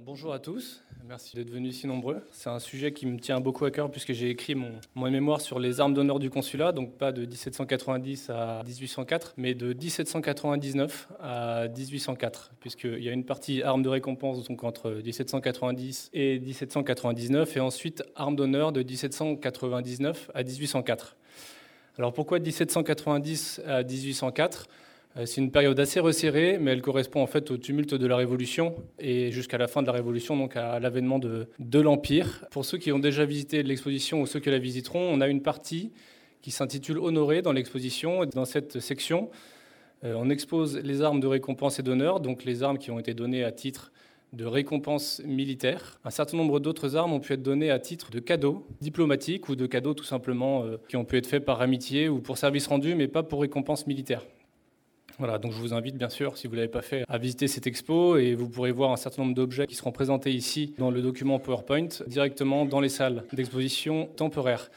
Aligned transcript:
bonjour 0.00 0.32
à 0.32 0.40
tous, 0.40 0.82
merci 1.06 1.36
d'être 1.36 1.50
venus 1.50 1.80
si 1.80 1.86
nombreux. 1.86 2.20
C'est 2.32 2.50
un 2.50 2.58
sujet 2.58 2.92
qui 2.92 3.06
me 3.06 3.18
tient 3.18 3.40
beaucoup 3.40 3.64
à 3.64 3.70
cœur 3.70 3.90
puisque 3.90 4.12
j'ai 4.12 4.28
écrit 4.28 4.54
mon, 4.54 4.72
mémoire 4.96 5.40
sur 5.40 5.60
les 5.60 5.80
armes 5.80 5.94
d'honneur 5.94 6.18
du 6.18 6.30
consulat, 6.30 6.72
donc 6.72 6.98
pas 6.98 7.12
de 7.12 7.24
1790 7.24 8.30
à 8.30 8.62
1804, 8.66 9.34
mais 9.36 9.54
de 9.54 9.72
1799 9.72 11.08
à 11.20 11.68
1804, 11.68 12.52
puisqu'il 12.58 13.02
y 13.02 13.08
a 13.08 13.12
une 13.12 13.24
partie 13.24 13.62
armes 13.62 13.82
de 13.82 13.88
récompense 13.88 14.46
donc 14.48 14.64
entre 14.64 14.90
1790 14.90 16.10
et 16.12 16.40
1799, 16.40 17.56
et 17.56 17.60
ensuite 17.60 18.02
armes 18.16 18.34
d'honneur 18.34 18.72
de 18.72 18.82
1799 18.82 20.30
à 20.34 20.42
1804. 20.42 21.16
Alors 21.98 22.12
pourquoi 22.12 22.40
1790 22.40 23.62
à 23.64 23.82
1804 23.84 24.62
euh, 24.62 24.87
c'est 25.26 25.40
une 25.40 25.50
période 25.50 25.78
assez 25.80 25.98
resserrée, 26.00 26.58
mais 26.60 26.70
elle 26.70 26.82
correspond 26.82 27.22
en 27.22 27.26
fait 27.26 27.50
au 27.50 27.56
tumulte 27.56 27.94
de 27.94 28.06
la 28.06 28.16
Révolution 28.16 28.76
et 28.98 29.32
jusqu'à 29.32 29.58
la 29.58 29.66
fin 29.66 29.82
de 29.82 29.86
la 29.86 29.92
Révolution, 29.92 30.36
donc 30.36 30.56
à 30.56 30.78
l'avènement 30.78 31.18
de, 31.18 31.48
l'Empire. 31.80 32.44
Pour 32.50 32.64
ceux 32.64 32.78
qui 32.78 32.92
ont 32.92 32.98
déjà 32.98 33.24
visité 33.24 33.62
l'exposition 33.62 34.20
ou 34.20 34.26
ceux 34.26 34.38
qui 34.38 34.50
la 34.50 34.58
visiteront, 34.58 35.00
on 35.00 35.20
a 35.20 35.28
une 35.28 35.42
partie 35.42 35.92
qui 36.40 36.50
s'intitule 36.50 36.98
Honoré 36.98 37.42
dans 37.42 37.52
l'exposition. 37.52 38.24
Dans 38.26 38.44
cette 38.44 38.78
section, 38.78 39.30
euh, 40.04 40.14
on 40.16 40.30
expose 40.30 40.78
les 40.78 41.02
armes 41.02 41.20
de 41.20 41.26
récompense 41.26 41.80
et 41.80 41.82
d'honneur, 41.82 42.20
donc 42.20 42.44
les 42.44 42.62
armes 42.62 42.78
qui 42.78 42.90
ont 42.90 42.98
été 42.98 43.14
données 43.14 43.42
à 43.42 43.50
titre 43.50 43.92
de 44.32 44.44
récompense 44.44 45.20
militaire. 45.24 45.98
Un 46.04 46.10
certain 46.10 46.36
nombre 46.36 46.60
d'autres 46.60 46.96
armes 46.96 47.12
ont 47.12 47.20
pu 47.20 47.32
être 47.32 47.42
données 47.42 47.70
à 47.70 47.78
titre 47.78 48.10
de 48.10 48.20
cadeaux 48.20 48.66
diplomatiques 48.80 49.48
ou 49.48 49.56
de 49.56 49.66
cadeaux 49.66 49.94
tout 49.94 50.04
simplement 50.04 50.64
euh, 50.64 50.76
qui 50.88 50.96
ont 50.96 51.04
pu 51.04 51.16
être 51.16 51.26
faits 51.26 51.44
par 51.44 51.60
amitié 51.60 52.08
ou 52.08 52.20
pour 52.20 52.38
service 52.38 52.66
rendu, 52.66 52.94
mais 52.94 53.08
pas 53.08 53.22
pour 53.24 53.40
récompense 53.40 53.86
militaire. 53.86 54.24
Voilà, 55.18 55.38
donc 55.38 55.50
je 55.50 55.58
vous 55.58 55.74
invite 55.74 55.96
bien 55.96 56.10
sûr, 56.10 56.38
si 56.38 56.46
vous 56.46 56.52
ne 56.52 56.58
l'avez 56.58 56.70
pas 56.70 56.80
fait, 56.80 57.02
à 57.08 57.18
visiter 57.18 57.48
cette 57.48 57.66
expo 57.66 58.18
et 58.18 58.36
vous 58.36 58.48
pourrez 58.48 58.70
voir 58.70 58.92
un 58.92 58.96
certain 58.96 59.22
nombre 59.22 59.34
d'objets 59.34 59.66
qui 59.66 59.74
seront 59.74 59.90
présentés 59.90 60.30
ici 60.30 60.74
dans 60.78 60.92
le 60.92 61.02
document 61.02 61.40
PowerPoint 61.40 61.88
directement 62.06 62.64
dans 62.64 62.78
les 62.78 62.88
salles 62.88 63.24
d'exposition 63.32 64.06
temporaires. 64.14 64.70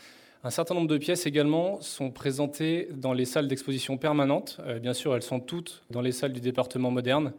Un 0.44 0.50
certain 0.50 0.74
nombre 0.74 0.88
de 0.88 0.98
pièces 0.98 1.28
également 1.28 1.80
sont 1.82 2.10
présentées 2.10 2.88
dans 2.96 3.14
les 3.14 3.26
salles 3.26 3.48
d'exposition 3.48 4.00
permanentes. 4.00 4.58
Euh, 4.62 4.80
bien 4.80 4.94
sûr, 4.94 5.16
elles 5.16 5.22
sont 5.22 5.40
toutes 5.40 5.84
dans 5.92 6.02
les 6.02 6.12
salles 6.12 6.34
du 6.34 6.42
département 6.42 6.90
moderne. 6.90 7.34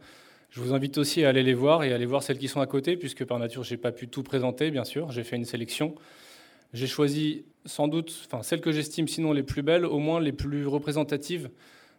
Je 0.49 0.61
vous 0.61 0.73
invite 0.73 0.97
aussi 0.97 1.25
à 1.25 1.29
aller 1.29 1.43
les 1.43 1.53
voir 1.53 1.83
et 1.83 1.91
à 1.91 1.95
aller 1.95 2.05
voir 2.05 2.23
celles 2.23 2.37
qui 2.37 2.47
sont 2.47 2.61
à 2.61 2.67
côté, 2.67 2.95
puisque 2.95 3.25
par 3.25 3.37
nature, 3.37 3.65
je 3.65 3.73
n'ai 3.73 3.77
pas 3.77 3.91
pu 3.91 4.07
tout 4.07 4.23
présenter, 4.23 4.71
bien 4.71 4.85
sûr. 4.85 5.11
J'ai 5.11 5.25
fait 5.25 5.35
une 5.35 5.43
sélection. 5.43 5.93
J'ai 6.71 6.87
choisi 6.87 7.43
sans 7.65 7.89
doute, 7.89 8.15
enfin, 8.27 8.43
celles 8.43 8.61
que 8.61 8.71
j'estime 8.71 9.09
sinon 9.09 9.33
les 9.33 9.43
plus 9.43 9.61
belles, 9.61 9.85
au 9.85 9.99
moins 9.99 10.21
les 10.21 10.31
plus 10.31 10.65
représentatives 10.67 11.49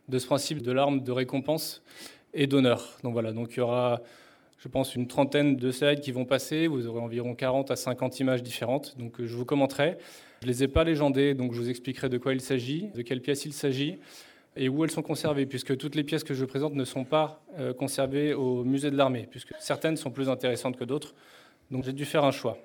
de 0.08 0.18
ce 0.18 0.26
principe 0.26 0.62
de 0.62 0.72
l'arme 0.72 1.02
de 1.02 1.12
récompense 1.12 1.82
et 2.32 2.46
d'honneur. 2.46 2.98
Donc 3.02 3.12
voilà, 3.12 3.32
donc 3.32 3.52
il 3.52 3.58
y 3.58 3.60
aura, 3.60 4.00
je 4.58 4.68
pense, 4.68 4.94
une 4.94 5.06
trentaine 5.06 5.56
de 5.56 5.70
slides 5.70 6.00
qui 6.00 6.12
vont 6.12 6.24
passer. 6.24 6.66
Vous 6.66 6.86
aurez 6.86 7.00
environ 7.00 7.34
40 7.34 7.70
à 7.70 7.76
50 7.76 8.20
images 8.20 8.42
différentes. 8.42 8.96
Donc 8.98 9.14
je 9.18 9.36
vous 9.36 9.44
commenterai. 9.44 9.96
Je 10.42 10.46
ne 10.46 10.52
les 10.52 10.64
ai 10.64 10.68
pas 10.68 10.84
légendées, 10.84 11.34
donc 11.34 11.54
je 11.54 11.60
vous 11.60 11.70
expliquerai 11.70 12.08
de 12.08 12.18
quoi 12.18 12.34
il 12.34 12.40
s'agit, 12.40 12.88
de 12.94 13.02
quelles 13.02 13.22
pièces 13.22 13.46
il 13.46 13.52
s'agit 13.52 13.98
et 14.56 14.68
où 14.68 14.84
elles 14.84 14.90
sont 14.90 15.02
conservées, 15.02 15.46
puisque 15.46 15.76
toutes 15.76 15.94
les 15.94 16.04
pièces 16.04 16.24
que 16.24 16.34
je 16.34 16.44
présente 16.44 16.74
ne 16.74 16.84
sont 16.84 17.04
pas 17.04 17.42
euh, 17.58 17.72
conservées 17.72 18.34
au 18.34 18.64
musée 18.64 18.90
de 18.90 18.96
l'armée, 18.96 19.26
puisque 19.28 19.52
certaines 19.58 19.96
sont 19.96 20.10
plus 20.10 20.28
intéressantes 20.28 20.76
que 20.76 20.84
d'autres. 20.84 21.14
Donc 21.70 21.84
j'ai 21.84 21.92
dû 21.92 22.04
faire 22.04 22.24
un 22.24 22.30
choix. 22.30 22.58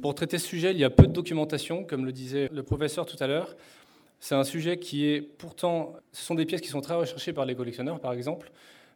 Pour 0.00 0.14
traiter 0.14 0.38
ce 0.38 0.46
sujet, 0.46 0.72
il 0.72 0.78
y 0.78 0.84
a 0.84 0.90
peu 0.90 1.06
de 1.06 1.12
documentation, 1.12 1.84
comme 1.84 2.04
le 2.04 2.12
disait 2.12 2.48
le 2.52 2.62
professeur 2.62 3.06
tout 3.06 3.16
à 3.20 3.26
l'heure. 3.26 3.56
C'est 4.20 4.34
un 4.34 4.44
sujet 4.44 4.78
qui 4.78 5.06
est 5.06 5.20
pourtant, 5.20 5.94
ce 6.12 6.24
sont 6.24 6.34
des 6.34 6.44
pièces 6.44 6.60
qui 6.60 6.68
sont 6.68 6.80
très 6.80 6.94
recherchées 6.94 7.32
par 7.32 7.44
les 7.44 7.54
collectionneurs, 7.54 8.00
par 8.00 8.12
exemple, 8.12 8.50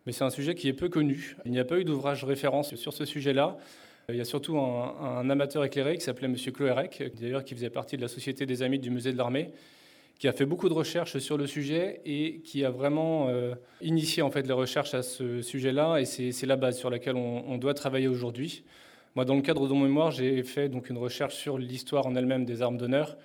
mais 0.05 0.13
c'est 0.13 0.25
un 0.25 0.31
sujet 0.31 0.55
qui 0.55 0.69
est 0.69 0.73
peu 0.73 0.89
connu. 0.89 1.37
Il 1.45 1.53
n'y 1.53 1.61
a 1.61 1.65
pas 1.65 1.79
eu 1.79 1.85
d'ouvrage 1.85 2.25
référence 2.25 2.75
sur 2.75 2.93
ce 2.93 3.05
sujet-là. 3.05 3.57
Il 4.09 4.17
y 4.17 4.21
a 4.21 4.25
surtout 4.25 4.59
un, 4.59 5.31
amateur 5.31 5.65
éclairé 5.65 5.97
qui 5.97 6.03
s'appelait 6.03 6.27
M. 6.27 6.37
Cloérec, 6.53 7.13
d'ailleurs 7.21 7.45
qui 7.45 7.55
faisait 7.55 7.71
partie 7.71 7.97
de 7.97 8.03
la 8.03 8.09
Société 8.09 8.47
des 8.47 8.63
Amis 8.63 8.81
du 8.81 8.91
Musée 8.91 9.13
de 9.13 9.17
l'Armée, 9.17 9.53
qui 10.19 10.27
a 10.27 10.33
fait 10.33 10.45
beaucoup 10.45 10.69
de 10.69 10.75
recherches 10.75 11.19
sur 11.19 11.39
le 11.39 11.47
sujet 11.47 12.01
et 12.05 12.41
qui 12.41 12.65
a 12.65 12.71
vraiment 12.71 13.29
euh, 13.29 13.55
initié 13.81 14.23
en 14.23 14.31
fait 14.31 14.47
les 14.47 14.53
recherches 14.53 14.95
à 14.95 15.03
ce 15.03 15.41
sujet-là. 15.41 15.99
Et 15.99 16.05
c'est 16.05 16.47
la 16.47 16.57
base 16.57 16.77
sur 16.77 16.91
laquelle 16.91 17.17
on, 17.17 17.45
on 17.47 17.59
doit 17.59 17.75
travailler 17.75 18.09
aujourd'hui. 18.09 18.65
Moi, 19.15 19.25
dans 19.25 19.37
le 19.37 19.43
cadre 19.43 19.69
de 19.69 19.73
mon 19.73 19.85
mémoire, 19.85 20.11
j'ai 20.11 20.43
fait 20.43 20.69
donc 20.69 20.91
une 20.91 20.99
recherche 20.99 21.37
sur 21.37 21.59
l'histoire 21.59 22.07
en 22.07 22.17
elle-même 22.17 22.45
des 22.45 22.61
armes 22.61 22.77
d'honneur 22.77 23.17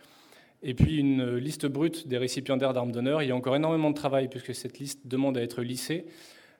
et 0.63 0.73
puis 0.73 0.97
une 0.97 1.35
liste 1.35 1.66
brute 1.66 2.07
des 2.07 2.18
récipiendaires 2.18 2.73
d'armes 2.73 2.91
d'honneur. 2.91 3.22
Il 3.22 3.29
y 3.29 3.31
a 3.31 3.35
encore 3.35 3.56
énormément 3.56 3.90
de 3.90 3.95
travail 3.95 4.28
puisque 4.28 4.56
cette 4.56 4.79
liste 4.79 5.06
demande 5.06 5.38
à 5.38 5.41
être 5.41 5.62
lissée. 5.62 6.06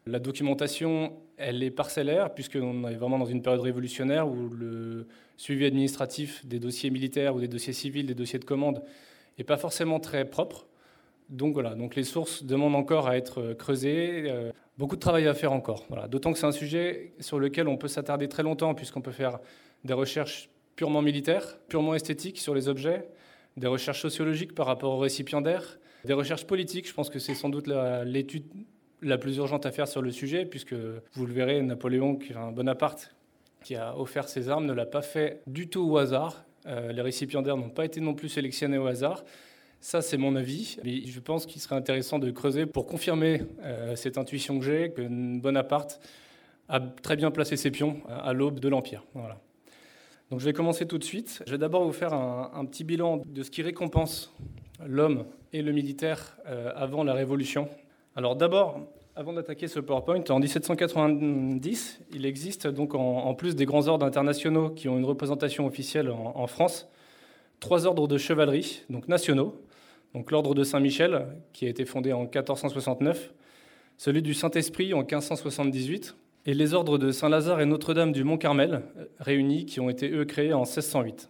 La 0.06 0.20
documentation, 0.20 1.14
elle 1.38 1.64
est 1.64 1.72
parcellaire 1.72 2.34
puisqu'on 2.34 2.88
est 2.88 2.96
vraiment 2.96 3.20
dans 3.20 3.26
une 3.26 3.42
période 3.42 3.62
révolutionnaire 3.62 4.28
où 4.28 4.50
le 4.50 5.08
suivi 5.36 5.66
administratif 5.66 6.46
des 6.46 6.60
dossiers 6.60 6.90
militaires 6.90 7.36
ou 7.36 7.40
des 7.40 7.48
dossiers 7.48 7.74
civils, 7.74 8.06
des 8.06 8.16
dossiers 8.16 8.40
de 8.40 8.46
commande, 8.46 8.82
n'est 9.38 9.44
pas 9.44 9.58
forcément 9.58 10.00
très 10.00 10.26
propre. 10.26 10.68
Donc 11.30 11.54
voilà, 11.54 11.76
donc 11.76 11.96
les 11.96 12.06
sources 12.06 12.44
demandent 12.44 12.76
encore 12.76 13.08
à 13.08 13.18
être 13.18 13.54
creusées. 13.54 14.24
Euh, 14.28 14.52
beaucoup 14.78 14.96
de 14.96 15.02
travail 15.02 15.28
à 15.28 15.34
faire 15.34 15.52
encore. 15.52 15.86
D'autant 16.10 16.32
que 16.32 16.40
c'est 16.40 16.46
un 16.46 16.52
sujet 16.54 17.12
sur 17.20 17.40
lequel 17.40 17.68
on 17.68 17.76
peut 17.76 17.90
s'attarder 17.90 18.30
très 18.30 18.44
longtemps 18.44 18.74
puisqu'on 18.74 19.02
peut 19.02 19.12
faire 19.12 19.40
des 19.84 19.94
recherches 19.94 20.50
purement 20.78 21.02
militaires, 21.02 21.58
purement 21.68 21.96
esthétiques 21.96 22.38
sur 22.38 22.56
les 22.56 22.70
objets, 22.70 23.10
des 23.58 23.68
recherches 23.68 24.02
sociologiques 24.02 24.56
par 24.56 24.68
rapport 24.68 24.94
aux 24.94 25.00
récipiendaires, 25.00 25.80
des 26.06 26.14
recherches 26.14 26.46
politiques. 26.46 26.88
Je 26.88 26.94
pense 26.94 27.10
que 27.10 27.20
c'est 27.20 27.34
sans 27.34 27.50
doute 27.50 27.68
l'étude 28.06 28.46
la, 29.02 29.18
plus 29.18 29.38
urgente 29.38 29.66
à 29.66 29.72
faire 29.72 29.88
sur 29.88 30.02
le 30.02 30.12
sujet, 30.12 30.46
puisque 30.46 30.76
vous 31.14 31.26
le 31.26 31.34
verrez, 31.34 31.62
Napoléon, 31.62 32.18
enfin 32.32 32.52
Bonaparte, 32.52 33.16
qui 33.64 33.76
a 33.76 33.98
offert 33.98 34.30
ses 34.30 34.50
armes, 34.50 34.66
ne 34.66 34.74
l'a 34.74 34.86
pas 34.86 35.02
fait 35.02 35.42
du 35.48 35.68
tout 35.68 35.90
au 35.90 35.98
hasard. 35.98 36.46
Euh, 36.68 36.92
les 36.92 37.02
récipiendaires 37.02 37.58
n'ont 37.58 37.70
pas 37.70 37.86
été 37.86 38.00
non 38.00 38.14
plus 38.14 38.30
sélectionnés 38.30 38.78
au 38.78 38.88
hasard. 38.88 39.24
Ça, 39.80 40.02
c'est 40.02 40.18
mon 40.18 40.36
avis. 40.36 40.78
Mais 40.84 41.06
je 41.06 41.20
pense 41.20 41.46
qu'il 41.46 41.62
serait 41.62 41.76
intéressant 41.76 42.20
de 42.20 42.30
creuser 42.32 42.66
pour 42.66 42.86
confirmer 42.86 43.42
euh, 43.64 43.96
cette 43.96 44.18
intuition 44.18 44.60
que 44.60 44.66
j'ai, 44.66 44.92
que 44.92 45.02
Bonaparte 45.40 46.00
a 46.70 46.80
très 46.80 47.16
bien 47.16 47.32
placé 47.32 47.56
ses 47.56 47.72
pions 47.72 48.02
à 48.10 48.34
l'aube 48.34 48.60
de 48.60 48.68
l'Empire. 48.68 49.04
Voilà. 49.14 49.40
Donc 50.30 50.42
je 50.42 50.46
vais 50.46 50.54
commencer 50.54 50.86
tout 50.86 50.98
de 50.98 51.04
suite. 51.04 51.42
Je 51.46 51.52
vais 51.52 51.58
d'abord 51.58 51.86
vous 51.86 51.94
faire 51.94 52.14
un, 52.14 52.66
petit 52.66 52.84
bilan 52.84 53.24
de 53.26 53.44
ce 53.44 53.52
qui 53.52 53.62
récompense 53.62 54.34
l'homme 54.86 55.26
et 55.54 55.62
le 55.62 55.72
militaire 55.72 56.38
euh, 56.48 56.72
avant 56.76 57.04
la 57.04 57.14
Révolution. 57.14 57.70
Alors 58.16 58.36
d'abord, 58.36 58.82
avant 59.16 59.32
d'attaquer 59.32 59.68
ce 59.68 59.80
PowerPoint, 59.80 60.24
en 60.30 60.40
1790, 60.40 62.02
il 62.12 62.26
existe 62.26 62.68
donc 62.68 62.94
en, 62.94 63.34
plus 63.36 63.56
des 63.56 63.66
grands 63.66 63.88
ordres 63.88 64.06
internationaux 64.06 64.70
qui 64.70 64.90
ont 64.90 64.98
une 64.98 65.06
représentation 65.06 65.66
officielle 65.66 66.12
en, 66.12 66.48
France, 66.48 66.90
trois 67.60 67.88
ordres 67.88 68.08
de 68.08 68.18
chevalerie, 68.18 68.84
donc 68.90 69.08
nationaux. 69.08 69.60
Donc 70.14 70.30
l'ordre 70.32 70.54
de 70.54 70.64
Saint-Michel, 70.64 71.26
qui 71.54 71.66
a 71.66 71.70
été 71.70 71.86
fondé 71.86 72.12
en 72.12 72.22
1469, 72.22 73.34
celui 73.98 74.22
du 74.22 74.34
Saint-Esprit 74.34 74.94
en 74.94 75.00
1578, 75.00 76.16
et 76.48 76.54
les 76.54 76.74
ordres 76.74 76.98
de 76.98 77.12
Saint-Lazare 77.12 77.60
et 77.60 77.66
Notre-Dame 77.66 78.14
du 78.14 78.24
Mont-Carmel, 78.24 78.82
réunis, 79.20 79.66
qui 79.66 79.82
ont 79.82 79.90
été 79.90 80.10
eux 80.10 80.24
créés 80.24 80.54
en 80.54 80.62
1608. 80.62 81.30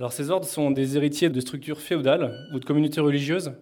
Alors 0.00 0.12
ces 0.12 0.30
ordres 0.30 0.48
sont 0.48 0.72
des 0.72 0.96
héritiers 0.96 1.30
de 1.30 1.40
structures 1.40 1.80
féodales 1.80 2.48
ou 2.52 2.58
de 2.58 2.64
communautés 2.64 3.00
religieuses 3.00 3.52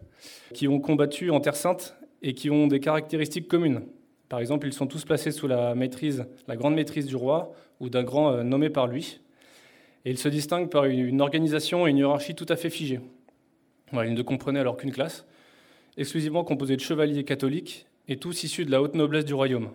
qui 0.55 0.67
ont 0.67 0.81
combattu 0.81 1.31
en 1.31 1.41
Terre 1.41 1.55
Sainte 1.55 1.97
et 2.23 2.33
qui 2.33 2.49
ont 2.49 2.67
des 2.67 2.81
caractéristiques 2.81 3.47
communes. 3.47 3.83
Par 4.31 4.41
exemple, 4.41 4.67
ils 4.67 4.73
sont 4.73 4.87
tous 4.87 5.05
placés 5.05 5.33
sous 5.33 5.49
la 5.49 5.75
maîtrise, 5.75 6.25
la 6.49 6.57
grande 6.57 6.75
maîtrise 6.75 7.07
du 7.07 7.17
roi 7.17 7.53
ou 7.79 7.91
d'un 7.91 8.03
grand 8.03 8.33
euh, 8.33 8.43
nommé 8.43 8.71
par 8.71 8.87
lui. 8.87 9.21
Et 10.07 10.11
ils 10.11 10.19
se 10.19 10.29
distinguent 10.31 10.71
par 10.71 10.87
une 10.87 11.21
organisation 11.21 11.87
et 11.87 11.91
une 11.91 11.99
hiérarchie 11.99 12.35
tout 12.35 12.47
à 12.49 12.57
fait 12.57 12.71
figées. 12.71 13.01
ils 13.93 14.15
ne 14.15 14.23
comprenaient 14.23 14.61
alors 14.61 14.79
qu'une 14.79 14.93
classe, 14.93 15.27
exclusivement 15.99 16.43
composée 16.43 16.77
de 16.77 16.81
chevaliers 16.81 17.25
catholiques 17.25 17.87
et 18.07 18.17
tous 18.17 18.45
issus 18.45 18.65
de 18.65 18.71
la 18.71 18.81
haute 18.81 18.95
noblesse 18.95 19.27
du 19.27 19.35
royaume. 19.35 19.73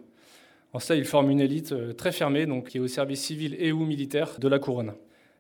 En 0.74 0.80
ça, 0.80 0.96
ils 0.96 1.06
forment 1.06 1.30
une 1.30 1.40
élite 1.40 1.72
euh, 1.72 1.94
très 1.94 2.12
fermée, 2.12 2.48
donc 2.48 2.70
qui 2.70 2.78
est 2.78 2.82
au 2.82 2.88
service 2.88 3.22
civil 3.22 3.56
et 3.60 3.72
ou 3.72 3.86
militaire 3.86 4.40
de 4.40 4.48
la 4.48 4.58
couronne. 4.58 4.94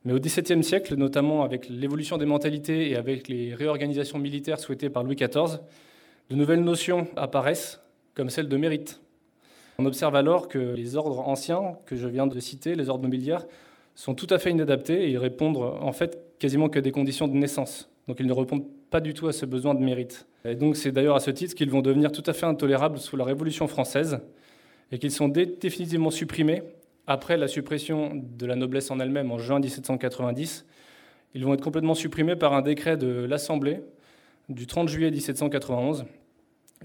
Mais 0.06 0.14
au 0.14 0.20
XVIIe 0.20 0.64
siècle, 0.64 0.96
notamment 0.96 1.44
avec 1.44 1.68
l'évolution 1.70 2.18
des 2.18 2.26
mentalités 2.26 2.92
et 2.92 2.96
avec 2.96 3.28
les 3.28 3.56
réorganisations 3.56 4.20
militaires 4.20 4.60
souhaitées 4.60 4.90
par 4.90 5.04
Louis 5.04 5.16
XIV, 5.16 5.60
de 6.30 6.36
nouvelles 6.36 6.64
notions 6.64 7.08
apparaissent, 7.16 7.82
comme 8.14 8.30
celle 8.30 8.48
de 8.48 8.58
mérite. 8.58 9.02
On 9.80 9.86
observe 9.86 10.16
alors 10.16 10.50
que 10.50 10.60
les 10.60 10.98
ordres 10.98 11.20
anciens 11.20 11.78
que 11.86 11.96
je 11.96 12.08
viens 12.08 12.28
de 12.28 12.40
citer, 12.40 12.76
les 12.76 12.90
ordres 12.90 13.04
nobiliaires, 13.04 13.46
sont 13.96 14.14
tout 14.14 14.28
à 14.30 14.38
fait 14.38 14.52
inadaptés 14.52 15.06
et 15.06 15.10
ils 15.10 15.18
répondent 15.18 15.58
en 15.58 15.92
fait 15.94 16.38
quasiment 16.38 16.70
que 16.70 16.80
des 16.80 16.92
conditions 16.92 17.28
de 17.28 17.34
naissance. 17.34 17.90
Donc 18.08 18.20
ils 18.20 18.28
ne 18.28 18.34
répondent 18.34 18.66
pas 18.90 19.00
du 19.00 19.14
tout 19.14 19.28
à 19.28 19.34
ce 19.34 19.46
besoin 19.46 19.74
de 19.74 19.80
mérite. 19.80 20.28
Et 20.46 20.56
donc 20.56 20.76
c'est 20.76 20.92
d'ailleurs 20.92 21.16
à 21.16 21.20
ce 21.20 21.32
titre 21.32 21.56
qu'ils 21.56 21.72
vont 21.72 21.82
devenir 21.82 22.12
tout 22.12 22.24
à 22.26 22.34
fait 22.34 22.46
intolérables 22.46 23.00
sous 23.00 23.16
la 23.18 23.24
Révolution 23.24 23.68
française, 23.68 24.20
et 24.94 25.00
qu'ils 25.00 25.12
sont 25.12 25.28
définitivement 25.28 26.12
supprimés 26.12 26.62
après 27.08 27.36
la 27.36 27.48
suppression 27.48 28.12
de 28.14 28.46
la 28.46 28.56
noblesse 28.56 28.92
en 28.92 29.00
elle-même 29.00 29.32
en 29.32 29.40
juin 29.40 29.60
1790. 29.60 30.66
Ils 31.34 31.44
vont 31.44 31.56
être 31.56 31.64
complètement 31.64 31.96
supprimés 31.96 32.36
par 32.36 32.54
un 32.54 32.62
décret 32.62 32.96
de 32.96 33.08
l'Assemblée 33.26 33.82
du 34.50 34.68
30 34.68 34.88
juillet 34.88 35.10
1791 35.10 36.06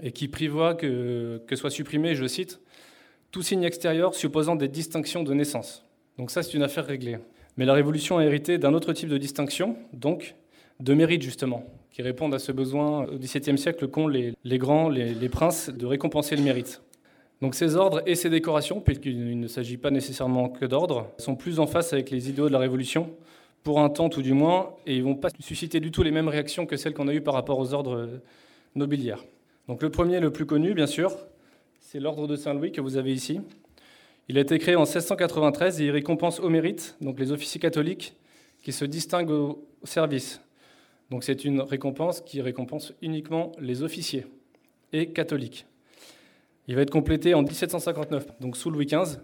et 0.01 0.11
qui 0.11 0.27
prévoit 0.27 0.73
que, 0.73 1.39
que 1.45 1.55
soit 1.55 1.69
supprimé, 1.69 2.15
je 2.15 2.25
cite, 2.25 2.59
tout 3.29 3.43
signe 3.43 3.61
extérieur 3.61 4.15
supposant 4.15 4.55
des 4.55 4.69
distinctions 4.69 5.21
de 5.21 5.35
naissance. 5.35 5.85
Donc 6.17 6.31
ça, 6.31 6.41
c'est 6.41 6.55
une 6.55 6.63
affaire 6.63 6.87
réglée. 6.87 7.19
Mais 7.57 7.65
la 7.65 7.73
Révolution 7.73 8.17
a 8.17 8.23
hérité 8.23 8.57
d'un 8.57 8.73
autre 8.73 8.91
type 8.91 9.09
de 9.09 9.19
distinction, 9.19 9.77
donc 9.93 10.33
de 10.79 10.95
mérite 10.95 11.21
justement, 11.21 11.63
qui 11.91 12.01
répondent 12.01 12.33
à 12.33 12.39
ce 12.39 12.51
besoin 12.51 13.05
au 13.05 13.19
XVIIe 13.19 13.59
siècle 13.59 13.87
qu'ont 13.87 14.07
les, 14.07 14.33
grands, 14.57 14.89
les, 14.89 15.29
princes, 15.29 15.69
de 15.69 15.85
récompenser 15.85 16.35
le 16.35 16.41
mérite. 16.41 16.81
Donc 17.41 17.55
ces 17.55 17.75
ordres 17.75 18.01
et 18.05 18.15
ces 18.15 18.29
décorations, 18.29 18.81
puisqu'il 18.81 19.39
ne 19.39 19.47
s'agit 19.47 19.77
pas 19.77 19.91
nécessairement 19.91 20.49
que 20.49 20.65
d'ordres, 20.65 21.09
sont 21.17 21.35
plus 21.35 21.59
en 21.59 21.67
face 21.67 21.93
avec 21.93 22.11
les 22.11 22.29
idéaux 22.29 22.47
de 22.47 22.53
la 22.53 22.59
Révolution, 22.59 23.15
pour 23.63 23.79
un 23.79 23.89
temps 23.89 24.09
tout 24.09 24.21
du 24.21 24.33
moins, 24.33 24.75
et 24.85 24.95
ils 24.95 24.99
ne 24.99 25.05
vont 25.05 25.15
pas 25.15 25.29
susciter 25.39 25.79
du 25.79 25.91
tout 25.91 26.03
les 26.03 26.11
mêmes 26.11 26.27
réactions 26.27 26.65
que 26.65 26.75
celles 26.75 26.93
qu'on 26.93 27.07
a 27.07 27.13
eues 27.13 27.21
par 27.21 27.33
rapport 27.33 27.59
aux 27.59 27.73
ordres 27.73 28.09
nobiliaires. 28.75 29.23
Donc 29.67 29.81
le 29.81 29.89
premier, 29.89 30.19
le 30.19 30.31
plus 30.31 30.45
connu, 30.45 30.73
bien 30.73 30.87
sûr, 30.87 31.15
c'est 31.79 31.99
l'ordre 31.99 32.27
de 32.27 32.35
Saint-Louis 32.35 32.71
que 32.71 32.81
vous 32.81 32.97
avez 32.97 33.13
ici. 33.13 33.41
Il 34.27 34.37
a 34.37 34.41
été 34.41 34.59
créé 34.59 34.75
en 34.75 34.83
1693 34.83 35.81
et 35.81 35.85
il 35.85 35.91
récompense 35.91 36.39
au 36.39 36.49
mérite 36.49 36.95
donc 37.01 37.19
les 37.19 37.31
officiers 37.31 37.59
catholiques 37.59 38.13
qui 38.63 38.71
se 38.71 38.85
distinguent 38.85 39.31
au 39.31 39.65
service. 39.83 40.41
Donc 41.09 41.23
c'est 41.23 41.45
une 41.45 41.61
récompense 41.61 42.21
qui 42.21 42.41
récompense 42.41 42.93
uniquement 43.01 43.51
les 43.59 43.81
officiers 43.81 44.27
et 44.93 45.09
catholiques. 45.09 45.65
Il 46.69 46.75
va 46.75 46.83
être 46.83 46.91
complété 46.91 47.33
en 47.33 47.41
1759, 47.41 48.39
donc 48.39 48.55
sous 48.55 48.69
Louis 48.69 48.85
XV, 48.85 49.17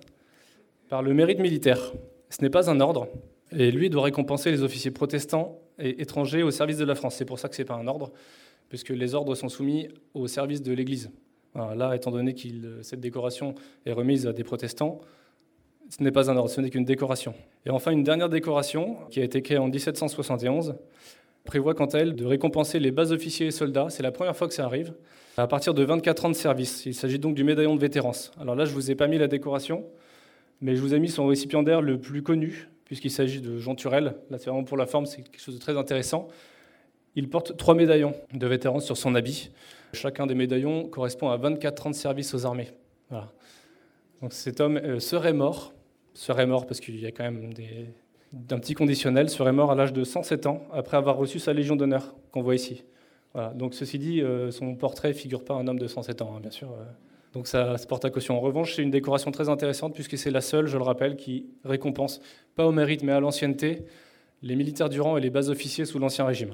par 0.89 1.03
le 1.03 1.13
mérite 1.13 1.37
militaire. 1.37 1.93
Ce 2.31 2.41
n'est 2.41 2.49
pas 2.49 2.71
un 2.71 2.79
ordre, 2.79 3.07
et 3.51 3.69
lui 3.69 3.91
doit 3.91 4.01
récompenser 4.01 4.49
les 4.49 4.63
officiers 4.63 4.89
protestants 4.89 5.59
et 5.77 6.01
étrangers 6.01 6.41
au 6.41 6.49
service 6.49 6.79
de 6.79 6.85
la 6.85 6.95
France. 6.95 7.17
C'est 7.17 7.25
pour 7.25 7.37
ça 7.37 7.47
que 7.47 7.55
ce 7.55 7.61
n'est 7.61 7.67
pas 7.67 7.75
un 7.75 7.85
ordre, 7.85 8.11
puisque 8.67 8.89
les 8.89 9.13
ordres 9.13 9.35
sont 9.35 9.47
soumis 9.47 9.89
au 10.15 10.25
service 10.25 10.63
de 10.63 10.73
l'Église. 10.73 11.11
là, 11.53 11.95
étant 11.95 12.09
donné 12.09 12.33
que 12.33 12.81
cette 12.81 12.99
décoration 12.99 13.53
est 13.85 13.93
remise 13.93 14.25
à 14.25 14.33
des 14.33 14.43
protestants, 14.43 14.99
ce 15.95 16.01
n'est 16.01 16.11
pas 16.11 16.31
un 16.31 16.37
ordre, 16.37 16.49
ce 16.49 16.61
n'est 16.61 16.71
qu'une 16.71 16.83
décoration. 16.83 17.35
Et 17.67 17.69
enfin, 17.69 17.91
une 17.91 18.03
dernière 18.03 18.29
décoration, 18.29 18.97
qui 19.11 19.19
a 19.19 19.23
été 19.23 19.43
créée 19.43 19.59
en 19.59 19.67
1771, 19.67 20.77
prévoit 21.43 21.75
quant 21.75 21.85
à 21.85 21.99
elle 21.99 22.15
de 22.15 22.25
récompenser 22.25 22.79
les 22.79 22.89
bas 22.89 23.11
officiers 23.11 23.45
et 23.45 23.51
soldats. 23.51 23.91
C'est 23.91 24.01
la 24.01 24.11
première 24.11 24.35
fois 24.35 24.47
que 24.47 24.55
ça 24.55 24.65
arrive 24.65 24.95
à 25.37 25.47
partir 25.47 25.73
de 25.73 25.83
24 25.83 26.25
ans 26.25 26.29
de 26.29 26.35
service. 26.35 26.85
Il 26.85 26.93
s'agit 26.93 27.19
donc 27.19 27.35
du 27.35 27.43
médaillon 27.43 27.75
de 27.75 27.81
vétérance. 27.81 28.31
Alors 28.39 28.55
là, 28.55 28.65
je 28.65 28.71
ne 28.71 28.75
vous 28.75 28.91
ai 28.91 28.95
pas 28.95 29.07
mis 29.07 29.17
la 29.17 29.27
décoration, 29.27 29.85
mais 30.61 30.75
je 30.75 30.81
vous 30.81 30.93
ai 30.93 30.99
mis 30.99 31.09
son 31.09 31.27
récipiendaire 31.27 31.81
le 31.81 31.99
plus 31.99 32.23
connu, 32.23 32.69
puisqu'il 32.85 33.11
s'agit 33.11 33.41
de 33.41 33.57
Jean 33.57 33.75
Turel. 33.75 34.15
Là, 34.29 34.37
c'est 34.37 34.49
vraiment 34.49 34.63
pour 34.63 34.77
la 34.77 34.85
forme, 34.85 35.05
c'est 35.05 35.21
quelque 35.21 35.41
chose 35.41 35.55
de 35.55 35.59
très 35.59 35.77
intéressant. 35.77 36.27
Il 37.15 37.29
porte 37.29 37.57
trois 37.57 37.75
médaillons 37.75 38.13
de 38.33 38.47
vétérance 38.47 38.85
sur 38.85 38.97
son 38.97 39.15
habit. 39.15 39.51
Chacun 39.93 40.27
des 40.27 40.35
médaillons 40.35 40.87
correspond 40.87 41.29
à 41.29 41.37
24 41.37 41.87
ans 41.87 41.89
de 41.89 41.95
service 41.95 42.33
aux 42.33 42.45
armées. 42.45 42.69
Donc 44.21 44.33
cet 44.33 44.59
homme 44.59 44.77
euh, 44.77 44.99
serait 44.99 45.33
mort, 45.33 45.73
serait 46.13 46.45
mort 46.45 46.65
parce 46.65 46.79
qu'il 46.79 46.99
y 46.99 47.05
a 47.05 47.11
quand 47.11 47.23
même 47.23 47.53
d'un 48.33 48.59
petit 48.59 48.73
conditionnel, 48.73 49.29
serait 49.29 49.51
mort 49.53 49.71
à 49.71 49.75
l'âge 49.75 49.93
de 49.93 50.03
107 50.03 50.45
ans 50.47 50.63
après 50.73 50.97
avoir 50.97 51.15
reçu 51.15 51.39
sa 51.39 51.53
Légion 51.53 51.75
d'honneur 51.75 52.15
qu'on 52.31 52.41
voit 52.41 52.55
ici. 52.55 52.83
Donc, 53.55 53.73
ceci 53.73 53.99
dit, 53.99 54.21
euh, 54.21 54.51
son 54.51 54.75
portrait 54.75 55.09
ne 55.09 55.13
figure 55.13 55.43
pas 55.43 55.55
un 55.55 55.67
homme 55.67 55.79
de 55.79 55.87
107 55.87 56.21
ans, 56.21 56.33
hein, 56.35 56.39
bien 56.39 56.51
sûr. 56.51 56.71
Euh. 56.71 56.83
Donc 57.35 57.47
ça 57.47 57.77
se 57.77 57.85
porte 57.85 58.05
à 58.05 58.09
caution. 58.09 58.37
En 58.37 58.39
revanche, 58.39 58.75
c'est 58.75 58.81
une 58.81 58.91
décoration 58.91 59.29
très 59.29 59.49
intéressante 59.49 59.93
puisque 59.93 60.17
c'est 60.17 60.31
la 60.31 60.39
seule, 60.39 60.67
je 60.67 60.77
le 60.77 60.83
rappelle, 60.83 61.17
qui 61.17 61.47
récompense, 61.65 62.21
pas 62.55 62.65
au 62.65 62.71
mérite 62.71 63.03
mais 63.03 63.11
à 63.11 63.19
l'ancienneté, 63.19 63.83
les 64.41 64.55
militaires 64.55 64.87
du 64.87 65.01
rang 65.01 65.17
et 65.17 65.21
les 65.21 65.29
bas 65.29 65.49
officiers 65.49 65.83
sous 65.83 65.99
l'Ancien 65.99 66.25
Régime. 66.25 66.51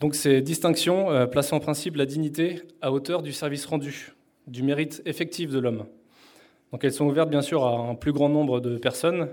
Donc 0.00 0.16
ces 0.16 0.42
distinctions 0.42 1.12
euh, 1.12 1.26
placent 1.26 1.52
en 1.52 1.60
principe 1.60 1.94
la 1.94 2.06
dignité 2.06 2.62
à 2.82 2.90
hauteur 2.90 3.22
du 3.22 3.32
service 3.32 3.66
rendu, 3.66 4.14
du 4.48 4.64
mérite 4.64 5.00
effectif 5.06 5.52
de 5.52 5.60
l'homme. 5.60 5.84
Donc 6.72 6.82
elles 6.82 6.92
sont 6.92 7.06
ouvertes 7.06 7.30
bien 7.30 7.40
sûr 7.40 7.64
à 7.64 7.78
un 7.78 7.94
plus 7.94 8.12
grand 8.12 8.28
nombre 8.28 8.58
de 8.58 8.78
personnes 8.78 9.28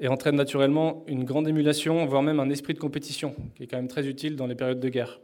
et 0.00 0.08
entraînent 0.08 0.34
naturellement 0.34 1.04
une 1.06 1.22
grande 1.22 1.46
émulation, 1.46 2.04
voire 2.04 2.22
même 2.22 2.40
un 2.40 2.50
esprit 2.50 2.74
de 2.74 2.80
compétition, 2.80 3.36
qui 3.54 3.62
est 3.62 3.66
quand 3.68 3.76
même 3.76 3.86
très 3.86 4.08
utile 4.08 4.34
dans 4.34 4.48
les 4.48 4.56
périodes 4.56 4.80
de 4.80 4.88
guerre 4.88 5.20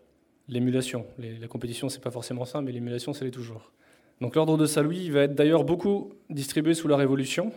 l'émulation. 0.53 1.07
La 1.19 1.49
compétition, 1.49 1.89
c'est 1.89 2.03
pas 2.03 2.11
forcément 2.11 2.45
ça, 2.45 2.61
mais 2.61 2.73
l'émulation, 2.73 3.13
c'est 3.13 3.25
l'est 3.25 3.31
toujours. 3.31 3.73
Donc 4.21 4.37
l'ordre 4.37 4.57
de 4.57 4.67
Saint-Louis 4.67 5.11
va 5.11 5.23
être 5.23 5.35
d'ailleurs 5.35 5.65
beaucoup 5.65 6.13
distribué 6.31 6.75
sous 6.75 6.87
la 6.87 6.97
Révolution 6.97 7.53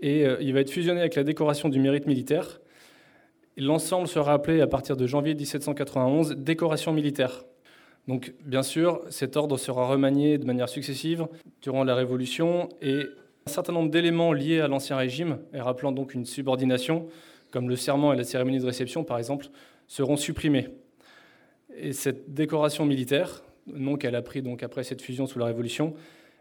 et 0.00 0.26
euh, 0.26 0.36
il 0.40 0.52
va 0.52 0.60
être 0.60 0.70
fusionné 0.70 1.00
avec 1.00 1.14
la 1.14 1.22
décoration 1.22 1.68
du 1.68 1.78
mérite 1.78 2.06
militaire. 2.06 2.60
L'ensemble 3.56 4.08
sera 4.08 4.32
appelé 4.32 4.60
à 4.60 4.66
partir 4.66 4.96
de 4.96 5.06
janvier 5.06 5.34
1791 5.34 6.36
décoration 6.36 6.92
militaire. 6.92 7.44
Donc 8.08 8.34
bien 8.44 8.62
sûr, 8.62 9.02
cet 9.10 9.36
ordre 9.36 9.58
sera 9.58 9.86
remanié 9.86 10.38
de 10.38 10.44
manière 10.46 10.68
successive 10.68 11.26
durant 11.60 11.84
la 11.84 11.94
Révolution 11.94 12.68
et 12.80 13.02
un 13.46 13.50
certain 13.50 13.72
nombre 13.72 13.90
d'éléments 13.90 14.32
liés 14.32 14.60
à 14.60 14.68
l'Ancien 14.68 14.96
Régime, 14.96 15.38
et 15.54 15.60
rappelant 15.60 15.92
donc 15.92 16.14
une 16.14 16.24
subordination, 16.24 17.06
comme 17.50 17.68
le 17.68 17.76
serment 17.76 18.12
et 18.12 18.16
la 18.16 18.24
cérémonie 18.24 18.58
de 18.58 18.66
réception 18.66 19.04
par 19.04 19.18
exemple, 19.18 19.46
seront 19.86 20.16
supprimés. 20.16 20.68
Et 21.80 21.92
cette 21.92 22.34
décoration 22.34 22.84
militaire, 22.84 23.42
nom 23.66 23.96
qu'elle 23.96 24.14
a 24.14 24.22
pris 24.22 24.42
donc 24.42 24.62
après 24.62 24.84
cette 24.84 25.02
fusion 25.02 25.26
sous 25.26 25.38
la 25.38 25.46
Révolution, 25.46 25.94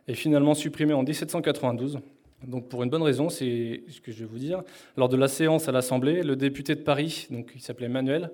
est 0.07 0.15
finalement 0.15 0.53
supprimée 0.53 0.93
en 0.93 1.03
1792. 1.03 1.99
Donc 2.45 2.69
pour 2.69 2.83
une 2.83 2.89
bonne 2.89 3.03
raison, 3.03 3.29
c'est 3.29 3.83
ce 3.89 3.99
que 3.99 4.11
je 4.11 4.19
vais 4.19 4.25
vous 4.25 4.37
dire. 4.37 4.63
Lors 4.95 5.09
de 5.09 5.17
la 5.17 5.27
séance 5.27 5.67
à 5.67 5.71
l'Assemblée, 5.71 6.23
le 6.23 6.35
député 6.35 6.75
de 6.75 6.81
Paris, 6.81 7.27
donc 7.29 7.53
s'appelait 7.59 7.89
Manuel, 7.89 8.31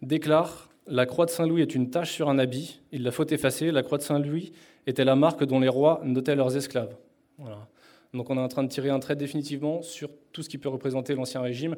déclare 0.00 0.68
la 0.86 1.06
croix 1.06 1.26
de 1.26 1.30
Saint-Louis 1.30 1.62
est 1.62 1.74
une 1.74 1.90
tache 1.90 2.12
sur 2.12 2.28
un 2.28 2.38
habit, 2.38 2.80
il 2.90 3.02
la 3.02 3.12
faut 3.12 3.26
effacer. 3.26 3.70
La 3.70 3.82
croix 3.82 3.98
de 3.98 4.02
Saint-Louis 4.02 4.52
était 4.86 5.04
la 5.04 5.14
marque 5.14 5.44
dont 5.44 5.60
les 5.60 5.68
rois 5.68 6.00
notaient 6.04 6.34
leurs 6.34 6.56
esclaves. 6.56 6.96
Donc 8.12 8.30
on 8.30 8.36
est 8.36 8.40
en 8.40 8.48
train 8.48 8.64
de 8.64 8.68
tirer 8.68 8.90
un 8.90 8.98
trait 8.98 9.16
définitivement 9.16 9.82
sur 9.82 10.10
tout 10.32 10.42
ce 10.42 10.48
qui 10.48 10.58
peut 10.58 10.68
représenter 10.68 11.14
l'Ancien 11.14 11.40
Régime, 11.40 11.76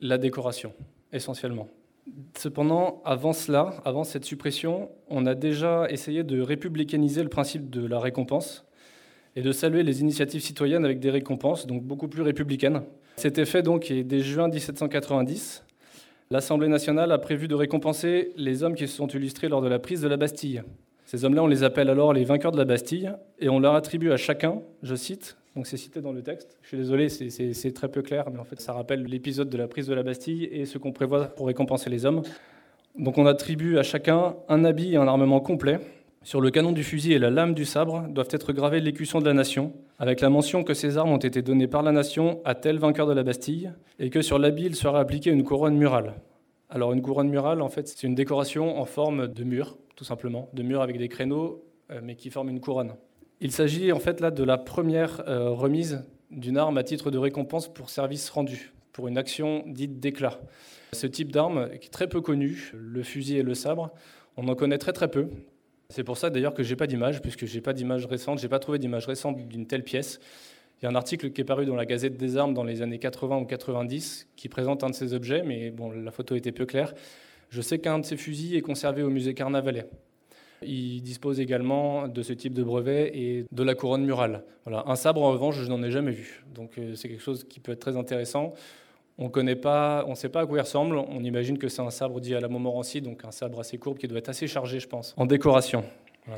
la 0.00 0.18
décoration, 0.18 0.72
essentiellement. 1.12 1.68
Cependant, 2.36 3.02
avant 3.04 3.32
cela, 3.32 3.74
avant 3.84 4.04
cette 4.04 4.24
suppression, 4.24 4.90
on 5.08 5.26
a 5.26 5.34
déjà 5.34 5.86
essayé 5.90 6.22
de 6.22 6.40
républicaniser 6.40 7.22
le 7.22 7.28
principe 7.28 7.70
de 7.70 7.86
la 7.86 7.98
récompense 7.98 8.64
et 9.34 9.42
de 9.42 9.52
saluer 9.52 9.82
les 9.82 10.00
initiatives 10.00 10.40
citoyennes 10.40 10.84
avec 10.84 11.00
des 11.00 11.10
récompenses, 11.10 11.66
donc 11.66 11.82
beaucoup 11.82 12.08
plus 12.08 12.22
républicaines. 12.22 12.82
C'était 13.16 13.44
fait 13.44 13.62
donc 13.62 13.92
dès 13.92 14.20
juin 14.20 14.48
1790. 14.48 15.64
L'Assemblée 16.30 16.68
nationale 16.68 17.12
a 17.12 17.18
prévu 17.18 17.48
de 17.48 17.54
récompenser 17.54 18.32
les 18.36 18.62
hommes 18.62 18.74
qui 18.74 18.88
se 18.88 18.96
sont 18.96 19.06
illustrés 19.08 19.48
lors 19.48 19.62
de 19.62 19.68
la 19.68 19.78
prise 19.78 20.00
de 20.00 20.08
la 20.08 20.16
Bastille. 20.16 20.62
Ces 21.04 21.24
hommes-là, 21.24 21.44
on 21.44 21.46
les 21.46 21.62
appelle 21.62 21.88
alors 21.88 22.12
les 22.12 22.24
vainqueurs 22.24 22.50
de 22.50 22.58
la 22.58 22.64
Bastille, 22.64 23.12
et 23.38 23.48
on 23.48 23.60
leur 23.60 23.74
attribue 23.74 24.10
à 24.10 24.16
chacun, 24.16 24.60
je 24.82 24.94
cite, 24.96 25.36
donc 25.56 25.66
c'est 25.66 25.78
cité 25.78 26.02
dans 26.02 26.12
le 26.12 26.22
texte. 26.22 26.58
Je 26.62 26.68
suis 26.68 26.76
désolé, 26.76 27.08
c'est 27.08 27.72
très 27.72 27.88
peu 27.88 28.02
clair, 28.02 28.26
mais 28.30 28.38
en 28.38 28.44
fait 28.44 28.60
ça 28.60 28.74
rappelle 28.74 29.04
l'épisode 29.04 29.48
de 29.48 29.56
la 29.56 29.66
prise 29.66 29.86
de 29.86 29.94
la 29.94 30.02
Bastille 30.02 30.44
et 30.44 30.66
ce 30.66 30.76
qu'on 30.76 30.92
prévoit 30.92 31.24
pour 31.28 31.46
récompenser 31.46 31.88
les 31.88 32.04
hommes. 32.04 32.22
Donc 32.98 33.16
on 33.16 33.26
attribue 33.26 33.78
à 33.78 33.82
chacun 33.82 34.36
un 34.48 34.64
habit 34.64 34.92
et 34.92 34.96
un 34.96 35.08
armement 35.08 35.40
complet. 35.40 35.80
Sur 36.22 36.40
le 36.40 36.50
canon 36.50 36.72
du 36.72 36.84
fusil 36.84 37.14
et 37.14 37.18
la 37.18 37.30
lame 37.30 37.54
du 37.54 37.64
sabre 37.64 38.06
doivent 38.08 38.28
être 38.32 38.52
gravés 38.52 38.80
l'écusson 38.80 39.20
de 39.20 39.24
la 39.24 39.32
nation, 39.32 39.72
avec 39.98 40.20
la 40.20 40.28
mention 40.28 40.62
que 40.62 40.74
ces 40.74 40.98
armes 40.98 41.12
ont 41.12 41.18
été 41.18 41.40
données 41.40 41.68
par 41.68 41.82
la 41.82 41.92
nation 41.92 42.40
à 42.44 42.54
tel 42.54 42.78
vainqueur 42.78 43.06
de 43.06 43.12
la 43.12 43.22
Bastille, 43.22 43.72
et 43.98 44.10
que 44.10 44.22
sur 44.22 44.38
l'habit 44.38 44.66
il 44.66 44.74
sera 44.74 45.00
appliqué 45.00 45.30
une 45.30 45.44
couronne 45.44 45.76
murale. 45.76 46.14
Alors 46.68 46.92
une 46.92 47.00
couronne 47.00 47.28
murale, 47.28 47.62
en 47.62 47.68
fait, 47.68 47.86
c'est 47.86 48.02
une 48.02 48.16
décoration 48.16 48.78
en 48.78 48.84
forme 48.84 49.28
de 49.28 49.44
mur, 49.44 49.78
tout 49.94 50.04
simplement, 50.04 50.50
de 50.52 50.62
mur 50.62 50.82
avec 50.82 50.98
des 50.98 51.08
créneaux, 51.08 51.64
euh, 51.92 52.00
mais 52.02 52.16
qui 52.16 52.28
forment 52.28 52.48
une 52.48 52.60
couronne. 52.60 52.94
Il 53.40 53.52
s'agit 53.52 53.92
en 53.92 53.98
fait 53.98 54.20
là 54.20 54.30
de 54.30 54.42
la 54.42 54.56
première 54.56 55.22
euh, 55.28 55.50
remise 55.50 56.04
d'une 56.30 56.56
arme 56.56 56.78
à 56.78 56.82
titre 56.82 57.10
de 57.10 57.18
récompense 57.18 57.72
pour 57.72 57.90
service 57.90 58.30
rendu, 58.30 58.72
pour 58.92 59.08
une 59.08 59.18
action 59.18 59.62
dite 59.66 60.00
d'éclat. 60.00 60.40
Ce 60.94 61.06
type 61.06 61.32
d'arme 61.32 61.68
est 61.70 61.92
très 61.92 62.08
peu 62.08 62.22
connu, 62.22 62.72
le 62.74 63.02
fusil 63.02 63.36
et 63.36 63.42
le 63.42 63.52
sabre, 63.52 63.92
on 64.38 64.48
en 64.48 64.54
connaît 64.54 64.78
très 64.78 64.94
très 64.94 65.08
peu. 65.08 65.28
C'est 65.90 66.02
pour 66.02 66.16
ça 66.16 66.30
d'ailleurs 66.30 66.54
que 66.54 66.62
j'ai 66.62 66.76
pas 66.76 66.86
d'image, 66.86 67.20
puisque 67.20 67.44
j'ai 67.44 67.60
pas 67.60 67.74
d'image 67.74 68.06
récente, 68.06 68.38
j'ai 68.38 68.48
pas 68.48 68.58
trouvé 68.58 68.78
d'image 68.78 69.06
récente 69.06 69.46
d'une 69.48 69.66
telle 69.66 69.84
pièce. 69.84 70.18
Il 70.80 70.84
y 70.84 70.88
a 70.88 70.90
un 70.90 70.94
article 70.94 71.30
qui 71.30 71.42
est 71.42 71.44
paru 71.44 71.66
dans 71.66 71.76
la 71.76 71.84
Gazette 71.84 72.16
des 72.16 72.38
Armes 72.38 72.54
dans 72.54 72.64
les 72.64 72.80
années 72.80 72.98
80 72.98 73.36
ou 73.36 73.44
90 73.44 74.28
qui 74.36 74.48
présente 74.48 74.82
un 74.82 74.88
de 74.90 74.94
ces 74.94 75.12
objets, 75.12 75.42
mais 75.42 75.70
bon, 75.70 75.90
la 75.90 76.10
photo 76.10 76.34
était 76.36 76.52
peu 76.52 76.64
claire. 76.64 76.94
Je 77.50 77.60
sais 77.60 77.78
qu'un 77.78 77.98
de 77.98 78.04
ces 78.06 78.16
fusils 78.16 78.56
est 78.56 78.62
conservé 78.62 79.02
au 79.02 79.10
musée 79.10 79.34
Carnavalet. 79.34 79.86
Il 80.62 81.02
dispose 81.02 81.40
également 81.40 82.08
de 82.08 82.22
ce 82.22 82.32
type 82.32 82.54
de 82.54 82.62
brevet 82.62 83.10
et 83.14 83.44
de 83.50 83.62
la 83.62 83.74
couronne 83.74 84.04
murale. 84.04 84.44
Voilà. 84.64 84.84
Un 84.86 84.96
sabre, 84.96 85.22
en 85.22 85.32
revanche, 85.32 85.56
je 85.56 85.68
n'en 85.68 85.82
ai 85.82 85.90
jamais 85.90 86.12
vu. 86.12 86.44
Donc 86.54 86.78
euh, 86.78 86.94
c'est 86.94 87.08
quelque 87.08 87.22
chose 87.22 87.44
qui 87.44 87.60
peut 87.60 87.72
être 87.72 87.80
très 87.80 87.96
intéressant. 87.96 88.54
On 89.18 89.30
ne 89.34 89.54
pas, 89.54 90.04
on 90.06 90.14
sait 90.14 90.28
pas 90.28 90.40
à 90.40 90.46
quoi 90.46 90.58
il 90.58 90.60
ressemble. 90.60 90.98
On 90.98 91.24
imagine 91.24 91.56
que 91.56 91.68
c'est 91.68 91.80
un 91.80 91.90
sabre 91.90 92.20
dit 92.20 92.34
à 92.34 92.40
la 92.40 92.48
Montmorency, 92.48 93.00
donc 93.00 93.24
un 93.24 93.30
sabre 93.30 93.60
assez 93.60 93.78
courbe 93.78 93.96
qui 93.96 94.08
doit 94.08 94.18
être 94.18 94.28
assez 94.28 94.46
chargé, 94.46 94.78
je 94.78 94.88
pense, 94.88 95.14
en 95.16 95.24
décoration. 95.24 95.84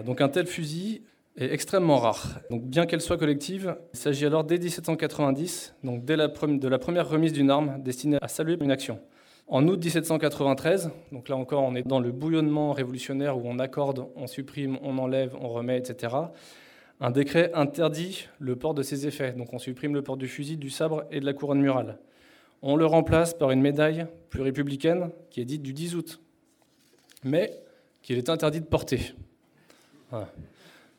Donc 0.05 0.21
un 0.21 0.29
tel 0.29 0.47
fusil 0.47 1.03
est 1.37 1.53
extrêmement 1.53 1.97
rare. 1.97 2.41
Donc 2.51 2.63
bien 2.63 2.87
qu'elle 2.87 3.01
soit 3.01 3.17
collective, 3.17 3.77
il 3.95 3.99
s'agit 3.99 4.27
alors 4.27 4.45
dès 4.45 4.59
1790, 4.59 5.75
donc 5.83 6.05
dès 6.05 6.17
de 6.17 6.69
la 6.69 6.79
première 6.79 7.09
remise 7.09 7.33
d'une 7.33 7.51
arme 7.51 7.83
destinée 7.83 8.19
à 8.21 8.29
saluer 8.29 8.57
une 8.61 8.71
action. 8.71 9.01
En 9.51 9.67
août 9.67 9.83
1793, 9.83 10.91
donc 11.11 11.31
là 11.31 11.37
encore 11.37 11.63
on 11.63 11.75
est 11.75 11.87
dans 11.87 12.01
le 12.01 12.13
bouillonnement 12.13 12.73
révolutionnaire 12.73 13.39
où 13.39 13.43
on 13.47 13.59
accorde, 13.59 14.07
on 14.15 14.27
supprime, 14.27 14.79
on 14.83 14.99
enlève, 14.99 15.35
on 15.41 15.49
remet, 15.49 15.79
etc. 15.79 16.15
Un 17.01 17.11
décret 17.11 17.51
interdit 17.55 18.29
le 18.41 18.57
port 18.57 18.75
de 18.75 18.83
ces 18.83 19.07
effets, 19.07 19.33
donc 19.33 19.55
on 19.55 19.59
supprime 19.59 19.95
le 19.95 20.03
port 20.03 20.19
du 20.19 20.29
fusil, 20.29 20.59
du 20.59 20.69
sabre 20.69 21.05
et 21.11 21.21
de 21.21 21.25
la 21.25 21.33
couronne 21.33 21.63
murale. 21.63 21.99
On 22.61 22.77
le 22.77 22.85
remplace 22.85 23.33
par 23.33 23.51
une 23.51 23.63
médaille 23.63 24.07
plus 24.29 24.43
républicaine 24.43 25.11
qui 25.31 25.41
est 25.41 25.47
dite 25.47 25.63
du 25.63 25.73
10 25.73 25.95
août, 25.95 26.21
mais 27.25 27.51
qu'il 28.03 28.19
est 28.19 28.29
interdit 28.29 28.61
de 28.61 28.67
porter. 28.67 29.15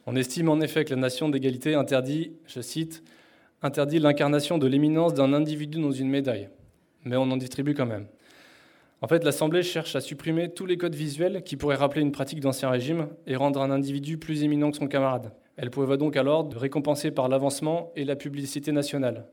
On 0.07 0.15
estime 0.15 0.49
en 0.49 0.59
effet 0.59 0.85
que 0.85 0.89
la 0.89 0.99
nation 0.99 1.29
d'égalité 1.29 1.75
interdit, 1.75 2.31
je 2.47 2.61
cite, 2.61 3.03
interdit 3.61 3.99
l'incarnation 3.99 4.57
de 4.57 4.65
l'éminence 4.65 5.13
d'un 5.13 5.33
individu 5.33 5.79
dans 5.79 5.91
une 5.91 6.09
médaille, 6.09 6.49
mais 7.03 7.15
on 7.15 7.29
en 7.29 7.37
distribue 7.37 7.75
quand 7.75 7.85
même. 7.85 8.07
En 9.01 9.07
fait, 9.07 9.23
l'Assemblée 9.23 9.63
cherche 9.63 9.95
à 9.95 10.01
supprimer 10.01 10.49
tous 10.49 10.65
les 10.65 10.77
codes 10.77 10.95
visuels 10.95 11.43
qui 11.43 11.55
pourraient 11.55 11.75
rappeler 11.75 12.01
une 12.01 12.11
pratique 12.11 12.41
d'Ancien 12.41 12.69
Régime 12.69 13.07
et 13.27 13.37
rendre 13.37 13.61
un 13.61 13.71
individu 13.71 14.17
plus 14.17 14.43
éminent 14.43 14.71
que 14.71 14.77
son 14.77 14.87
camarade. 14.87 15.31
Elle 15.55 15.69
prévoit 15.69 15.95
donc 15.95 16.17
alors 16.17 16.43
de 16.43 16.57
récompenser 16.57 17.11
par 17.11 17.29
l'avancement 17.29 17.91
et 17.95 18.03
la 18.03 18.17
publicité 18.17 18.73
nationale. 18.73 19.25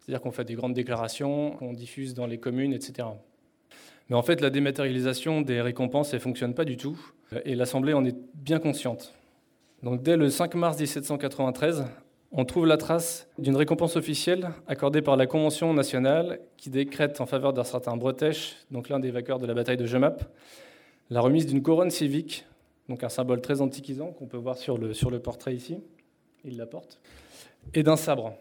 C'est-à-dire 0.00 0.20
qu'on 0.20 0.32
fait 0.32 0.44
des 0.44 0.54
grandes 0.54 0.74
déclarations, 0.74 1.52
qu'on 1.52 1.72
diffuse 1.72 2.14
dans 2.14 2.26
les 2.26 2.38
communes, 2.38 2.72
etc. 2.72 3.08
Mais 4.08 4.16
en 4.16 4.22
fait, 4.22 4.40
la 4.40 4.50
dématérialisation 4.50 5.40
des 5.40 5.60
récompenses, 5.60 6.12
elle 6.12 6.18
ne 6.18 6.22
fonctionne 6.22 6.54
pas 6.54 6.64
du 6.64 6.76
tout, 6.76 6.98
et 7.44 7.54
l'Assemblée 7.54 7.92
en 7.92 8.04
est 8.04 8.16
bien 8.34 8.58
consciente. 8.58 9.14
Donc 9.82 10.02
dès 10.02 10.16
le 10.16 10.30
5 10.30 10.54
mars 10.54 10.78
1793, 10.78 11.84
on 12.32 12.44
trouve 12.44 12.66
la 12.66 12.76
trace 12.76 13.28
d'une 13.38 13.56
récompense 13.56 13.96
officielle 13.96 14.50
accordée 14.66 15.02
par 15.02 15.16
la 15.16 15.26
Convention 15.26 15.72
nationale 15.72 16.40
qui 16.56 16.70
décrète 16.70 17.20
en 17.20 17.26
faveur 17.26 17.52
d'un 17.52 17.64
certain 17.64 17.96
Bretèche, 17.96 18.56
donc 18.70 18.88
l'un 18.88 18.98
des 18.98 19.10
vainqueurs 19.10 19.38
de 19.38 19.46
la 19.46 19.54
bataille 19.54 19.76
de 19.76 19.86
Jemap, 19.86 20.24
la 21.10 21.20
remise 21.20 21.46
d'une 21.46 21.62
couronne 21.62 21.90
civique, 21.90 22.44
donc 22.88 23.04
un 23.04 23.08
symbole 23.08 23.40
très 23.40 23.60
antiquisant 23.60 24.12
qu'on 24.12 24.26
peut 24.26 24.36
voir 24.36 24.56
sur 24.56 24.78
le, 24.78 25.18
portrait 25.18 25.54
ici, 25.54 25.78
il 26.44 26.56
la 26.56 26.66
porte, 26.66 27.00
et 27.74 27.82
d'un 27.82 27.96
sabre. 27.96 28.34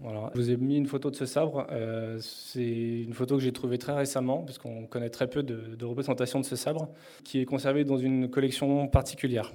Voilà. 0.00 0.30
Je 0.34 0.40
vous 0.40 0.50
ai 0.50 0.56
mis 0.56 0.76
une 0.76 0.86
photo 0.86 1.10
de 1.10 1.16
ce 1.16 1.26
sabre. 1.26 1.66
Euh, 1.70 2.18
c'est 2.20 3.02
une 3.02 3.12
photo 3.12 3.36
que 3.36 3.42
j'ai 3.42 3.52
trouvée 3.52 3.76
très 3.76 3.92
récemment, 3.92 4.38
puisqu'on 4.38 4.86
connaît 4.86 5.10
très 5.10 5.28
peu 5.28 5.42
de, 5.42 5.84
représentations 5.84 6.40
de 6.40 6.46
ce 6.46 6.56
sabre, 6.56 6.88
qui 7.22 7.40
est 7.40 7.44
conservé 7.44 7.84
dans 7.84 7.98
une 7.98 8.30
collection 8.30 8.88
particulière. 8.88 9.52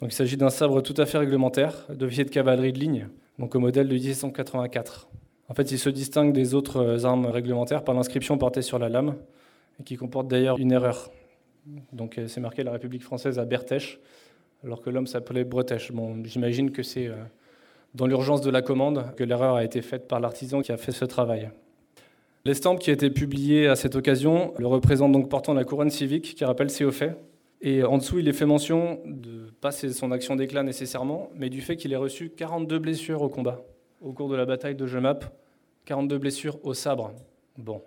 Donc, 0.00 0.12
il 0.12 0.14
s'agit 0.14 0.36
d'un 0.36 0.50
sabre 0.50 0.82
tout 0.82 0.94
à 0.98 1.06
fait 1.06 1.18
réglementaire, 1.18 1.86
d'officier 1.88 2.24
de 2.24 2.30
cavalerie 2.30 2.72
de 2.72 2.78
ligne, 2.78 3.08
donc 3.38 3.54
au 3.54 3.60
modèle 3.60 3.88
de 3.88 3.94
1784. 3.94 5.08
En 5.48 5.54
fait, 5.54 5.70
il 5.70 5.78
se 5.78 5.88
distingue 5.88 6.32
des 6.32 6.54
autres 6.54 6.78
euh, 6.78 7.04
armes 7.04 7.26
réglementaires 7.26 7.82
par 7.82 7.94
l'inscription 7.94 8.36
portée 8.36 8.62
sur 8.62 8.78
la 8.78 8.88
lame, 8.88 9.14
et 9.80 9.84
qui 9.84 9.96
comporte 9.96 10.28
d'ailleurs 10.28 10.58
une 10.58 10.72
erreur. 10.72 11.10
Donc, 11.92 12.18
euh, 12.18 12.28
c'est 12.28 12.40
marqué 12.40 12.62
la 12.62 12.72
République 12.72 13.02
française 13.02 13.38
à 13.38 13.44
Bertèche, 13.44 13.98
alors 14.64 14.82
que 14.82 14.90
l'homme 14.90 15.06
s'appelait 15.06 15.44
Bretèche. 15.44 15.92
J'imagine 16.24 16.72
que 16.72 16.82
c'est 16.82 17.06
euh, 17.06 17.14
dans 17.94 18.06
l'urgence 18.06 18.42
de 18.42 18.50
la 18.50 18.62
commande 18.62 19.14
que 19.16 19.24
l'erreur 19.24 19.56
a 19.56 19.64
été 19.64 19.80
faite 19.80 20.08
par 20.08 20.20
l'artisan 20.20 20.60
qui 20.60 20.72
a 20.72 20.76
fait 20.76 20.92
ce 20.92 21.04
travail. 21.04 21.50
L'estampe 22.44 22.78
qui 22.78 22.90
a 22.90 22.92
été 22.92 23.10
publiée 23.10 23.66
à 23.66 23.76
cette 23.76 23.96
occasion 23.96 24.54
le 24.58 24.66
représente 24.66 25.10
donc 25.12 25.28
portant 25.28 25.54
la 25.54 25.64
couronne 25.64 25.90
civique 25.90 26.34
qui 26.36 26.44
rappelle 26.44 26.70
ses 26.70 26.84
hauts 26.84 26.92
et 27.68 27.82
en 27.82 27.98
dessous, 27.98 28.20
il 28.20 28.28
est 28.28 28.32
fait 28.32 28.46
mention 28.46 29.00
de 29.04 29.50
pas 29.60 29.72
son 29.72 30.12
action 30.12 30.36
d'éclat 30.36 30.62
nécessairement, 30.62 31.30
mais 31.34 31.50
du 31.50 31.60
fait 31.60 31.76
qu'il 31.76 31.92
ait 31.92 31.96
reçu 31.96 32.30
42 32.30 32.78
blessures 32.78 33.22
au 33.22 33.28
combat 33.28 33.60
au 34.00 34.12
cours 34.12 34.28
de 34.28 34.36
la 34.36 34.46
bataille 34.46 34.76
de 34.76 34.86
Jemap, 34.86 35.24
42 35.84 36.18
blessures 36.18 36.64
au 36.64 36.74
sabre. 36.74 37.12
Bon, 37.58 37.82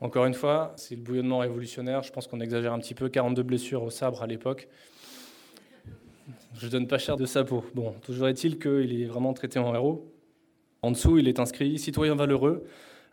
encore 0.00 0.24
une 0.24 0.34
fois, 0.34 0.72
c'est 0.76 0.94
le 0.94 1.02
bouillonnement 1.02 1.38
révolutionnaire. 1.38 2.04
Je 2.04 2.12
pense 2.12 2.28
qu'on 2.28 2.38
exagère 2.38 2.72
un 2.72 2.78
petit 2.78 2.94
peu. 2.94 3.08
42 3.08 3.42
blessures 3.42 3.82
au 3.82 3.90
sabre 3.90 4.22
à 4.22 4.28
l'époque. 4.28 4.68
Je 6.54 6.68
donne 6.68 6.86
pas 6.86 6.98
cher 6.98 7.16
de 7.16 7.26
sa 7.26 7.42
peau. 7.42 7.64
Bon, 7.74 7.96
toujours 8.02 8.28
est-il 8.28 8.60
qu'il 8.60 9.02
est 9.02 9.06
vraiment 9.06 9.32
traité 9.32 9.58
en 9.58 9.74
héros. 9.74 10.12
En 10.82 10.92
dessous, 10.92 11.18
il 11.18 11.26
est 11.26 11.40
inscrit 11.40 11.76
Citoyen 11.80 12.14
valeureux, 12.14 12.64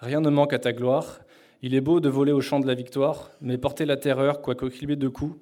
rien 0.01 0.21
ne 0.21 0.29
manque 0.29 0.53
à 0.53 0.59
ta 0.59 0.71
gloire. 0.71 1.21
Il 1.63 1.73
est 1.73 1.81
beau 1.81 1.99
de 1.99 2.09
voler 2.09 2.31
au 2.31 2.41
champ 2.41 2.59
de 2.59 2.67
la 2.67 2.75
victoire, 2.75 3.31
mais 3.41 3.57
porter 3.57 3.85
la 3.85 3.97
terreur, 3.97 4.43
quoique 4.43 4.67
clivé 4.67 4.95
de 4.95 5.07
coups, 5.07 5.35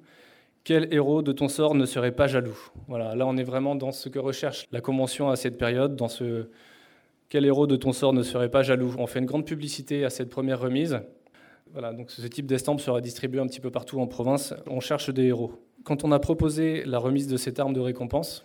quel 0.64 0.92
héros 0.92 1.22
de 1.22 1.32
ton 1.32 1.48
sort 1.48 1.74
ne 1.74 1.84
serait 1.86 2.12
pas 2.12 2.26
jaloux? 2.26 2.58
Voilà, 2.88 3.14
là 3.14 3.26
on 3.26 3.36
est 3.36 3.44
vraiment 3.44 3.74
dans 3.74 3.92
ce 3.92 4.08
que 4.08 4.18
recherche 4.18 4.66
la 4.72 4.80
Convention 4.80 5.28
à 5.30 5.36
cette 5.36 5.58
période, 5.58 5.94
dans 5.94 6.08
ce 6.08 6.48
quel 7.28 7.44
héros 7.44 7.66
de 7.66 7.76
ton 7.76 7.92
sort 7.92 8.12
ne 8.12 8.22
serait 8.22 8.50
pas 8.50 8.62
jaloux? 8.62 8.94
On 8.98 9.06
fait 9.06 9.18
une 9.18 9.26
grande 9.26 9.46
publicité 9.46 10.04
à 10.04 10.10
cette 10.10 10.30
première 10.30 10.60
remise. 10.60 11.00
Voilà, 11.72 11.92
donc 11.92 12.10
ce 12.10 12.26
type 12.26 12.46
d'estampe 12.46 12.80
sera 12.80 13.00
distribué 13.00 13.40
un 13.40 13.46
petit 13.46 13.60
peu 13.60 13.70
partout 13.70 14.00
en 14.00 14.06
province. 14.06 14.54
On 14.68 14.80
cherche 14.80 15.10
des 15.10 15.24
héros. 15.24 15.52
Quand 15.82 16.04
on 16.04 16.12
a 16.12 16.18
proposé 16.18 16.84
la 16.84 16.98
remise 16.98 17.26
de 17.26 17.36
cette 17.36 17.58
arme 17.58 17.72
de 17.72 17.80
récompense, 17.80 18.44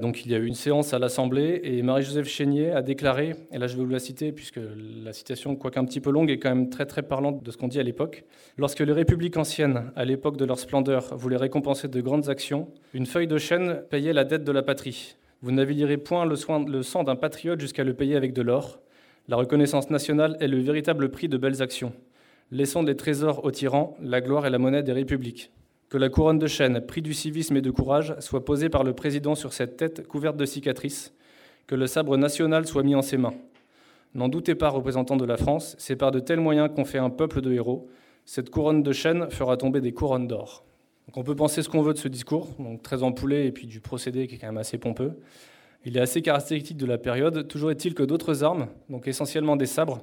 donc 0.00 0.24
il 0.24 0.32
y 0.32 0.34
a 0.34 0.38
eu 0.38 0.46
une 0.46 0.54
séance 0.54 0.94
à 0.94 0.98
l'Assemblée 0.98 1.60
et 1.62 1.82
Marie-Joseph 1.82 2.26
Chénier 2.26 2.72
a 2.72 2.82
déclaré, 2.82 3.34
et 3.52 3.58
là 3.58 3.66
je 3.66 3.76
vais 3.76 3.84
vous 3.84 3.90
la 3.90 3.98
citer 3.98 4.32
puisque 4.32 4.58
la 5.04 5.12
citation, 5.12 5.54
quoique 5.54 5.78
un 5.78 5.84
petit 5.84 6.00
peu 6.00 6.10
longue, 6.10 6.30
est 6.30 6.38
quand 6.38 6.48
même 6.48 6.70
très 6.70 6.86
très 6.86 7.02
parlante 7.02 7.42
de 7.42 7.50
ce 7.50 7.56
qu'on 7.56 7.68
dit 7.68 7.78
à 7.78 7.82
l'époque. 7.82 8.24
Lorsque 8.56 8.80
les 8.80 8.92
républiques 8.92 9.36
anciennes, 9.36 9.92
à 9.94 10.04
l'époque 10.04 10.38
de 10.38 10.44
leur 10.44 10.58
splendeur, 10.58 11.16
voulaient 11.16 11.36
récompenser 11.36 11.88
de 11.88 12.00
grandes 12.00 12.28
actions, 12.28 12.68
une 12.94 13.06
feuille 13.06 13.26
de 13.26 13.38
chêne 13.38 13.82
payait 13.90 14.12
la 14.12 14.24
dette 14.24 14.44
de 14.44 14.52
la 14.52 14.62
patrie. 14.62 15.16
Vous 15.42 15.52
n'avilirez 15.52 15.98
point 15.98 16.24
le, 16.24 16.36
le 16.70 16.82
sang 16.82 17.04
d'un 17.04 17.16
patriote 17.16 17.60
jusqu'à 17.60 17.84
le 17.84 17.94
payer 17.94 18.16
avec 18.16 18.32
de 18.32 18.42
l'or. 18.42 18.80
La 19.28 19.36
reconnaissance 19.36 19.90
nationale 19.90 20.36
est 20.40 20.48
le 20.48 20.58
véritable 20.58 21.10
prix 21.10 21.28
de 21.28 21.36
belles 21.36 21.60
actions. 21.62 21.92
Laissons 22.50 22.82
des 22.82 22.96
trésors 22.96 23.44
aux 23.44 23.50
tyrans, 23.50 23.96
la 24.00 24.20
gloire 24.20 24.46
est 24.46 24.50
la 24.50 24.58
monnaie 24.58 24.82
des 24.82 24.92
républiques. 24.92 25.50
Que 25.88 25.98
la 25.98 26.08
couronne 26.08 26.40
de 26.40 26.48
chêne, 26.48 26.80
prix 26.80 27.00
du 27.00 27.14
civisme 27.14 27.56
et 27.56 27.62
de 27.62 27.70
courage, 27.70 28.16
soit 28.18 28.44
posée 28.44 28.68
par 28.68 28.82
le 28.82 28.92
président 28.92 29.36
sur 29.36 29.52
cette 29.52 29.76
tête 29.76 30.06
couverte 30.08 30.36
de 30.36 30.44
cicatrices. 30.44 31.14
Que 31.68 31.76
le 31.76 31.86
sabre 31.86 32.16
national 32.16 32.66
soit 32.66 32.82
mis 32.82 32.96
en 32.96 33.02
ses 33.02 33.16
mains. 33.16 33.34
N'en 34.14 34.28
doutez 34.28 34.54
pas, 34.54 34.68
représentants 34.68 35.16
de 35.16 35.24
la 35.24 35.36
France, 35.36 35.76
c'est 35.78 35.94
par 35.94 36.10
de 36.10 36.20
tels 36.20 36.40
moyens 36.40 36.70
qu'on 36.74 36.84
fait 36.84 36.98
un 36.98 37.10
peuple 37.10 37.40
de 37.40 37.52
héros. 37.52 37.88
Cette 38.24 38.50
couronne 38.50 38.82
de 38.82 38.92
chêne 38.92 39.30
fera 39.30 39.56
tomber 39.56 39.80
des 39.80 39.92
couronnes 39.92 40.26
d'or. 40.26 40.64
on 41.14 41.22
peut 41.22 41.36
penser 41.36 41.62
ce 41.62 41.68
qu'on 41.68 41.82
veut 41.82 41.92
de 41.92 41.98
ce 41.98 42.08
discours, 42.08 42.48
donc 42.58 42.82
très 42.82 43.04
empoulé, 43.04 43.46
et 43.46 43.52
puis 43.52 43.68
du 43.68 43.80
procédé 43.80 44.26
qui 44.26 44.34
est 44.34 44.38
quand 44.38 44.48
même 44.48 44.58
assez 44.58 44.78
pompeux. 44.78 45.12
Il 45.84 45.96
est 45.96 46.00
assez 46.00 46.20
caractéristique 46.20 46.76
de 46.78 46.86
la 46.86 46.98
période. 46.98 47.46
Toujours 47.46 47.70
est-il 47.70 47.94
que 47.94 48.02
d'autres 48.02 48.42
armes, 48.42 48.66
donc 48.88 49.06
essentiellement 49.06 49.54
des 49.54 49.66
sabres, 49.66 50.00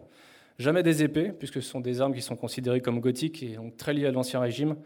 jamais 0.60 0.84
des 0.84 1.04
épées, 1.04 1.34
puisque 1.38 1.62
ce 1.62 1.70
sont 1.70 1.82
des 1.82 2.00
armes 2.00 2.14
qui 2.14 2.22
sont 2.22 2.38
considérées 2.38 2.80
comme 2.80 3.02
gothiques 3.02 3.44
et 3.44 3.56
donc 3.56 3.76
très 3.76 3.94
liées 3.94 4.06
à 4.06 4.12
l'Ancien 4.12 4.40
Régime, 4.40 4.78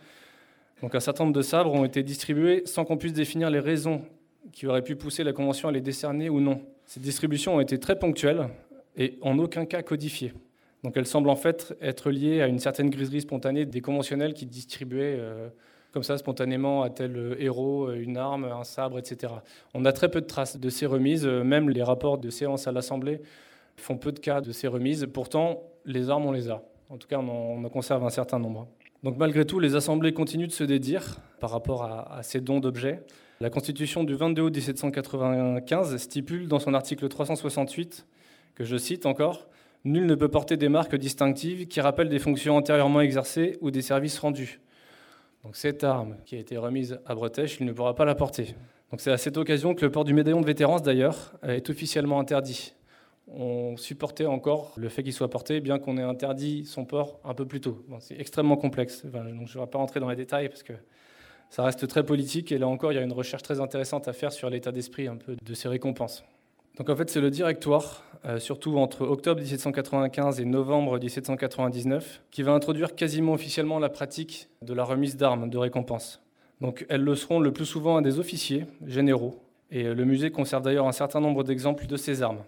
donc 0.82 0.96
un 0.96 1.00
certain 1.00 1.24
nombre 1.24 1.36
de 1.36 1.42
sabres 1.42 1.74
ont 1.74 1.86
été 1.86 2.04
distribués 2.04 2.64
sans 2.66 2.86
qu'on 2.86 2.98
puisse 2.98 3.14
définir 3.14 3.50
les 3.50 3.60
raisons 3.60 4.02
qui 4.52 4.68
auraient 4.68 4.84
pu 4.84 4.96
pousser 4.96 5.24
la 5.24 5.34
Convention 5.34 5.70
à 5.70 5.72
les 5.72 5.82
décerner 5.82 6.30
ou 6.30 6.40
non. 6.40 6.62
Ces 6.86 7.00
distributions 7.00 7.56
ont 7.56 7.60
été 7.60 7.80
très 7.80 7.98
ponctuelles 7.98 8.48
et 8.96 9.18
en 9.22 9.38
aucun 9.40 9.66
cas 9.66 9.82
codifiées. 9.82 10.34
Donc 10.84 10.96
elles 10.96 11.08
semblent 11.08 11.30
en 11.30 11.36
fait 11.36 11.76
être 11.82 12.12
liées 12.12 12.42
à 12.42 12.48
une 12.48 12.60
certaine 12.60 12.90
griserie 12.90 13.22
spontanée 13.22 13.66
des 13.66 13.82
conventionnels 13.82 14.34
qui 14.34 14.46
distribuaient 14.46 15.18
euh, 15.20 15.50
comme 15.92 16.04
ça 16.04 16.18
spontanément 16.18 16.84
à 16.84 16.90
tel 16.90 17.36
héros 17.40 17.92
une 17.92 18.18
arme, 18.18 18.46
un 18.46 18.64
sabre, 18.64 19.00
etc. 19.00 19.34
On 19.74 19.84
a 19.86 19.92
très 19.92 20.10
peu 20.10 20.22
de 20.22 20.28
traces 20.28 20.58
de 20.60 20.70
ces 20.70 20.86
remises, 20.86 21.26
même 21.26 21.70
les 21.70 21.82
rapports 21.82 22.20
de 22.20 22.30
séance 22.30 22.68
à 22.68 22.72
l'Assemblée 22.72 23.22
font 23.78 23.98
peu 23.98 24.12
de 24.12 24.20
cas 24.20 24.42
de 24.42 24.52
ces 24.52 24.68
remises. 24.68 25.08
Pourtant, 25.12 25.64
les 25.86 26.10
armes, 26.10 26.26
on 26.26 26.32
les 26.32 26.50
a. 26.50 26.62
En 26.90 26.98
tout 26.98 27.08
cas, 27.08 27.20
on 27.20 27.64
en 27.64 27.70
conserve 27.70 28.04
un 28.04 28.10
certain 28.10 28.40
nombre. 28.40 28.68
Donc 29.04 29.18
malgré 29.18 29.46
tout, 29.46 29.60
les 29.60 29.76
assemblées 29.76 30.14
continuent 30.14 30.48
de 30.48 30.52
se 30.52 30.64
dédire 30.64 31.18
par 31.40 31.52
rapport 31.52 31.84
à, 31.84 32.24
ces 32.24 32.42
dons 32.42 32.60
d'objets. 32.60 33.04
La 33.40 33.50
Constitution 33.50 34.04
du 34.04 34.16
22 34.16 34.42
août 34.42 34.56
1795 34.56 35.98
stipule 35.98 36.48
dans 36.48 36.60
son 36.60 36.74
article 36.74 37.08
368, 37.08 38.08
que 38.56 38.64
je 38.64 38.78
cite 38.78 39.06
encore, 39.06 39.48
Nul 39.86 40.08
ne 40.08 40.16
peut 40.16 40.28
porter 40.28 40.58
des 40.58 40.70
marques 40.70 40.96
distinctives 40.96 41.68
qui 41.68 41.80
rappellent 41.80 42.10
des 42.10 42.20
fonctions 42.20 42.58
antérieurement 42.58 43.00
exercées 43.00 43.58
ou 43.62 43.70
des 43.72 43.84
services 43.84 44.18
rendus. 44.18 44.60
Donc 45.44 45.56
cette 45.56 45.84
arme 45.84 46.18
qui 46.26 46.36
a 46.36 46.40
été 46.40 46.58
remise 46.58 47.00
à 47.06 47.14
Bretèche, 47.14 47.58
il 47.60 47.68
ne 47.68 47.72
pourra 47.72 47.96
pas 47.96 48.04
la 48.04 48.16
porter. 48.16 48.56
C'est 48.98 49.12
à 49.12 49.18
cette 49.18 49.38
occasion 49.38 49.76
que 49.76 49.86
le 49.86 49.92
port 49.92 50.04
du 50.04 50.14
médaillon 50.14 50.42
de 50.42 50.46
vétérance 50.46 50.82
d'ailleurs 50.82 51.34
est 51.44 51.70
officiellement 51.70 52.20
interdit 52.20 52.74
on 53.28 53.76
supportait 53.78 54.26
encore 54.26 54.74
le 54.78 54.90
fait 54.90 55.04
qu'il 55.04 55.14
soit 55.14 55.30
porté, 55.30 55.60
bien 55.60 55.80
qu'on 55.80 55.98
ait 55.98 56.04
interdit 56.04 56.66
son 56.66 56.86
port 56.86 57.20
un 57.26 57.34
peu 57.34 57.46
plus 57.46 57.62
tôt. 57.62 57.84
c'est 58.00 58.20
extrêmement 58.20 58.58
complexe. 58.58 59.06
donc 59.06 59.48
je 59.48 59.58
ne 59.58 59.64
vais 59.64 59.70
pas 59.70 59.78
rentrer 59.78 60.00
dans 60.00 60.10
les 60.10 60.16
détails 60.16 60.50
parce 60.50 60.64
que 60.64 60.74
ça 61.50 61.64
reste 61.64 61.88
très 61.88 62.06
politique. 62.06 62.52
Et 62.52 62.58
là 62.58 62.68
encore, 62.68 62.92
il 62.92 62.96
y 62.96 63.00
a 63.00 63.02
une 63.02 63.14
recherche 63.14 63.44
très 63.44 63.60
intéressante 63.60 64.08
à 64.08 64.14
faire 64.14 64.32
sur 64.32 64.50
l'état 64.50 64.72
d'esprit 64.72 65.08
de 65.28 65.54
ces 65.54 65.68
récompenses. 65.68 66.24
Donc 66.78 66.90
en 66.90 66.96
fait, 66.96 67.10
c'est 67.10 67.22
le 67.22 67.32
directoire, 67.32 68.04
euh, 68.26 68.40
surtout 68.40 68.78
entre 68.78 69.02
octobre 69.02 69.42
1795 69.42 70.40
et 70.40 70.46
novembre 70.46 71.00
1799, 71.00 72.22
qui 72.30 72.44
va 72.44 72.52
introduire 72.52 72.94
quasiment 72.96 73.34
officiellement 73.34 73.80
la 73.80 73.90
pratique 73.90 74.48
de 74.62 74.74
la 74.74 74.84
remise 74.84 75.18
d'armes 75.18 75.50
de 75.50 75.58
récompense. 75.58 76.22
Donc 76.62 76.86
elles 76.90 77.02
le 77.02 77.16
seront 77.16 77.40
le 77.40 77.52
plus 77.52 77.66
souvent 77.66 77.98
à 77.98 78.02
des 78.02 78.20
officiers 78.20 78.66
généraux. 78.86 79.42
Et 79.72 79.84
le 79.84 80.06
musée 80.06 80.30
conserve 80.30 80.64
d'ailleurs 80.64 80.88
un 80.88 80.92
certain 80.92 81.20
nombre 81.20 81.44
d'exemples 81.44 81.88
de 81.88 81.98
ces 81.98 82.22
armes. 82.22 82.44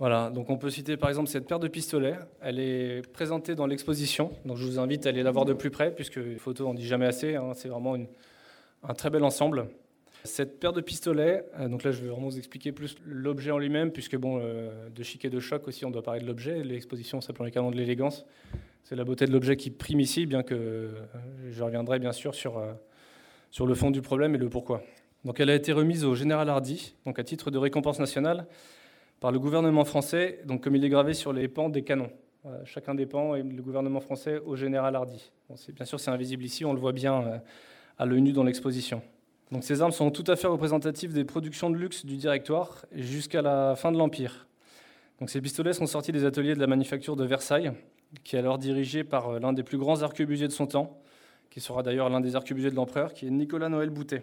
Voilà, 0.00 0.30
donc 0.30 0.48
on 0.48 0.56
peut 0.56 0.70
citer 0.70 0.96
par 0.96 1.10
exemple 1.10 1.28
cette 1.28 1.46
paire 1.46 1.58
de 1.58 1.68
pistolets. 1.68 2.16
Elle 2.40 2.58
est 2.58 3.06
présentée 3.12 3.54
dans 3.54 3.66
l'exposition, 3.66 4.32
donc 4.46 4.56
je 4.56 4.64
vous 4.64 4.78
invite 4.78 5.04
à 5.04 5.10
aller 5.10 5.22
la 5.22 5.30
voir 5.30 5.44
de 5.44 5.52
plus 5.52 5.68
près, 5.68 5.94
puisque 5.94 6.16
les 6.16 6.36
photos, 6.36 6.66
on 6.66 6.72
dit 6.72 6.86
jamais 6.86 7.04
assez. 7.04 7.34
Hein. 7.34 7.52
c'est 7.54 7.68
vraiment 7.68 7.98
un 8.82 8.94
très 8.94 9.10
bel 9.10 9.22
ensemble. 9.22 9.68
Cette 10.24 10.58
paire 10.58 10.72
de 10.72 10.80
pistolets, 10.80 11.44
euh, 11.58 11.68
donc 11.68 11.82
là 11.82 11.92
je 11.92 12.00
vais 12.00 12.08
vraiment 12.08 12.28
vous 12.28 12.38
expliquer 12.38 12.72
plus 12.72 12.96
l'objet 13.04 13.50
en 13.50 13.58
lui-même, 13.58 13.90
puisque 13.90 14.16
bon, 14.16 14.40
euh, 14.42 14.88
de 14.88 15.02
chic 15.02 15.22
et 15.26 15.30
de 15.30 15.38
choc 15.38 15.68
aussi, 15.68 15.84
on 15.84 15.90
doit 15.90 16.02
parler 16.02 16.22
de 16.22 16.26
l'objet. 16.26 16.64
L'exposition 16.64 17.20
s'appelle 17.20 17.50
canons 17.50 17.70
de 17.70 17.76
l'élégance. 17.76 18.24
C'est 18.84 18.96
la 18.96 19.04
beauté 19.04 19.26
de 19.26 19.32
l'objet 19.32 19.58
qui 19.58 19.68
prime 19.68 20.00
ici, 20.00 20.24
bien 20.24 20.42
que 20.42 20.54
euh, 20.54 20.88
je 21.50 21.62
reviendrai 21.62 21.98
bien 21.98 22.12
sûr 22.12 22.34
sur, 22.34 22.62
sur 23.50 23.66
le 23.66 23.74
fond 23.74 23.90
du 23.90 24.00
problème 24.00 24.34
et 24.34 24.38
le 24.38 24.48
pourquoi. 24.48 24.82
Donc 25.26 25.40
elle 25.40 25.50
a 25.50 25.54
été 25.54 25.72
remise 25.72 26.06
au 26.06 26.14
général 26.14 26.48
Hardy, 26.48 26.94
donc 27.04 27.18
à 27.18 27.24
titre 27.24 27.50
de 27.50 27.58
récompense 27.58 27.98
nationale, 27.98 28.46
par 29.20 29.30
le 29.32 29.38
gouvernement 29.38 29.84
français, 29.84 30.40
donc 30.46 30.62
comme 30.62 30.74
il 30.76 30.84
est 30.84 30.88
gravé 30.88 31.14
sur 31.14 31.32
les 31.32 31.46
pans 31.46 31.68
des 31.68 31.82
canons. 31.82 32.10
chacun 32.64 32.94
des 32.94 33.06
pans 33.06 33.34
et 33.34 33.42
le 33.42 33.62
gouvernement 33.62 34.00
français 34.00 34.38
au 34.38 34.56
général 34.56 34.96
Hardy. 34.96 35.30
Bien 35.74 35.84
sûr, 35.84 36.00
c'est 36.00 36.10
invisible 36.10 36.42
ici, 36.42 36.64
on 36.64 36.72
le 36.72 36.80
voit 36.80 36.92
bien 36.92 37.42
à 37.98 38.06
l'œil 38.06 38.22
nu 38.22 38.32
dans 38.32 38.44
l'exposition. 38.44 39.02
Donc 39.52 39.64
ces 39.64 39.82
armes 39.82 39.92
sont 39.92 40.10
tout 40.10 40.24
à 40.28 40.36
fait 40.36 40.46
représentatives 40.46 41.12
des 41.12 41.24
productions 41.24 41.70
de 41.70 41.76
luxe 41.76 42.06
du 42.06 42.16
directoire 42.16 42.86
jusqu'à 42.92 43.42
la 43.42 43.74
fin 43.76 43.90
de 43.90 43.98
l'Empire. 43.98 44.46
Donc 45.18 45.28
ces 45.28 45.40
pistolets 45.40 45.72
sont 45.72 45.86
sortis 45.86 46.12
des 46.12 46.24
ateliers 46.24 46.54
de 46.54 46.60
la 46.60 46.66
manufacture 46.66 47.16
de 47.16 47.24
Versailles, 47.24 47.72
qui 48.24 48.36
est 48.36 48.38
alors 48.38 48.58
dirigé 48.58 49.04
par 49.04 49.28
euh, 49.28 49.38
l'un 49.38 49.52
des 49.52 49.62
plus 49.62 49.76
grands 49.76 50.02
arquebusiers 50.02 50.46
de 50.46 50.52
son 50.52 50.66
temps, 50.66 50.98
qui 51.50 51.60
sera 51.60 51.82
d'ailleurs 51.82 52.08
l'un 52.08 52.20
des 52.20 52.36
arquebusiers 52.36 52.70
de 52.70 52.76
l'empereur, 52.76 53.12
qui 53.12 53.26
est 53.26 53.30
Nicolas 53.30 53.68
Noël 53.68 53.90
Boutet. 53.90 54.22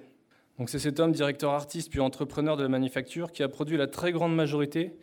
C'est 0.66 0.80
cet 0.80 1.00
homme, 1.00 1.12
directeur 1.12 1.52
artiste 1.52 1.92
puis 1.92 2.00
entrepreneur 2.00 2.58
de 2.58 2.64
la 2.64 2.70
manufacture, 2.70 3.32
qui 3.32 3.44
a 3.44 3.48
produit 3.48 3.78
la 3.78 3.88
très 3.88 4.12
grande 4.12 4.36
majorité 4.36 4.94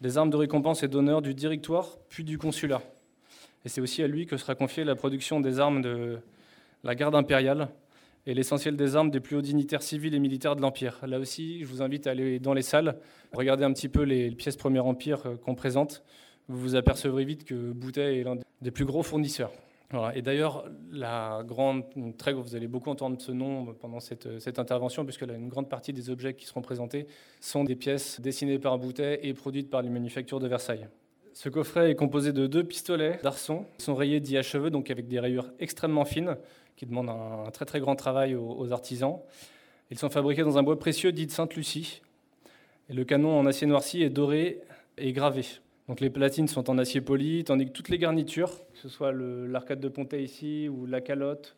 des 0.00 0.16
armes 0.16 0.30
de 0.30 0.36
récompense 0.36 0.82
et 0.82 0.88
d'honneur 0.88 1.22
du 1.22 1.34
directoire 1.34 1.98
puis 2.08 2.24
du 2.24 2.38
consulat. 2.38 2.82
Et 3.64 3.68
c'est 3.68 3.80
aussi 3.80 4.02
à 4.02 4.06
lui 4.06 4.26
que 4.26 4.36
sera 4.36 4.54
confiée 4.54 4.84
la 4.84 4.94
production 4.94 5.40
des 5.40 5.60
armes 5.60 5.82
de 5.82 6.18
la 6.84 6.94
garde 6.94 7.14
impériale, 7.14 7.68
et 8.26 8.34
l'essentiel 8.34 8.76
des 8.76 8.96
armes 8.96 9.10
des 9.10 9.20
plus 9.20 9.36
hauts 9.36 9.42
dignitaires 9.42 9.82
civils 9.82 10.14
et 10.14 10.18
militaires 10.18 10.54
de 10.54 10.60
l'Empire. 10.60 10.98
Là 11.06 11.18
aussi, 11.18 11.60
je 11.60 11.66
vous 11.66 11.82
invite 11.82 12.06
à 12.06 12.10
aller 12.12 12.38
dans 12.38 12.54
les 12.54 12.62
salles, 12.62 12.96
regarder 13.32 13.64
un 13.64 13.72
petit 13.72 13.88
peu 13.88 14.02
les 14.02 14.30
pièces 14.30 14.56
Premier 14.56 14.78
Empire 14.80 15.22
euh, 15.26 15.36
qu'on 15.36 15.54
présente. 15.54 16.02
Vous 16.48 16.58
vous 16.58 16.74
apercevrez 16.76 17.24
vite 17.24 17.44
que 17.44 17.72
Boutet 17.72 18.20
est 18.20 18.24
l'un 18.24 18.36
des 18.60 18.70
plus 18.70 18.84
gros 18.84 19.02
fournisseurs. 19.02 19.52
Et 20.14 20.22
d'ailleurs, 20.22 20.64
la 20.90 21.42
grande, 21.44 21.84
vous 21.94 22.56
allez 22.56 22.66
beaucoup 22.66 22.90
entendre 22.90 23.20
ce 23.20 23.32
nom 23.32 23.74
pendant 23.74 24.00
cette, 24.00 24.58
intervention, 24.58 25.04
puisque 25.04 25.22
une 25.22 25.48
grande 25.48 25.68
partie 25.68 25.92
des 25.92 26.08
objets 26.08 26.34
qui 26.34 26.46
seront 26.46 26.62
présentés 26.62 27.06
sont 27.40 27.64
des 27.64 27.76
pièces 27.76 28.20
dessinées 28.20 28.58
par 28.58 28.78
Boutet 28.78 29.20
et 29.22 29.34
produites 29.34 29.70
par 29.70 29.82
les 29.82 29.90
manufactures 29.90 30.40
de 30.40 30.48
Versailles. 30.48 30.88
Ce 31.34 31.48
coffret 31.48 31.90
est 31.90 31.94
composé 31.94 32.32
de 32.32 32.46
deux 32.46 32.64
pistolets 32.64 33.18
d'arçon, 33.22 33.64
qui 33.78 33.84
sont 33.84 33.94
rayés 33.94 34.20
dits 34.20 34.36
à 34.36 34.42
cheveux, 34.42 34.70
donc 34.70 34.90
avec 34.90 35.08
des 35.08 35.18
rayures 35.18 35.50
extrêmement 35.60 36.04
fines, 36.04 36.36
qui 36.76 36.86
demandent 36.86 37.10
un, 37.10 37.50
très 37.50 37.64
très 37.64 37.80
grand 37.80 37.96
travail 37.96 38.34
aux, 38.34 38.72
artisans. 38.72 39.18
Ils 39.90 39.98
sont 39.98 40.10
fabriqués 40.10 40.42
dans 40.42 40.58
un 40.58 40.62
bois 40.62 40.78
précieux 40.78 41.12
dit 41.12 41.26
de 41.26 41.30
Sainte-Lucie. 41.30 42.02
Le 42.88 43.04
canon 43.04 43.38
en 43.38 43.46
acier 43.46 43.66
noirci 43.66 44.02
est 44.02 44.10
doré 44.10 44.60
et 44.98 45.12
gravé. 45.12 45.44
Donc 45.92 46.00
les 46.00 46.08
platines 46.08 46.48
sont 46.48 46.70
en 46.70 46.78
acier 46.78 47.02
poli, 47.02 47.44
tandis 47.44 47.66
que 47.66 47.70
toutes 47.70 47.90
les 47.90 47.98
garnitures, 47.98 48.66
que 48.72 48.78
ce 48.78 48.88
soit 48.88 49.12
l'arcade 49.12 49.78
de 49.78 49.88
Pontet 49.88 50.22
ici, 50.22 50.66
ou 50.66 50.86
la 50.86 51.02
calotte, 51.02 51.54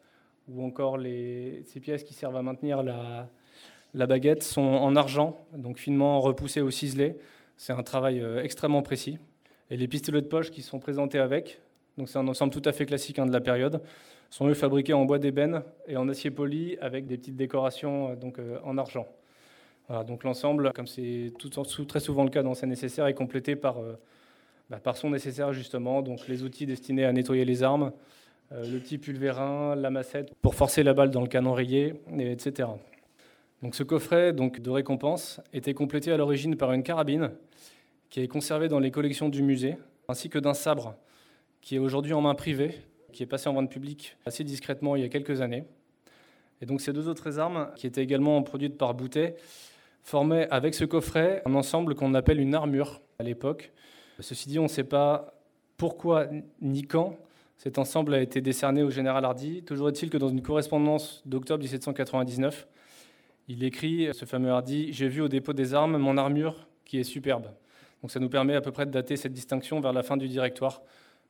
ou 0.48 0.64
encore 0.66 0.98
ces 1.00 1.80
pièces 1.80 2.02
qui 2.02 2.14
servent 2.14 2.34
à 2.34 2.42
maintenir 2.42 2.82
la, 2.82 4.06
baguette, 4.06 4.42
sont 4.42 4.60
en 4.60 4.96
argent, 4.96 5.46
donc 5.56 5.78
finement 5.78 6.20
repoussées 6.20 6.62
au 6.62 6.72
ciselé. 6.72 7.14
C'est 7.56 7.74
un 7.74 7.84
travail 7.84 8.20
euh, 8.20 8.42
extrêmement 8.42 8.82
précis. 8.82 9.18
Et 9.70 9.76
les 9.76 9.86
pistolets 9.86 10.20
de 10.20 10.26
poche 10.26 10.50
qui 10.50 10.62
sont 10.62 10.80
présentés 10.80 11.20
avec, 11.20 11.60
donc 11.96 12.08
c'est 12.08 12.18
un 12.18 12.26
ensemble 12.26 12.52
tout 12.52 12.68
à 12.68 12.72
fait 12.72 12.86
classique 12.86 13.20
hein, 13.20 13.26
de 13.26 13.32
la 13.32 13.40
période, 13.40 13.82
sont 14.30 14.48
eux 14.48 14.54
fabriqués 14.54 14.94
en 14.94 15.04
bois 15.04 15.20
d'ébène 15.20 15.62
et 15.86 15.96
en 15.96 16.08
acier 16.08 16.32
poli 16.32 16.76
avec 16.80 17.06
des 17.06 17.18
petites 17.18 17.36
décorations 17.36 18.10
euh, 18.10 18.16
donc, 18.16 18.40
euh, 18.40 18.58
en 18.64 18.78
argent. 18.78 19.06
donc 20.08 20.24
l'ensemble, 20.24 20.72
comme 20.72 20.88
c'est 20.88 21.32
très 21.86 22.00
souvent 22.00 22.24
le 22.24 22.30
cas 22.30 22.42
dans 22.42 22.54
ces 22.54 22.66
nécessaires, 22.66 23.06
est 23.06 23.14
complété 23.14 23.54
par, 23.54 23.76
bah, 24.70 24.78
par 24.78 24.96
son 24.96 25.10
nécessaire 25.10 25.52
justement, 25.52 26.02
donc 26.02 26.26
les 26.28 26.42
outils 26.42 26.66
destinés 26.66 27.04
à 27.04 27.12
nettoyer 27.12 27.44
les 27.44 27.62
armes, 27.62 27.92
le 28.50 28.78
petit 28.78 28.98
pulvérin, 28.98 29.74
la 29.74 29.90
massette 29.90 30.32
pour 30.40 30.54
forcer 30.54 30.82
la 30.82 30.94
balle 30.94 31.10
dans 31.10 31.22
le 31.22 31.26
canon 31.26 31.52
rayé, 31.52 31.94
etc. 32.18 32.68
Donc 33.62 33.74
ce 33.74 33.82
coffret 33.82 34.32
donc, 34.32 34.60
de 34.60 34.70
récompense 34.70 35.40
était 35.52 35.74
complété 35.74 36.12
à 36.12 36.16
l'origine 36.16 36.56
par 36.56 36.72
une 36.72 36.82
carabine 36.82 37.30
qui 38.10 38.20
est 38.20 38.28
conservée 38.28 38.68
dans 38.68 38.78
les 38.78 38.90
collections 38.90 39.28
du 39.28 39.42
musée, 39.42 39.76
ainsi 40.06 40.28
que 40.28 40.38
d'un 40.38 40.54
sabre 40.54 40.94
qui 41.62 41.76
est 41.76 41.78
aujourd'hui 41.78 42.12
en 42.12 42.20
main 42.20 42.34
privée, 42.34 42.78
qui 43.12 43.22
est 43.22 43.26
passé 43.26 43.48
en 43.48 43.54
vente 43.54 43.70
publique 43.70 44.16
assez 44.26 44.44
discrètement 44.44 44.96
il 44.96 45.02
y 45.02 45.04
a 45.04 45.08
quelques 45.08 45.40
années. 45.40 45.64
Et 46.60 46.66
donc 46.66 46.80
ces 46.80 46.92
deux 46.92 47.08
autres 47.08 47.38
armes, 47.38 47.70
qui 47.74 47.86
étaient 47.86 48.02
également 48.02 48.42
produites 48.42 48.76
par 48.76 48.94
Boutet, 48.94 49.36
formaient 50.02 50.46
avec 50.50 50.74
ce 50.74 50.84
coffret 50.84 51.42
un 51.46 51.54
ensemble 51.54 51.94
qu'on 51.94 52.12
appelle 52.14 52.40
une 52.40 52.54
armure 52.54 53.00
à 53.18 53.22
l'époque. 53.22 53.72
Ceci 54.20 54.48
dit, 54.48 54.58
on 54.58 54.64
ne 54.64 54.68
sait 54.68 54.84
pas 54.84 55.34
pourquoi 55.76 56.28
ni 56.60 56.82
quand 56.82 57.16
cet 57.56 57.78
ensemble 57.78 58.14
a 58.14 58.20
été 58.20 58.40
décerné 58.40 58.82
au 58.82 58.90
général 58.90 59.24
Hardy. 59.24 59.62
Toujours 59.62 59.88
est-il 59.88 60.10
que 60.10 60.18
dans 60.18 60.28
une 60.28 60.42
correspondance 60.42 61.22
d'octobre 61.24 61.62
1799, 61.62 62.66
il 63.48 63.62
écrit, 63.64 64.08
ce 64.12 64.24
fameux 64.24 64.50
Hardy, 64.50 64.92
J'ai 64.92 65.08
vu 65.08 65.20
au 65.20 65.28
dépôt 65.28 65.52
des 65.52 65.74
armes 65.74 65.96
mon 65.96 66.16
armure 66.16 66.66
qui 66.84 66.98
est 66.98 67.04
superbe. 67.04 67.46
Donc 68.02 68.10
ça 68.10 68.20
nous 68.20 68.28
permet 68.28 68.54
à 68.54 68.60
peu 68.60 68.70
près 68.70 68.86
de 68.86 68.90
dater 68.90 69.16
cette 69.16 69.32
distinction 69.32 69.80
vers 69.80 69.92
la 69.92 70.02
fin 70.02 70.16
du 70.16 70.28
directoire, 70.28 70.82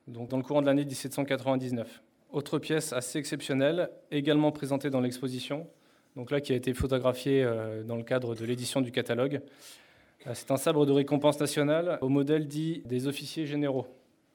donc 0.07 0.29
dans 0.29 0.37
le 0.37 0.43
courant 0.43 0.61
de 0.61 0.65
l'année 0.65 0.85
1799. 0.85 2.03
Autre 2.31 2.59
pièce 2.59 2.91
assez 2.91 3.17
exceptionnelle, 3.17 3.89
également 4.11 4.51
présentée 4.51 4.89
dans 4.89 4.99
l'exposition, 4.99 5.67
donc 6.17 6.31
là 6.31 6.41
qui 6.41 6.51
a 6.51 6.55
été 6.55 6.73
photographiée 6.73 7.43
euh, 7.43 7.83
dans 7.83 7.95
le 7.95 8.03
cadre 8.03 8.35
de 8.35 8.45
l'édition 8.45 8.81
du 8.81 8.91
catalogue. 8.91 9.41
Euh, 10.27 10.31
c'est 10.33 10.51
un 10.51 10.57
sabre 10.57 10.85
de 10.85 10.91
récompense 10.91 11.39
nationale 11.39 11.97
au 12.01 12.09
modèle 12.09 12.47
dit 12.47 12.81
des 12.85 13.07
officiers 13.07 13.45
généraux. 13.45 13.87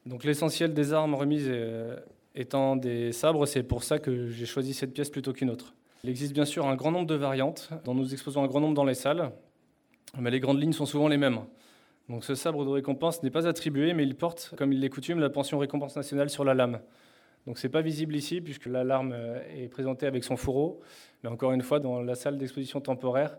Donc 0.06 0.24
l'essentiel 0.24 0.72
des 0.72 0.92
armes 0.92 1.14
remises 1.14 1.48
euh, 1.48 1.96
étant 2.34 2.76
des 2.76 3.12
sabres, 3.12 3.46
c'est 3.46 3.62
pour 3.62 3.82
ça 3.82 3.98
que 3.98 4.28
j'ai 4.28 4.46
choisi 4.46 4.72
cette 4.72 4.92
pièce 4.92 5.10
plutôt 5.10 5.32
qu'une 5.32 5.50
autre. 5.50 5.74
Il 6.04 6.10
existe 6.10 6.32
bien 6.32 6.46
sûr 6.46 6.66
un 6.66 6.76
grand 6.76 6.92
nombre 6.92 7.06
de 7.06 7.14
variantes, 7.14 7.70
dont 7.84 7.94
nous 7.94 8.12
exposons 8.12 8.42
un 8.42 8.46
grand 8.46 8.60
nombre 8.60 8.74
dans 8.74 8.84
les 8.84 8.94
salles, 8.94 9.32
mais 10.18 10.30
les 10.30 10.40
grandes 10.40 10.60
lignes 10.60 10.72
sont 10.72 10.86
souvent 10.86 11.08
les 11.08 11.18
mêmes. 11.18 11.40
Donc 12.08 12.24
ce 12.24 12.34
sabre 12.34 12.64
de 12.64 12.70
récompense 12.70 13.22
n'est 13.22 13.30
pas 13.30 13.46
attribué, 13.46 13.92
mais 13.92 14.04
il 14.04 14.16
porte, 14.16 14.54
comme 14.56 14.72
il 14.72 14.80
l'est 14.80 14.88
coutume, 14.88 15.20
la 15.20 15.30
pension 15.30 15.58
récompense 15.58 15.94
nationale 15.96 16.30
sur 16.30 16.44
la 16.44 16.54
lame. 16.54 16.80
Donc 17.46 17.58
c'est 17.58 17.68
pas 17.68 17.82
visible 17.82 18.16
ici, 18.16 18.40
puisque 18.40 18.66
la 18.66 18.84
lame 18.84 19.12
euh, 19.14 19.40
est 19.56 19.68
présentée 19.68 20.06
avec 20.06 20.24
son 20.24 20.36
fourreau. 20.36 20.80
Mais 21.22 21.30
encore 21.30 21.52
une 21.52 21.62
fois, 21.62 21.80
dans 21.80 22.00
la 22.00 22.14
salle 22.14 22.38
d'exposition 22.38 22.80
temporaire, 22.80 23.36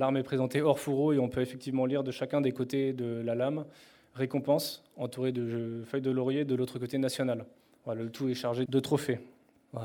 l'arme 0.00 0.16
est 0.16 0.22
présentée 0.22 0.62
hors 0.62 0.80
fourreau 0.80 1.12
et 1.12 1.18
on 1.18 1.28
peut 1.28 1.42
effectivement 1.42 1.86
lire 1.86 2.02
de 2.02 2.10
chacun 2.10 2.40
des 2.40 2.52
côtés 2.52 2.92
de 2.92 3.22
la 3.22 3.34
lame 3.34 3.66
récompense, 4.14 4.82
entourée 4.96 5.30
de 5.30 5.82
feuilles 5.84 6.00
de 6.00 6.10
laurier 6.10 6.44
de 6.44 6.54
l'autre 6.54 6.78
côté 6.78 6.98
national. 6.98 7.44
Le 7.86 8.08
tout 8.08 8.28
est 8.28 8.34
chargé 8.34 8.64
de 8.66 8.80
trophées. 8.80 9.20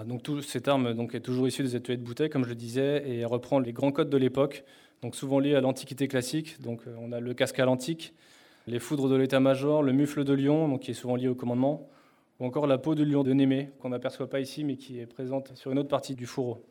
donc 0.06 0.22
cette 0.44 0.68
arme 0.68 1.10
est 1.14 1.20
toujours 1.20 1.48
issue 1.48 1.64
des 1.64 1.76
ateliers 1.76 1.98
de 1.98 2.04
bouteilles, 2.04 2.30
comme 2.30 2.44
je 2.44 2.50
le 2.50 2.56
disais, 2.56 3.08
et 3.08 3.26
reprend 3.26 3.60
les 3.60 3.74
grands 3.74 3.92
codes 3.92 4.10
de 4.10 4.18
l'époque, 4.18 4.64
donc 5.02 5.16
souvent 5.16 5.40
liés 5.40 5.56
à 5.56 5.62
l'Antiquité 5.62 6.08
classique. 6.08 6.62
Donc 6.62 6.82
euh, 6.88 6.96
on 7.00 7.12
a 7.12 7.20
le 7.20 7.34
casque 7.34 7.60
à 7.60 7.66
l'antique, 7.66 8.14
les 8.68 8.80
foudres 8.80 9.10
de 9.10 9.16
l'état-major, 9.16 9.84
le 9.84 9.92
mufle 9.92 10.24
de 10.24 10.34
lion, 10.34 10.70
donc 10.70 10.82
qui 10.82 10.92
est 10.92 10.96
souvent 10.96 11.16
lié 11.16 11.28
au 11.28 11.36
commandement, 11.36 11.90
ou 12.40 12.46
encore 12.46 12.68
la 12.68 12.78
peau 12.78 12.96
de 12.96 13.04
lion 13.04 13.24
de 13.24 13.34
Némée, 13.34 13.72
qu'on 13.80 13.90
n'aperçoit 13.90 14.30
pas 14.30 14.40
ici, 14.40 14.64
mais 14.64 14.78
qui 14.78 15.00
est 15.00 15.06
présente 15.06 15.56
sur 15.56 15.72
une 15.72 15.80
autre 15.80 15.90
partie 15.90 16.16
du 16.16 16.26
fourreau. 16.26 16.64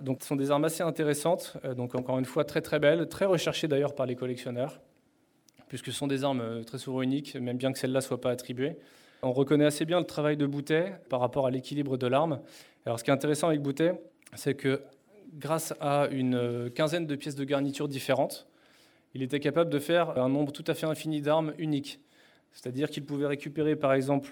Donc 0.00 0.22
ce 0.22 0.28
sont 0.28 0.36
des 0.36 0.50
armes 0.50 0.64
assez 0.64 0.82
intéressantes, 0.82 1.56
euh, 1.64 1.74
donc 1.74 1.94
encore 1.94 2.18
une 2.18 2.24
fois 2.24 2.44
très 2.44 2.62
très 2.62 2.78
belles, 2.78 3.08
très 3.08 3.26
recherchées 3.26 3.68
d'ailleurs 3.68 3.94
par 3.94 4.06
les 4.06 4.16
collectionneurs, 4.16 4.80
puisque 5.68 5.86
ce 5.86 5.92
sont 5.92 6.06
des 6.06 6.24
armes 6.24 6.40
euh, 6.40 6.62
très 6.62 6.78
souvent 6.78 7.02
uniques, 7.02 7.36
même 7.36 7.58
bien 7.58 7.72
que 7.72 7.78
celles-là 7.78 7.98
ne 7.98 8.04
soient 8.04 8.20
pas 8.20 8.30
attribuées. 8.30 8.76
On 9.22 9.32
reconnaît 9.32 9.66
assez 9.66 9.84
bien 9.84 9.98
le 9.98 10.06
travail 10.06 10.38
de 10.38 10.46
Boutet 10.46 10.94
par 11.10 11.20
rapport 11.20 11.46
à 11.46 11.50
l'équilibre 11.50 11.98
de 11.98 12.06
l'arme. 12.06 12.40
Alors 12.86 12.98
ce 12.98 13.04
qui 13.04 13.10
est 13.10 13.12
intéressant 13.12 13.48
avec 13.48 13.60
Boutet, 13.60 14.00
c'est 14.34 14.54
que 14.54 14.82
grâce 15.34 15.74
à 15.80 16.08
une 16.10 16.70
quinzaine 16.74 17.06
de 17.06 17.14
pièces 17.16 17.34
de 17.34 17.44
garniture 17.44 17.86
différentes, 17.86 18.48
il 19.14 19.22
était 19.22 19.40
capable 19.40 19.70
de 19.70 19.78
faire 19.78 20.18
un 20.18 20.30
nombre 20.30 20.52
tout 20.52 20.64
à 20.66 20.74
fait 20.74 20.86
infini 20.86 21.20
d'armes 21.20 21.52
uniques. 21.58 22.00
C'est-à-dire 22.52 22.88
qu'il 22.88 23.04
pouvait 23.04 23.26
récupérer 23.26 23.76
par 23.76 23.92
exemple 23.92 24.30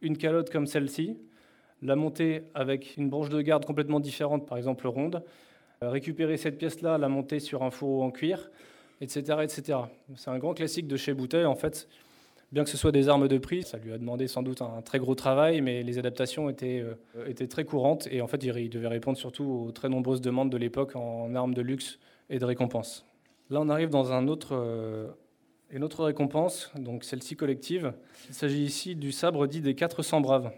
une 0.00 0.16
calotte 0.16 0.48
comme 0.48 0.66
celle-ci, 0.66 1.18
la 1.82 1.96
monter 1.96 2.44
avec 2.54 2.96
une 2.96 3.10
branche 3.10 3.28
de 3.28 3.40
garde 3.40 3.64
complètement 3.64 4.00
différente, 4.00 4.46
par 4.46 4.56
exemple 4.56 4.86
ronde, 4.86 5.22
euh, 5.82 5.90
récupérer 5.90 6.36
cette 6.36 6.58
pièce-là, 6.58 6.96
la 6.96 7.08
monter 7.08 7.40
sur 7.40 7.62
un 7.62 7.70
fourreau 7.70 8.02
en 8.02 8.10
cuir, 8.10 8.50
etc. 9.00 9.38
etc. 9.42 9.78
C'est 10.16 10.30
un 10.30 10.38
grand 10.38 10.54
classique 10.54 10.86
de 10.86 10.96
chez 10.96 11.12
Boutet. 11.12 11.44
En 11.44 11.56
fait, 11.56 11.88
bien 12.52 12.62
que 12.62 12.70
ce 12.70 12.76
soit 12.76 12.92
des 12.92 13.08
armes 13.08 13.26
de 13.26 13.38
prix, 13.38 13.64
ça 13.64 13.78
lui 13.78 13.92
a 13.92 13.98
demandé 13.98 14.28
sans 14.28 14.42
doute 14.42 14.62
un 14.62 14.80
très 14.82 15.00
gros 15.00 15.16
travail, 15.16 15.60
mais 15.60 15.82
les 15.82 15.98
adaptations 15.98 16.48
étaient, 16.48 16.80
euh, 16.80 17.26
étaient 17.26 17.48
très 17.48 17.64
courantes 17.64 18.06
et 18.10 18.20
en 18.20 18.28
fait, 18.28 18.44
il 18.44 18.70
devait 18.70 18.88
répondre 18.88 19.18
surtout 19.18 19.44
aux 19.44 19.72
très 19.72 19.88
nombreuses 19.88 20.20
demandes 20.20 20.50
de 20.50 20.56
l'époque 20.56 20.94
en 20.94 21.34
armes 21.34 21.54
de 21.54 21.62
luxe 21.62 21.98
et 22.30 22.38
de 22.38 22.44
récompense. 22.44 23.04
Là, 23.50 23.60
on 23.60 23.68
arrive 23.68 23.90
dans 23.90 24.12
un 24.12 24.28
autre, 24.28 24.52
euh, 24.52 25.08
une 25.70 25.82
autre 25.82 26.04
récompense, 26.04 26.70
donc 26.78 27.02
celle-ci 27.02 27.34
collective. 27.34 27.92
Il 28.28 28.34
s'agit 28.34 28.62
ici 28.62 28.94
du 28.94 29.10
sabre 29.10 29.46
dit 29.46 29.60
des 29.60 29.74
400 29.74 30.20
braves. 30.20 30.52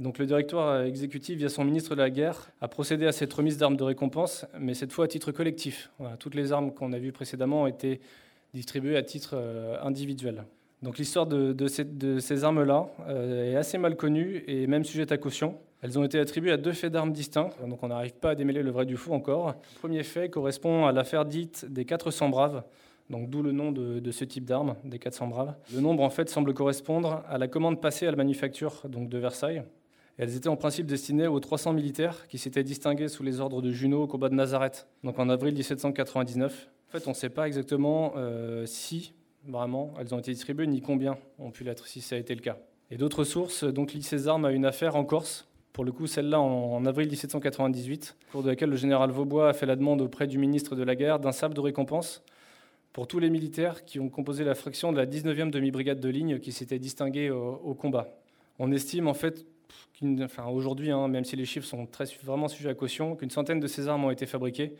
Donc 0.00 0.18
le 0.18 0.24
directoire 0.24 0.82
exécutif, 0.82 1.36
via 1.38 1.50
son 1.50 1.62
ministre 1.62 1.94
de 1.94 2.00
la 2.00 2.08
Guerre, 2.08 2.50
a 2.60 2.68
procédé 2.68 3.06
à 3.06 3.12
cette 3.12 3.32
remise 3.32 3.58
d'armes 3.58 3.76
de 3.76 3.84
récompense, 3.84 4.46
mais 4.58 4.72
cette 4.72 4.92
fois 4.92 5.04
à 5.04 5.08
titre 5.08 5.30
collectif. 5.30 5.90
toutes 6.18 6.34
les 6.34 6.52
armes 6.52 6.72
qu'on 6.72 6.92
a 6.92 6.98
vues 6.98 7.12
précédemment 7.12 7.62
ont 7.62 7.66
été 7.66 8.00
distribuées 8.54 8.96
à 8.96 9.02
titre 9.02 9.32
euh, 9.34 9.76
individuel. 9.82 10.44
Donc 10.82 10.96
l'histoire 10.96 11.26
de, 11.26 11.54
ces, 11.68 12.44
armes-là 12.44 12.88
euh, 13.06 13.52
est 13.52 13.56
assez 13.56 13.76
mal 13.76 13.96
connue 13.96 14.42
et 14.46 14.66
même 14.66 14.84
sujette 14.84 15.12
à 15.12 15.18
caution. 15.18 15.58
Elles 15.82 15.98
ont 15.98 16.04
été 16.04 16.18
attribuées 16.18 16.52
à 16.52 16.56
deux 16.56 16.72
faits 16.72 16.92
d'armes 16.92 17.12
distincts, 17.12 17.50
donc 17.66 17.82
on 17.82 17.88
n'arrive 17.88 18.14
pas 18.14 18.30
à 18.30 18.34
démêler 18.34 18.62
le 18.62 18.70
vrai 18.70 18.86
du 18.86 18.96
faux 18.96 19.12
encore. 19.12 19.48
Le 19.48 19.78
premier 19.78 20.02
fait 20.02 20.28
correspond 20.30 20.86
à 20.86 20.92
l'affaire 20.92 21.24
dite 21.24 21.66
des 21.70 21.84
400 21.84 22.28
braves, 22.30 22.62
donc 23.08 23.28
d'où 23.28 23.42
le 23.42 23.52
nom 23.52 23.72
de, 23.72 24.10
ce 24.10 24.24
type 24.24 24.44
d'armes, 24.44 24.76
des 24.84 24.98
400 24.98 25.28
braves. 25.28 25.54
Le 25.74 25.80
nombre 25.80 26.02
en 26.02 26.10
fait 26.10 26.28
semble 26.28 26.52
correspondre 26.54 27.22
à 27.28 27.38
la 27.38 27.48
commande 27.48 27.80
passée 27.80 28.06
à 28.06 28.10
la 28.10 28.16
manufacture 28.16 28.82
donc 28.88 29.08
de 29.08 29.18
Versailles. 29.18 29.62
Elles 30.20 30.36
étaient 30.36 30.48
en 30.48 30.56
principe 30.56 30.84
destinées 30.86 31.26
aux 31.26 31.40
300 31.40 31.72
militaires 31.72 32.28
qui 32.28 32.36
s'étaient 32.36 32.62
distingués 32.62 33.08
sous 33.08 33.22
les 33.22 33.40
ordres 33.40 33.62
de 33.62 33.72
Junot 33.72 34.02
au 34.02 34.06
combat 34.06 34.28
de 34.28 34.34
Nazareth, 34.34 34.86
donc 35.02 35.18
en 35.18 35.30
avril 35.30 35.54
1799. 35.54 36.68
En 36.88 36.92
fait, 36.92 37.06
on 37.06 37.10
ne 37.10 37.14
sait 37.14 37.30
pas 37.30 37.46
exactement 37.46 38.12
euh, 38.16 38.66
si 38.66 39.14
vraiment 39.46 39.94
elles 39.98 40.14
ont 40.14 40.18
été 40.18 40.32
distribuées 40.32 40.66
ni 40.66 40.82
combien 40.82 41.16
ont 41.38 41.50
pu 41.50 41.64
l'être 41.64 41.86
si 41.86 42.02
ça 42.02 42.16
a 42.16 42.18
été 42.18 42.34
le 42.34 42.42
cas. 42.42 42.58
Et 42.90 42.98
d'autres 42.98 43.24
sources 43.24 43.64
donc 43.64 43.94
lient 43.94 44.02
ces 44.02 44.28
armes 44.28 44.44
à 44.44 44.50
une 44.52 44.66
affaire 44.66 44.94
en 44.94 45.04
Corse 45.04 45.48
pour 45.72 45.84
le 45.86 45.92
coup, 45.92 46.06
celle-là 46.06 46.40
en, 46.40 46.84
avril 46.84 47.08
1798, 47.08 48.16
au 48.28 48.32
cours 48.32 48.42
de 48.42 48.48
laquelle 48.48 48.68
le 48.68 48.76
général 48.76 49.10
Vaubois 49.10 49.48
a 49.48 49.52
fait 49.54 49.66
la 49.66 49.76
demande 49.76 50.02
auprès 50.02 50.26
du 50.26 50.36
ministre 50.36 50.76
de 50.76 50.82
la 50.82 50.96
Guerre 50.96 51.20
d'un 51.20 51.32
sable 51.32 51.54
de 51.54 51.60
récompense 51.60 52.22
pour 52.92 53.06
tous 53.06 53.20
les 53.20 53.30
militaires 53.30 53.84
qui 53.84 54.00
ont 54.00 54.08
composé 54.08 54.44
la 54.44 54.54
fraction 54.54 54.92
de 54.92 54.98
la 54.98 55.06
19e 55.06 55.50
demi-brigade 55.50 56.00
de 56.00 56.08
ligne 56.08 56.40
qui 56.40 56.50
s'était 56.50 56.80
distinguée 56.80 57.30
au, 57.30 57.72
combat. 57.74 58.08
On 58.58 58.72
estime 58.72 59.06
en 59.06 59.14
fait, 59.14 59.46
aujourd'hui, 60.52 60.90
hein, 60.90 61.08
même 61.08 61.24
si 61.24 61.36
les 61.36 61.44
chiffres 61.44 61.66
sont 61.66 61.88
vraiment 62.22 62.48
sujets 62.48 62.70
à 62.70 62.74
caution, 62.74 63.16
qu'une 63.16 63.30
centaine 63.30 63.60
de 63.60 63.66
ces 63.66 63.88
armes 63.88 64.04
ont 64.04 64.10
été 64.10 64.26
fabriquées 64.26 64.74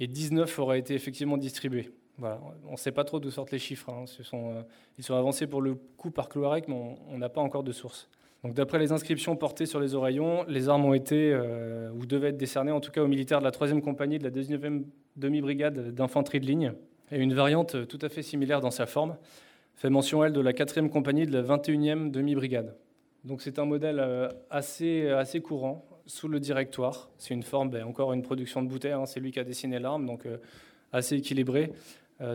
et 0.00 0.06
19 0.06 0.58
auraient 0.58 0.78
été 0.78 0.94
effectivement 0.94 1.36
distribuées. 1.36 1.90
On 2.20 2.72
ne 2.72 2.76
sait 2.76 2.92
pas 2.92 3.04
trop 3.04 3.18
d'où 3.18 3.30
sortent 3.30 3.50
les 3.50 3.58
chiffres. 3.58 3.90
Hein. 3.90 4.04
Euh, 4.34 4.62
ils 4.98 5.04
sont 5.04 5.14
avancés 5.14 5.46
pour 5.46 5.60
le 5.60 5.74
coup 5.74 6.10
par 6.10 6.28
Cloarec, 6.28 6.68
mais 6.68 6.96
on 7.08 7.18
n'a 7.18 7.28
pas 7.28 7.40
encore 7.40 7.64
de 7.64 7.72
source. 7.72 8.08
Donc, 8.44 8.54
d'après 8.54 8.78
les 8.78 8.92
inscriptions 8.92 9.36
portées 9.36 9.66
sur 9.66 9.80
les 9.80 9.94
oreillons, 9.94 10.44
les 10.46 10.68
armes 10.68 10.84
ont 10.84 10.94
été 10.94 11.32
euh, 11.32 11.90
ou 11.92 12.04
devaient 12.06 12.28
être 12.28 12.36
décernées 12.36 12.72
en 12.72 12.80
tout 12.80 12.90
cas 12.90 13.02
aux 13.02 13.08
militaires 13.08 13.38
de 13.38 13.44
la 13.44 13.50
3e 13.50 13.80
compagnie 13.80 14.18
de 14.18 14.24
la 14.24 14.30
19e 14.30 14.84
demi-brigade 15.16 15.94
d'infanterie 15.94 16.40
de 16.40 16.46
ligne. 16.46 16.72
Et 17.10 17.18
une 17.18 17.34
variante 17.34 17.88
tout 17.88 17.98
à 18.02 18.08
fait 18.08 18.22
similaire 18.22 18.60
dans 18.60 18.70
sa 18.70 18.86
forme 18.86 19.16
fait 19.76 19.90
mention, 19.90 20.22
elle, 20.24 20.32
de 20.32 20.40
la 20.40 20.52
4e 20.52 20.88
compagnie 20.88 21.26
de 21.26 21.32
la 21.32 21.42
21e 21.42 22.10
demi-brigade. 22.10 22.76
Donc 23.24 23.42
c'est 23.42 23.58
un 23.58 23.64
modèle 23.64 24.00
euh, 24.00 24.28
assez, 24.50 25.08
assez 25.08 25.40
courant 25.40 25.84
sous 26.06 26.28
le 26.28 26.40
directoire. 26.40 27.10
C'est 27.16 27.34
une 27.34 27.42
forme, 27.42 27.70
ben, 27.70 27.84
encore 27.84 28.12
une 28.12 28.22
production 28.22 28.62
de 28.62 28.68
bouteille, 28.68 28.92
hein. 28.92 29.06
c'est 29.06 29.20
lui 29.20 29.32
qui 29.32 29.40
a 29.40 29.44
dessiné 29.44 29.78
l'arme, 29.78 30.06
donc 30.06 30.26
euh, 30.26 30.38
assez 30.92 31.16
équilibré. 31.16 31.72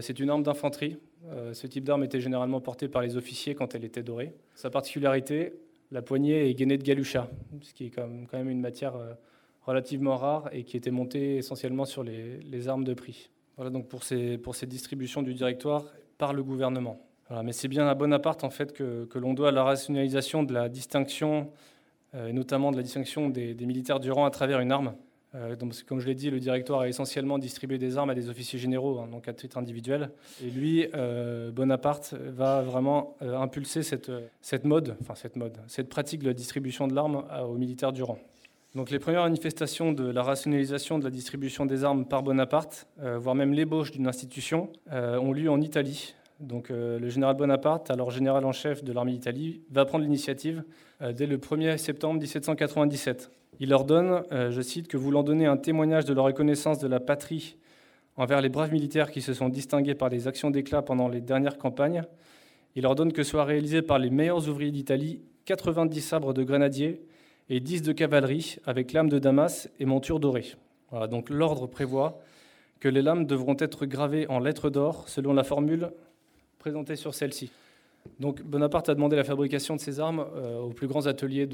c'est 0.01 0.19
une 0.19 0.29
arme 0.29 0.43
d'infanterie. 0.43 0.97
ce 1.53 1.65
type 1.65 1.85
d'arme 1.85 2.03
était 2.03 2.19
généralement 2.19 2.59
porté 2.59 2.89
par 2.89 3.01
les 3.01 3.15
officiers 3.15 3.55
quand 3.55 3.73
elle 3.73 3.85
était 3.85 4.03
dorée. 4.03 4.33
Sa 4.53 4.69
particularité, 4.69 5.53
la 5.91 6.01
poignée 6.01 6.49
est 6.49 6.53
gainée 6.53 6.77
de 6.77 6.83
galucha, 6.83 7.29
ce 7.61 7.73
qui 7.73 7.87
est 7.87 7.89
quand 7.89 8.07
même 8.33 8.49
une 8.49 8.61
matière 8.61 8.95
euh, 8.95 9.13
relativement 9.63 10.17
rare 10.17 10.49
et 10.51 10.63
qui 10.63 10.77
était 10.77 10.91
montée 10.91 11.37
essentiellement 11.37 11.85
sur 11.85 12.03
les, 12.03 12.67
armes 12.67 12.83
de 12.83 12.93
prix. 12.93 13.29
Voilà 13.55 13.71
donc 13.71 13.87
pour 13.87 14.03
ces, 14.03 14.37
pour 14.37 14.55
ces 14.55 14.67
distributions 14.67 15.21
du 15.21 15.33
directoire 15.33 15.85
par 16.17 16.33
le 16.33 16.43
gouvernement. 16.43 16.99
Mais 17.43 17.53
c'est 17.53 17.67
bien 17.67 17.87
à 17.87 17.95
Bonaparte 17.95 18.43
en 18.43 18.49
fait 18.49 18.73
que, 18.73 19.07
l'on 19.15 19.33
doit 19.33 19.51
la 19.51 19.63
rationalisation 19.63 20.43
de 20.43 20.53
la 20.53 20.69
distinction, 20.69 21.49
euh, 22.15 22.29
et 22.29 22.33
notamment 22.33 22.71
de 22.71 22.77
la 22.77 22.83
distinction 22.83 23.29
des, 23.29 23.53
militaires 23.53 23.99
du 23.99 24.11
rang 24.11 24.25
à 24.25 24.31
travers 24.31 24.59
une 24.59 24.71
arme. 24.71 24.93
Euh, 25.35 25.55
comme 25.87 25.99
je 25.99 26.07
l'ai 26.07 26.15
dit, 26.15 26.31
le 26.31 26.39
directoire 26.39 26.81
a 26.81 26.87
essentiellement 26.87 27.37
distribué 27.37 27.77
des 27.77 27.97
armes 27.97 28.09
à 28.09 28.15
des 28.15 28.29
officiers 28.29 28.57
généraux, 28.57 28.97
hein, 28.97 29.07
donc 29.11 29.27
à 29.27 29.33
titre 29.33 29.59
individuel. 29.59 30.09
Et 30.43 30.49
lui, 30.49 30.87
euh, 30.95 31.51
Bonaparte, 31.51 32.15
va 32.15 32.61
vraiment 32.63 33.15
impulser 33.21 33.83
cette 33.83 34.65
mode, 34.65 34.95
enfin 35.01 35.13
cette 35.13 35.35
mode, 35.35 35.57
cette 35.67 35.87
pratique 35.87 36.21
de 36.21 36.27
la 36.27 36.33
distribution 36.33 36.87
de 36.87 36.95
l'arme 36.95 37.23
aux 37.47 37.57
militaires 37.57 37.93
du 37.93 38.01
rang. 38.01 38.17
Donc 38.73 38.89
les 38.89 38.99
premières 38.99 39.23
manifestations 39.23 39.93
de 39.93 40.09
la 40.09 40.23
rationalisation 40.23 40.97
de 40.97 41.03
la 41.03 41.09
distribution 41.11 41.67
des 41.67 41.83
armes 41.83 42.05
par 42.05 42.23
Bonaparte, 42.23 42.87
voire 42.97 43.33
même 43.35 43.53
l'ébauche 43.53 43.91
d'une 43.91 44.07
institution, 44.07 44.71
ont 44.91 45.31
lieu 45.31 45.49
en 45.49 45.59
Italie. 45.61 46.15
Donc 46.39 46.69
le 46.69 47.09
général 47.09 47.35
Bonaparte, 47.35 47.91
alors 47.91 48.11
général 48.11 48.45
en 48.45 48.53
chef 48.53 48.83
de 48.83 48.93
l'armée 48.93 49.11
d'Italie, 49.11 49.61
va 49.71 49.85
prendre 49.85 50.05
l'initiative 50.05 50.63
dès 51.01 51.25
le 51.25 51.37
1er 51.37 51.77
septembre 51.77 52.19
1797. 52.19 53.29
Il 53.59 53.69
leur 53.69 53.83
donne, 53.83 54.23
euh, 54.31 54.51
je 54.51 54.61
cite, 54.61 54.87
que 54.87 54.97
voulant 54.97 55.23
donner 55.23 55.45
un 55.45 55.57
témoignage 55.57 56.05
de 56.05 56.13
leur 56.13 56.25
reconnaissance 56.25 56.79
de 56.79 56.87
la 56.87 56.99
patrie 56.99 57.57
envers 58.15 58.41
les 58.41 58.49
braves 58.49 58.71
militaires 58.71 59.11
qui 59.11 59.21
se 59.21 59.33
sont 59.33 59.49
distingués 59.49 59.95
par 59.95 60.09
des 60.09 60.27
actions 60.27 60.49
d'éclat 60.49 60.81
pendant 60.81 61.09
les 61.09 61.21
dernières 61.21 61.57
campagnes, 61.57 62.03
il 62.75 62.85
ordonne 62.85 63.11
que 63.11 63.23
soient 63.23 63.43
réalisés 63.43 63.81
par 63.81 63.99
les 63.99 64.09
meilleurs 64.09 64.47
ouvriers 64.47 64.71
d'Italie 64.71 65.21
90 65.45 66.01
sabres 66.01 66.33
de 66.33 66.43
grenadiers 66.43 67.01
et 67.49 67.59
10 67.59 67.81
de 67.81 67.91
cavalerie 67.91 68.57
avec 68.65 68.93
lames 68.93 69.09
de 69.09 69.19
Damas 69.19 69.69
et 69.79 69.85
montures 69.85 70.19
dorées. 70.19 70.55
Donc 71.09 71.29
l'ordre 71.29 71.67
prévoit 71.67 72.19
que 72.79 72.87
les 72.87 73.01
lames 73.01 73.25
devront 73.25 73.55
être 73.59 73.85
gravées 73.85 74.27
en 74.27 74.39
lettres 74.39 74.69
d'or 74.69 75.09
selon 75.09 75.33
la 75.33 75.43
formule 75.43 75.91
présentée 76.59 76.95
sur 76.95 77.15
celle-ci. 77.15 77.51
Donc 78.19 78.41
Bonaparte 78.43 78.89
a 78.89 78.95
demandé 78.95 79.15
la 79.15 79.23
fabrication 79.23 79.75
de 79.75 79.81
ces 79.81 79.99
armes 79.99 80.25
euh, 80.35 80.59
aux 80.59 80.69
plus 80.69 80.87
grands 80.87 81.07
ateliers 81.07 81.47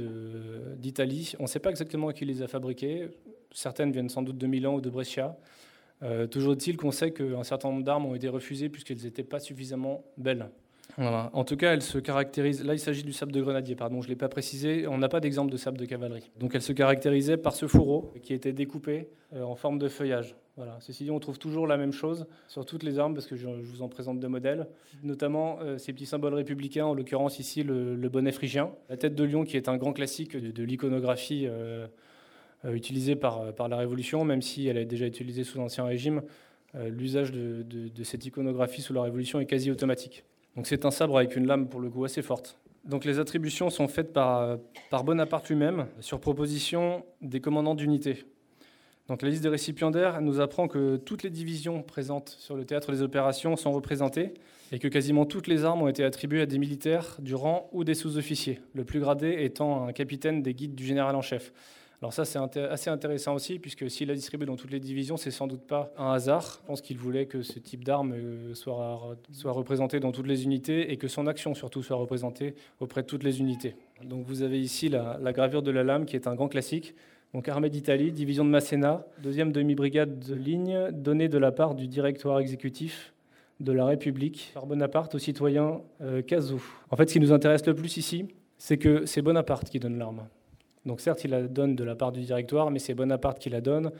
d'Italie. 0.77 1.33
On 1.39 1.43
ne 1.43 1.47
sait 1.47 1.59
pas 1.59 1.69
exactement 1.69 2.11
qui 2.11 2.25
les 2.25 2.41
a 2.41 2.47
fabriquées. 2.47 3.09
Certaines 3.51 3.91
viennent 3.91 4.09
sans 4.09 4.21
doute 4.21 4.37
de 4.37 4.47
Milan 4.47 4.75
ou 4.75 4.81
de 4.81 4.89
Brescia. 4.89 5.37
Euh, 6.03 6.27
toujours 6.27 6.53
est-il 6.53 6.77
qu'on 6.77 6.91
sait 6.91 7.11
qu'un 7.11 7.43
certain 7.43 7.69
nombre 7.69 7.83
d'armes 7.83 8.05
ont 8.05 8.15
été 8.15 8.27
refusées 8.27 8.69
puisqu'elles 8.69 9.03
n'étaient 9.03 9.23
pas 9.23 9.39
suffisamment 9.39 10.03
belles. 10.17 10.49
En 10.97 11.43
tout 11.43 11.57
cas, 11.57 11.73
elles 11.73 11.81
se 11.81 11.97
caractérisent. 11.97 12.63
Là, 12.63 12.73
il 12.73 12.79
s'agit 12.79 13.03
du 13.03 13.11
sable 13.11 13.31
de 13.31 13.41
grenadier, 13.41 13.75
pardon, 13.75 14.01
je 14.01 14.07
ne 14.07 14.11
l'ai 14.11 14.15
pas 14.15 14.29
précisé. 14.29 14.87
On 14.87 14.97
n'a 14.97 15.09
pas 15.09 15.19
d'exemple 15.19 15.51
de 15.51 15.57
sable 15.57 15.77
de 15.77 15.85
cavalerie. 15.85 16.29
Donc, 16.39 16.55
elles 16.55 16.61
se 16.61 16.71
caractérisaient 16.71 17.37
par 17.37 17.53
ce 17.53 17.67
fourreau 17.67 18.13
qui 18.23 18.33
était 18.33 18.53
découpé 18.53 19.09
euh, 19.33 19.43
en 19.43 19.55
forme 19.55 19.77
de 19.77 19.89
feuillage. 19.89 20.35
Voilà. 20.57 20.77
Ceci 20.79 21.03
dit, 21.03 21.11
on 21.11 21.19
trouve 21.19 21.37
toujours 21.37 21.67
la 21.67 21.75
même 21.75 21.91
chose 21.91 22.27
sur 22.47 22.65
toutes 22.65 22.83
les 22.83 22.97
armes, 22.97 23.13
parce 23.13 23.27
que 23.27 23.35
je, 23.35 23.47
vous 23.47 23.81
en 23.81 23.89
présente 23.89 24.21
deux 24.21 24.29
modèles, 24.29 24.67
notamment 25.03 25.59
euh, 25.61 25.77
ces 25.77 25.91
petits 25.91 26.05
symboles 26.05 26.33
républicains, 26.33 26.85
en 26.85 26.93
l'occurrence 26.93 27.39
ici 27.39 27.61
le, 27.63 27.95
bonnet 28.07 28.31
phrygien, 28.31 28.71
la 28.89 28.95
tête 28.95 29.15
de 29.15 29.23
lion 29.25 29.43
qui 29.43 29.57
est 29.57 29.67
un 29.67 29.75
grand 29.75 29.91
classique 29.91 30.37
de, 30.37 30.63
l'iconographie 30.63 31.45
euh, 31.47 31.87
utilisée 32.63 33.17
par, 33.17 33.51
la 33.67 33.77
Révolution, 33.77 34.23
même 34.23 34.41
si 34.41 34.67
elle 34.67 34.77
a 34.77 34.85
déjà 34.85 35.05
utilisée 35.05 35.43
sous 35.43 35.57
l'Ancien 35.57 35.83
Régime. 35.83 36.21
L'usage 36.73 37.31
de, 37.31 38.03
cette 38.03 38.25
iconographie 38.25 38.81
sous 38.81 38.93
la 38.93 39.01
Révolution 39.01 39.39
est 39.39 39.45
quasi 39.45 39.71
automatique. 39.71 40.25
Donc 40.55 40.67
c'est 40.67 40.83
un 40.83 40.91
sabre 40.91 41.17
avec 41.17 41.35
une 41.35 41.47
lame 41.47 41.69
pour 41.69 41.79
le 41.79 41.89
coup 41.89 42.03
assez 42.03 42.21
forte. 42.21 42.59
Donc 42.83 43.05
les 43.05 43.19
attributions 43.19 43.69
sont 43.69 43.87
faites 43.87 44.11
par, 44.11 44.57
par 44.89 45.03
Bonaparte 45.03 45.47
lui-même 45.47 45.87
sur 45.99 46.19
proposition 46.19 47.05
des 47.21 47.39
commandants 47.39 47.75
d'unités. 47.75 48.25
Donc 49.07 49.21
la 49.21 49.29
liste 49.29 49.43
des 49.43 49.49
récipiendaires 49.49 50.19
nous 50.21 50.39
apprend 50.39 50.67
que 50.67 50.97
toutes 50.97 51.23
les 51.23 51.29
divisions 51.29 51.83
présentes 51.83 52.35
sur 52.39 52.55
le 52.55 52.65
théâtre 52.65 52.91
des 52.91 53.01
opérations 53.01 53.55
sont 53.55 53.71
représentées 53.71 54.33
et 54.71 54.79
que 54.79 54.87
quasiment 54.87 55.25
toutes 55.25 55.47
les 55.47 55.63
armes 55.63 55.83
ont 55.83 55.87
été 55.87 56.03
attribuées 56.03 56.41
à 56.41 56.45
des 56.47 56.57
militaires 56.57 57.17
du 57.19 57.35
rang 57.35 57.69
ou 57.71 57.83
des 57.83 57.93
sous-officiers, 57.93 58.61
le 58.73 58.83
plus 58.83 58.99
gradé 58.99 59.43
étant 59.43 59.85
un 59.87 59.93
capitaine 59.93 60.41
des 60.41 60.55
guides 60.55 60.73
du 60.73 60.85
général 60.85 61.15
en 61.15 61.21
chef. 61.21 61.51
Alors 62.01 62.13
ça, 62.13 62.25
c'est 62.25 62.39
assez 62.57 62.89
intéressant 62.89 63.35
aussi, 63.35 63.57
puisque 63.57 63.89
s'il 63.89 64.11
a 64.11 64.15
distribué 64.15 64.45
dans 64.45 64.57
toutes 64.57 64.71
les 64.71 64.79
divisions, 64.79 65.17
c'est 65.17 65.31
sans 65.31 65.47
doute 65.47 65.61
pas 65.61 65.93
un 65.97 66.11
hasard. 66.11 66.59
Je 66.61 66.67
pense 66.67 66.81
qu'il 66.81 66.97
voulait 66.97 67.25
que 67.25 67.41
ce 67.41 67.57
type 67.57 67.83
d'arme 67.83 68.13
euh, 68.13 68.53
soit, 68.53 69.15
représenté 69.45 69.99
dans 69.99 70.11
toutes 70.11 70.27
les 70.27 70.43
unités 70.43 70.91
et 70.91 70.97
que 70.97 71.07
son 71.07 71.25
action 71.25 71.55
surtout 71.55 71.81
soit 71.81 71.95
représentée 71.95 72.55
auprès 72.79 73.01
de 73.01 73.07
toutes 73.07 73.23
les 73.23 73.39
unités. 73.39 73.75
Donc 74.03 74.25
vous 74.25 74.41
avez 74.41 74.59
ici 74.59 74.89
la, 74.89 75.17
gravure 75.31 75.61
de 75.61 75.71
la 75.71 75.83
lame, 75.83 76.05
qui 76.05 76.15
est 76.15 76.27
un 76.27 76.35
grand 76.35 76.49
classique. 76.49 76.95
Donc 77.35 77.49
armée 77.49 77.69
d'Italie, 77.69 78.13
division 78.13 78.45
de 78.45 78.49
Masséna, 78.49 79.05
deuxième 79.21 79.51
demi-brigade 79.51 80.19
de 80.19 80.35
ligne, 80.35 80.89
donnée 80.93 81.27
de 81.27 81.37
la 81.37 81.51
part 81.51 81.75
du 81.75 81.85
directoire 81.85 82.39
exécutif 82.39 83.13
de 83.59 83.73
la 83.73 83.85
République 83.85 84.51
par 84.53 84.65
Bonaparte 84.65 85.15
au 85.15 85.19
citoyen 85.19 85.81
euh, 85.99 86.21
Cazou. 86.21 86.63
En 86.91 86.95
fait, 86.95 87.09
ce 87.09 87.13
qui 87.15 87.19
nous 87.19 87.33
intéresse 87.33 87.65
le 87.65 87.75
plus 87.75 87.97
ici, 87.97 88.29
c'est 88.57 88.77
que 88.77 89.05
c'est 89.05 89.21
Bonaparte 89.21 89.69
qui 89.69 89.81
donne 89.81 89.99
l'arme. 89.99 90.29
Donc 90.85 91.01
certes, 91.01 91.25
il 91.25 91.31
la 91.31 91.41
donne 91.41 91.75
de 91.75 91.83
la 91.83 91.95
part 91.95 92.13
du 92.13 92.21
directoire, 92.21 92.71
mais 92.71 92.79
c'est 92.79 92.93
Bonaparte 92.93 93.37
qui 93.37 93.49
la 93.49 93.59
donne, 93.59 93.91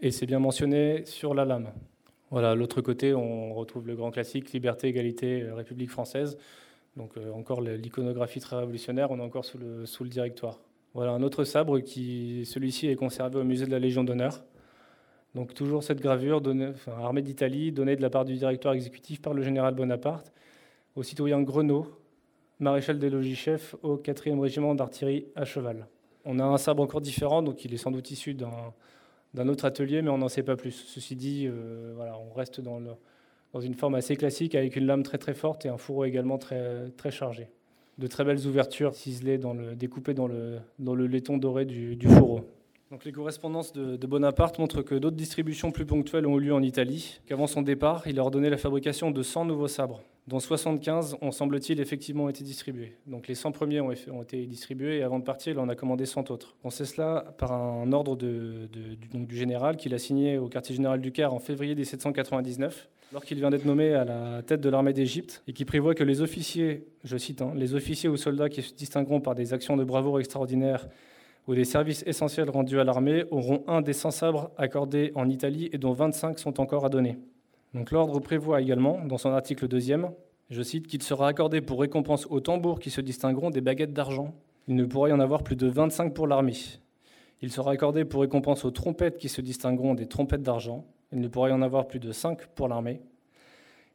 et 0.00 0.10
c'est 0.10 0.26
bien 0.26 0.40
mentionné 0.40 1.04
sur 1.04 1.34
la 1.34 1.44
lame. 1.44 1.68
Voilà, 2.32 2.56
l'autre 2.56 2.80
côté, 2.80 3.14
on 3.14 3.54
retrouve 3.54 3.86
le 3.86 3.94
grand 3.94 4.10
classique 4.10 4.52
liberté, 4.52 4.88
égalité, 4.88 5.42
euh, 5.42 5.54
République 5.54 5.90
française. 5.90 6.36
Donc 6.96 7.16
euh, 7.16 7.30
encore 7.30 7.60
l'iconographie 7.60 8.40
très 8.40 8.56
révolutionnaire, 8.56 9.12
on 9.12 9.20
est 9.20 9.22
encore 9.22 9.44
sous 9.44 9.58
le, 9.58 9.86
sous 9.86 10.02
le 10.02 10.10
directoire. 10.10 10.58
Voilà 10.94 11.12
un 11.12 11.22
autre 11.22 11.44
sabre 11.44 11.80
qui, 11.80 12.44
celui-ci, 12.44 12.88
est 12.88 12.96
conservé 12.96 13.38
au 13.38 13.44
musée 13.44 13.64
de 13.64 13.70
la 13.70 13.78
Légion 13.78 14.04
d'honneur. 14.04 14.44
Donc 15.34 15.54
toujours 15.54 15.82
cette 15.82 16.00
gravure, 16.00 16.42
armée 16.86 17.22
d'Italie, 17.22 17.72
donnée 17.72 17.96
de 17.96 18.02
la 18.02 18.10
part 18.10 18.26
du 18.26 18.34
directoire 18.34 18.74
exécutif 18.74 19.22
par 19.22 19.32
le 19.32 19.42
général 19.42 19.74
Bonaparte 19.74 20.32
au 20.94 21.02
citoyen 21.02 21.40
Grenot, 21.40 21.86
maréchal 22.58 22.98
des 22.98 23.08
logis-chefs 23.08 23.74
au 23.82 23.96
4e 23.96 24.38
régiment 24.40 24.74
d'artillerie 24.74 25.26
à 25.34 25.46
cheval. 25.46 25.86
On 26.26 26.38
a 26.38 26.44
un 26.44 26.58
sabre 26.58 26.82
encore 26.82 27.00
différent, 27.00 27.42
donc 27.42 27.64
il 27.64 27.72
est 27.72 27.78
sans 27.78 27.90
doute 27.90 28.10
issu 28.10 28.34
d'un 28.34 29.48
autre 29.48 29.64
atelier, 29.64 30.02
mais 30.02 30.10
on 30.10 30.18
n'en 30.18 30.28
sait 30.28 30.42
pas 30.42 30.56
plus. 30.56 30.72
Ceci 30.72 31.16
dit, 31.16 31.46
euh, 31.46 31.94
on 32.30 32.34
reste 32.34 32.60
dans, 32.60 32.80
dans, 33.52 33.60
une 33.60 33.74
forme 33.74 33.94
assez 33.94 34.16
classique 34.16 34.54
avec 34.54 34.76
une 34.76 34.86
lame 34.86 35.02
très 35.02 35.18
très 35.18 35.34
forte 35.34 35.64
et 35.64 35.68
un 35.70 35.78
fourreau 35.78 36.04
également 36.04 36.36
très, 36.36 36.90
très 36.96 37.10
chargé. 37.10 37.48
De 37.98 38.06
très 38.06 38.24
belles 38.24 38.46
ouvertures 38.46 38.94
ciselées, 38.94 39.38
dans 39.38 39.52
le, 39.52 39.74
découpées 39.76 40.14
dans 40.14 40.26
le, 40.26 40.58
dans 40.78 40.94
le 40.94 41.06
laiton 41.06 41.36
doré 41.36 41.64
du, 41.64 41.96
du 41.96 42.08
fourreau. 42.08 42.40
Donc 42.92 43.06
les 43.06 43.12
correspondances 43.12 43.72
de, 43.72 44.06
Bonaparte 44.06 44.58
montrent 44.58 44.82
que 44.82 44.94
d'autres 44.94 45.16
distributions 45.16 45.72
plus 45.72 45.86
ponctuelles 45.86 46.26
ont 46.26 46.38
eu 46.38 46.42
lieu 46.42 46.54
en 46.54 46.62
Italie, 46.62 47.20
qu'avant 47.26 47.46
son 47.46 47.62
départ, 47.62 48.06
il 48.06 48.18
a 48.18 48.22
ordonné 48.22 48.50
la 48.50 48.58
fabrication 48.58 49.10
de 49.10 49.22
100 49.22 49.46
nouveaux 49.46 49.66
sabres, 49.66 50.02
dont 50.26 50.38
75 50.38 51.16
ont, 51.22 51.32
semble-t-il, 51.32 51.80
effectivement 51.80 52.28
été 52.28 52.44
distribués. 52.44 52.92
Donc 53.06 53.28
les 53.28 53.34
100 53.34 53.52
premiers 53.52 53.80
ont, 53.80 53.92
été 53.92 54.44
distribués 54.44 54.98
et 54.98 55.02
avant 55.02 55.18
de 55.18 55.24
partir, 55.24 55.54
il 55.54 55.58
en 55.58 55.70
a 55.70 55.74
commandé 55.74 56.04
100 56.04 56.30
autres. 56.30 56.54
On 56.64 56.68
sait 56.68 56.84
cela 56.84 57.34
par 57.38 57.52
un 57.52 57.90
ordre 57.92 58.14
du, 58.14 58.68
général 59.30 59.78
qu'il 59.78 59.94
a 59.94 59.98
signé 59.98 60.36
au 60.36 60.48
quartier 60.48 60.76
général 60.76 61.00
du 61.00 61.12
Caire 61.12 61.32
en 61.32 61.38
février 61.38 61.74
1799, 61.74 62.90
lorsqu'il 63.14 63.38
vient 63.38 63.48
d'être 63.48 63.64
nommé 63.64 63.94
à 63.94 64.04
la 64.04 64.42
tête 64.42 64.60
de 64.60 64.68
l'armée 64.68 64.92
d'Égypte, 64.92 65.42
et 65.48 65.54
qui 65.54 65.64
prévoit 65.64 65.94
que 65.94 66.04
les 66.04 66.20
officiers, 66.20 66.84
je 67.04 67.16
cite, 67.16 67.40
hein, 67.40 67.54
les 67.56 67.74
officiers 67.74 68.10
ou 68.10 68.18
soldats 68.18 68.50
qui 68.50 68.60
se 68.60 68.74
distingueront 68.74 69.22
par 69.22 69.34
des 69.34 69.54
actions 69.54 69.78
de 69.78 69.84
bravoure 69.84 70.20
extraordinaires 70.20 70.86
où 71.48 71.54
des 71.54 71.64
services 71.64 72.04
essentiels 72.06 72.50
rendus 72.50 72.78
à 72.78 72.84
l'armée 72.84 73.24
auront 73.30 73.64
un 73.66 73.80
des 73.80 73.92
100 73.92 74.10
sabres 74.10 74.50
accordés 74.56 75.12
en 75.14 75.28
Italie 75.28 75.68
et 75.72 75.78
dont 75.78 75.92
25 75.92 76.38
sont 76.38 76.60
encore 76.60 76.84
à 76.84 76.88
donner. 76.88 77.18
Donc 77.74 77.90
l'ordre 77.90 78.20
prévoit 78.20 78.60
également, 78.60 79.04
dans 79.04 79.18
son 79.18 79.30
article 79.30 79.66
2 79.66 79.80
je 80.50 80.62
cite, 80.62 80.86
qu'il 80.86 81.02
sera 81.02 81.28
accordé 81.28 81.62
pour 81.62 81.80
récompense 81.80 82.26
aux 82.28 82.40
tambours 82.40 82.78
qui 82.78 82.90
se 82.90 83.00
distingueront 83.00 83.50
des 83.50 83.62
baguettes 83.62 83.94
d'argent. 83.94 84.34
Il 84.68 84.76
ne 84.76 84.84
pourra 84.84 85.08
y 85.08 85.12
en 85.12 85.20
avoir 85.20 85.42
plus 85.42 85.56
de 85.56 85.66
25 85.66 86.12
pour 86.12 86.26
l'armée. 86.26 86.56
Il 87.40 87.50
sera 87.50 87.72
accordé 87.72 88.04
pour 88.04 88.20
récompense 88.20 88.64
aux 88.64 88.70
trompettes 88.70 89.18
qui 89.18 89.28
se 89.28 89.40
distingueront 89.40 89.94
des 89.94 90.06
trompettes 90.06 90.42
d'argent. 90.42 90.84
Il 91.12 91.20
ne 91.20 91.28
pourra 91.28 91.48
y 91.48 91.52
en 91.52 91.62
avoir 91.62 91.88
plus 91.88 91.98
de 91.98 92.12
5 92.12 92.46
pour 92.54 92.68
l'armée. 92.68 93.00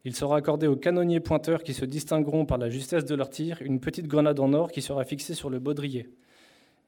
Il 0.04 0.16
sera 0.16 0.38
accordé 0.38 0.68
aux 0.68 0.76
canonniers 0.76 1.20
pointeurs 1.20 1.64
qui 1.64 1.74
se 1.74 1.86
distingueront 1.86 2.46
par 2.46 2.58
la 2.58 2.70
justesse 2.70 3.06
de 3.06 3.16
leur 3.16 3.30
tir 3.30 3.62
une 3.62 3.80
petite 3.80 4.08
grenade 4.08 4.40
en 4.40 4.54
or 4.54 4.72
qui 4.72 4.82
sera 4.82 5.04
fixée 5.04 5.34
sur 5.34 5.50
le 5.50 5.60
baudrier. 5.60 6.10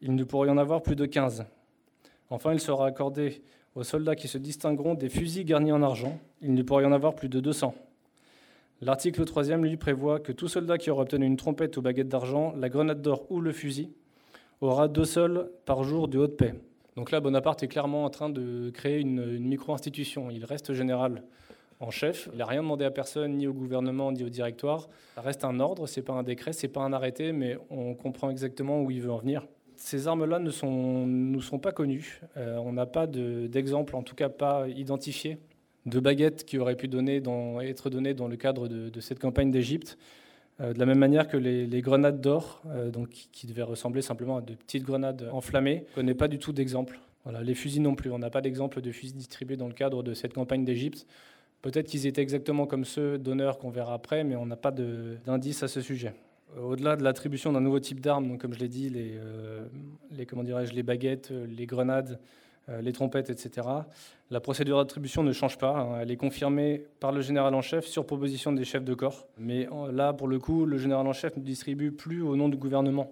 Il 0.01 0.15
ne 0.15 0.23
pourrait 0.23 0.47
y 0.47 0.51
en 0.51 0.57
avoir 0.57 0.81
plus 0.81 0.95
de 0.95 1.05
15. 1.05 1.45
Enfin, 2.29 2.53
il 2.53 2.59
sera 2.59 2.85
accordé 2.85 3.41
aux 3.75 3.83
soldats 3.83 4.15
qui 4.15 4.27
se 4.27 4.37
distingueront 4.37 4.93
des 4.93 5.09
fusils 5.09 5.45
garnis 5.45 5.71
en 5.71 5.81
argent. 5.81 6.19
Il 6.41 6.53
ne 6.53 6.63
pourrait 6.63 6.83
y 6.83 6.87
en 6.87 6.91
avoir 6.91 7.15
plus 7.15 7.29
de 7.29 7.39
200. 7.39 7.73
L'article 8.81 9.25
3 9.25 9.57
lui 9.57 9.75
prévoit 9.75 10.19
que 10.19 10.31
tout 10.31 10.47
soldat 10.47 10.77
qui 10.77 10.89
aura 10.89 11.01
obtenu 11.01 11.25
une 11.25 11.35
trompette 11.35 11.75
ou 11.75 11.81
baguette 11.81 12.07
d'argent, 12.07 12.53
la 12.55 12.69
grenade 12.69 13.01
d'or 13.01 13.29
ou 13.29 13.41
le 13.41 13.51
fusil 13.51 13.91
aura 14.61 14.87
deux 14.87 15.05
sols 15.05 15.51
par 15.65 15.83
jour 15.83 16.07
de 16.07 16.17
haute 16.17 16.37
paix. 16.37 16.53
Donc 16.95 17.11
là, 17.11 17.19
Bonaparte 17.19 17.61
est 17.63 17.67
clairement 17.67 18.05
en 18.05 18.09
train 18.09 18.29
de 18.29 18.69
créer 18.69 18.99
une, 18.99 19.39
micro-institution. 19.39 20.29
Il 20.29 20.45
reste 20.45 20.73
général 20.73 21.23
en 21.81 21.91
chef. 21.91 22.29
Il 22.31 22.39
n'a 22.39 22.45
rien 22.45 22.61
demandé 22.61 22.85
à 22.85 22.91
personne, 22.91 23.35
ni 23.35 23.47
au 23.47 23.53
gouvernement, 23.53 24.11
ni 24.13 24.23
au 24.23 24.29
directoire. 24.29 24.87
Ça 25.15 25.21
reste 25.21 25.43
un 25.43 25.59
ordre, 25.59 25.87
c'est 25.87 26.01
pas 26.01 26.13
un 26.13 26.23
décret, 26.23 26.53
c'est 26.53 26.67
pas 26.69 26.81
un 26.81 26.93
arrêté, 26.93 27.33
mais 27.33 27.57
on 27.69 27.95
comprend 27.95 28.29
exactement 28.29 28.81
où 28.81 28.91
il 28.91 29.01
veut 29.01 29.11
en 29.11 29.17
venir 29.17 29.45
ces 29.79 30.07
armes-là 30.07 30.39
ne 30.39 30.51
sont, 30.51 31.07
nous 31.07 31.41
sont 31.41 31.57
pas 31.57 31.71
connues. 31.71 32.21
Euh, 32.37 32.57
on 32.57 32.73
n'a 32.73 32.85
pas 32.85 33.07
d'exemple, 33.07 33.95
en 33.95 34.03
tout 34.03 34.15
cas 34.15 34.29
pas 34.29 34.67
identifié, 34.67 35.37
de 35.85 35.99
baguettes 35.99 36.43
qui 36.43 36.57
auraient 36.57 36.75
pu 36.75 36.85
être 36.85 36.91
données 37.89 38.13
dans 38.13 38.27
le 38.27 38.35
cadre 38.35 38.67
de, 38.67 38.99
cette 38.99 39.19
campagne 39.19 39.51
d'Égypte. 39.51 39.97
Euh, 40.59 40.73
de 40.73 40.79
la 40.79 40.85
même 40.85 40.99
manière 40.99 41.29
que 41.29 41.37
les, 41.37 41.81
grenades 41.81 42.19
d'or, 42.19 42.61
euh, 42.67 42.91
donc 42.91 43.09
qui 43.31 43.47
devaient 43.47 43.63
ressembler 43.63 44.01
simplement 44.01 44.37
à 44.37 44.41
de 44.41 44.53
petites 44.53 44.83
grenades 44.83 45.29
enflammées, 45.31 45.85
on 45.95 46.03
n'a 46.03 46.13
pas 46.13 46.27
du 46.27 46.39
tout 46.39 46.51
d'exemple. 46.51 46.99
Les 47.43 47.53
fusils 47.53 47.81
non 47.81 47.95
plus. 47.95 48.11
On 48.11 48.17
n'a 48.17 48.31
pas 48.31 48.41
d'exemple 48.41 48.81
de 48.81 48.91
fusils 48.91 49.15
distribués 49.15 49.57
dans 49.57 49.67
le 49.67 49.73
cadre 49.73 50.01
de 50.01 50.13
cette 50.13 50.33
campagne 50.33 50.65
d'Égypte. 50.65 51.05
Peut-être 51.61 51.87
qu'ils 51.87 52.07
étaient 52.07 52.21
exactement 52.21 52.65
comme 52.65 52.85
ceux 52.85 53.19
d'honneur 53.19 53.59
qu'on 53.59 53.69
verra 53.69 53.93
après, 53.93 54.23
mais 54.23 54.35
on 54.35 54.45
n'a 54.45 54.55
pas 54.55 54.71
d'indice 54.71 55.61
à 55.61 55.67
ce 55.67 55.81
sujet. 55.81 56.13
Euh, 56.57 56.61
au-delà 56.61 56.95
de 56.95 57.03
l'attribution 57.03 57.51
d'un 57.53 57.61
nouveau 57.61 57.79
type 57.79 57.99
d'armes, 57.99 58.37
comme 58.37 58.53
je 58.53 58.59
l'ai 58.59 58.67
dit, 58.67 58.89
les, 58.89 59.17
euh, 59.17 59.65
les, 60.11 60.27
les 60.73 60.83
baguettes, 60.83 61.31
euh, 61.31 61.45
les 61.47 61.65
grenades, 61.65 62.19
les 62.83 62.93
trompettes, 62.93 63.31
etc., 63.31 63.67
la 64.29 64.39
procédure 64.39 64.77
d'attribution 64.77 65.23
ne 65.23 65.31
change 65.31 65.57
pas. 65.57 65.75
Hein. 65.75 66.01
Elle 66.01 66.11
est 66.11 66.17
confirmée 66.17 66.85
par 66.99 67.11
le 67.11 67.21
général 67.21 67.55
en 67.55 67.63
chef 67.63 67.87
sur 67.87 68.05
proposition 68.05 68.51
des 68.51 68.63
chefs 68.63 68.83
de 68.83 68.93
corps. 68.93 69.25
Mais 69.39 69.67
là, 69.91 70.13
pour 70.13 70.27
le 70.27 70.37
coup, 70.37 70.67
le 70.67 70.77
général 70.77 71.07
en 71.07 71.13
chef 71.13 71.35
ne 71.35 71.41
distribue 71.41 71.91
plus 71.91 72.21
au 72.21 72.35
nom 72.35 72.47
du 72.47 72.57
gouvernement, 72.57 73.11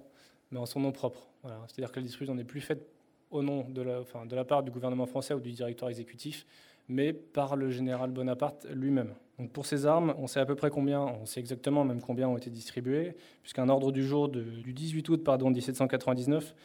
mais 0.52 0.60
en 0.60 0.68
son 0.68 0.80
nom 0.80 0.92
propre. 0.92 1.28
C'est-à-dire 1.44 1.92
que 1.92 2.00
la 2.00 2.04
distribution 2.04 2.36
n'est 2.36 2.44
plus 2.44 2.62
faite 2.62 2.88
au 3.32 3.42
nom 3.42 3.66
de 3.68 3.82
la, 3.82 4.00
enfin, 4.02 4.28
de 4.28 4.36
la 4.36 4.46
part 4.46 4.62
du 4.62 4.70
gouvernement 4.70 5.08
français 5.08 5.34
ou 5.34 5.40
du 5.40 5.52
directeur 5.52 5.90
exécutif, 5.90 6.46
mais 6.88 7.12
par 7.12 7.56
le 7.56 7.72
général 7.72 8.12
Bonaparte 8.12 8.68
lui-même. 8.72 9.16
Pour 9.54 9.68
ces 9.68 9.86
armes, 9.86 10.16
on 10.18 10.26
sait 10.26 10.40
à 10.40 10.46
peu 10.46 10.56
près 10.56 10.72
combien, 10.72 11.02
on 11.02 11.26
sait 11.26 11.40
exactement 11.40 11.86
même 11.86 12.02
combien 12.02 12.28
ont 12.28 12.38
été 12.38 12.50
distribuées, 12.50 13.16
puisqu'un 13.44 13.70
ordre 13.70 13.92
du 13.92 14.04
jour 14.04 14.30
du 14.30 14.74
18 14.74 15.08
août 15.10 15.24
pardon, 15.24 15.52
1799 15.52 16.56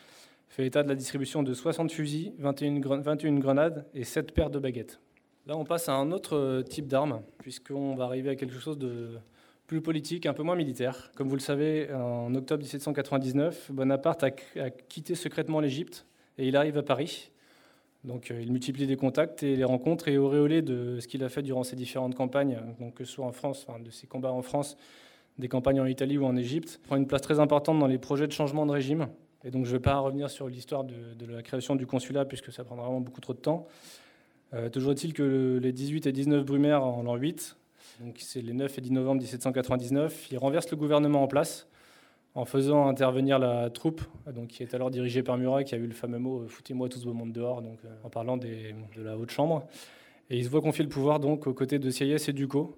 fait 0.52 0.66
état 0.66 0.82
de 0.82 0.88
la 0.88 0.94
distribution 0.94 1.42
de 1.42 1.54
60 1.54 1.90
fusils, 1.90 2.34
21, 2.38 2.80
21 2.80 3.38
grenades 3.38 3.86
et 3.94 4.04
7 4.04 4.32
paires 4.32 4.50
de 4.50 4.58
baguettes. 4.58 5.00
Là, 5.46 5.56
on 5.56 5.64
passe 5.64 5.88
à 5.88 5.94
un 5.94 6.12
autre 6.12 6.36
euh, 6.36 6.62
type 6.62 6.86
d'arme, 6.86 7.22
puisqu'on 7.38 7.94
va 7.94 8.04
arriver 8.04 8.30
à 8.30 8.36
quelque 8.36 8.58
chose 8.58 8.78
de 8.78 9.18
plus 9.66 9.80
politique, 9.80 10.26
un 10.26 10.34
peu 10.34 10.42
moins 10.42 10.54
militaire. 10.54 11.10
Comme 11.16 11.28
vous 11.28 11.36
le 11.36 11.40
savez, 11.40 11.90
en 11.92 12.34
octobre 12.34 12.60
1799, 12.60 13.72
Bonaparte 13.72 14.22
a 14.22 14.30
quitté 14.30 15.14
secrètement 15.14 15.60
l'Égypte 15.60 16.06
et 16.36 16.46
il 16.46 16.56
arrive 16.56 16.76
à 16.76 16.82
Paris. 16.82 17.31
Donc 18.04 18.30
euh, 18.30 18.40
il 18.40 18.50
multiplie 18.50 18.86
les 18.86 18.96
contacts 18.96 19.42
et 19.42 19.54
les 19.54 19.64
rencontres 19.64 20.08
et 20.08 20.18
auréolé 20.18 20.62
de 20.62 20.98
ce 21.00 21.06
qu'il 21.06 21.22
a 21.22 21.28
fait 21.28 21.42
durant 21.42 21.62
ses 21.62 21.76
différentes 21.76 22.14
campagnes, 22.14 22.58
donc 22.80 22.94
que 22.94 23.04
ce 23.04 23.12
soit 23.12 23.26
en 23.26 23.32
France, 23.32 23.66
de 23.84 23.90
ses 23.90 24.06
combats 24.06 24.32
en 24.32 24.42
France, 24.42 24.76
des 25.38 25.48
campagnes 25.48 25.80
en 25.80 25.86
Italie 25.86 26.18
ou 26.18 26.24
en 26.24 26.36
Égypte, 26.36 26.80
prend 26.84 26.96
une 26.96 27.06
place 27.06 27.22
très 27.22 27.38
importante 27.38 27.78
dans 27.78 27.86
les 27.86 27.98
projets 27.98 28.26
de 28.26 28.32
changement 28.32 28.66
de 28.66 28.72
régime. 28.72 29.08
Et 29.44 29.50
donc 29.50 29.64
je 29.64 29.70
ne 29.70 29.76
vais 29.76 29.82
pas 29.82 29.98
revenir 29.98 30.30
sur 30.30 30.48
l'histoire 30.48 30.84
de, 30.84 30.94
la 31.26 31.42
création 31.42 31.76
du 31.76 31.86
consulat 31.86 32.24
puisque 32.24 32.52
ça 32.52 32.64
prendra 32.64 32.86
vraiment 32.86 33.00
beaucoup 33.00 33.20
trop 33.20 33.34
de 33.34 33.38
temps. 33.38 33.66
Euh, 34.54 34.68
toujours 34.68 34.92
est-il 34.92 35.14
que 35.14 35.58
les 35.62 35.72
18 35.72 36.06
et 36.06 36.12
19 36.12 36.44
Brumaire 36.44 36.84
en 36.84 37.02
l'an 37.02 37.16
8, 37.16 37.56
donc 38.00 38.16
c'est 38.18 38.42
les 38.42 38.52
9 38.52 38.78
et 38.78 38.80
10 38.80 38.90
novembre 38.92 39.20
1799, 39.20 40.28
il 40.30 40.38
renverse 40.38 40.70
le 40.70 40.76
gouvernement 40.76 41.22
en 41.22 41.28
place 41.28 41.68
en 42.34 42.44
faisant 42.44 42.88
intervenir 42.88 43.38
la 43.38 43.68
troupe, 43.70 44.02
donc, 44.32 44.48
qui 44.48 44.62
est 44.62 44.74
alors 44.74 44.90
dirigée 44.90 45.22
par 45.22 45.36
Murat, 45.36 45.64
qui 45.64 45.74
a 45.74 45.78
eu 45.78 45.86
le 45.86 45.94
fameux 45.94 46.18
mot 46.18 46.42
euh, 46.42 46.48
Foutez-moi 46.48 46.88
tous 46.88 47.04
vos 47.04 47.12
monde 47.12 47.32
dehors, 47.32 47.60
donc, 47.60 47.78
euh, 47.84 47.88
en 48.04 48.10
parlant 48.10 48.36
de 48.36 48.48
la 48.96 49.18
haute 49.18 49.30
chambre. 49.30 49.66
Et 50.30 50.38
il 50.38 50.44
se 50.44 50.48
voit 50.48 50.62
confier 50.62 50.82
le 50.82 50.88
pouvoir 50.88 51.20
donc, 51.20 51.46
aux 51.46 51.52
côtés 51.52 51.78
de 51.78 51.90
Sieyès 51.90 52.28
et 52.28 52.32
Ducos. 52.32 52.74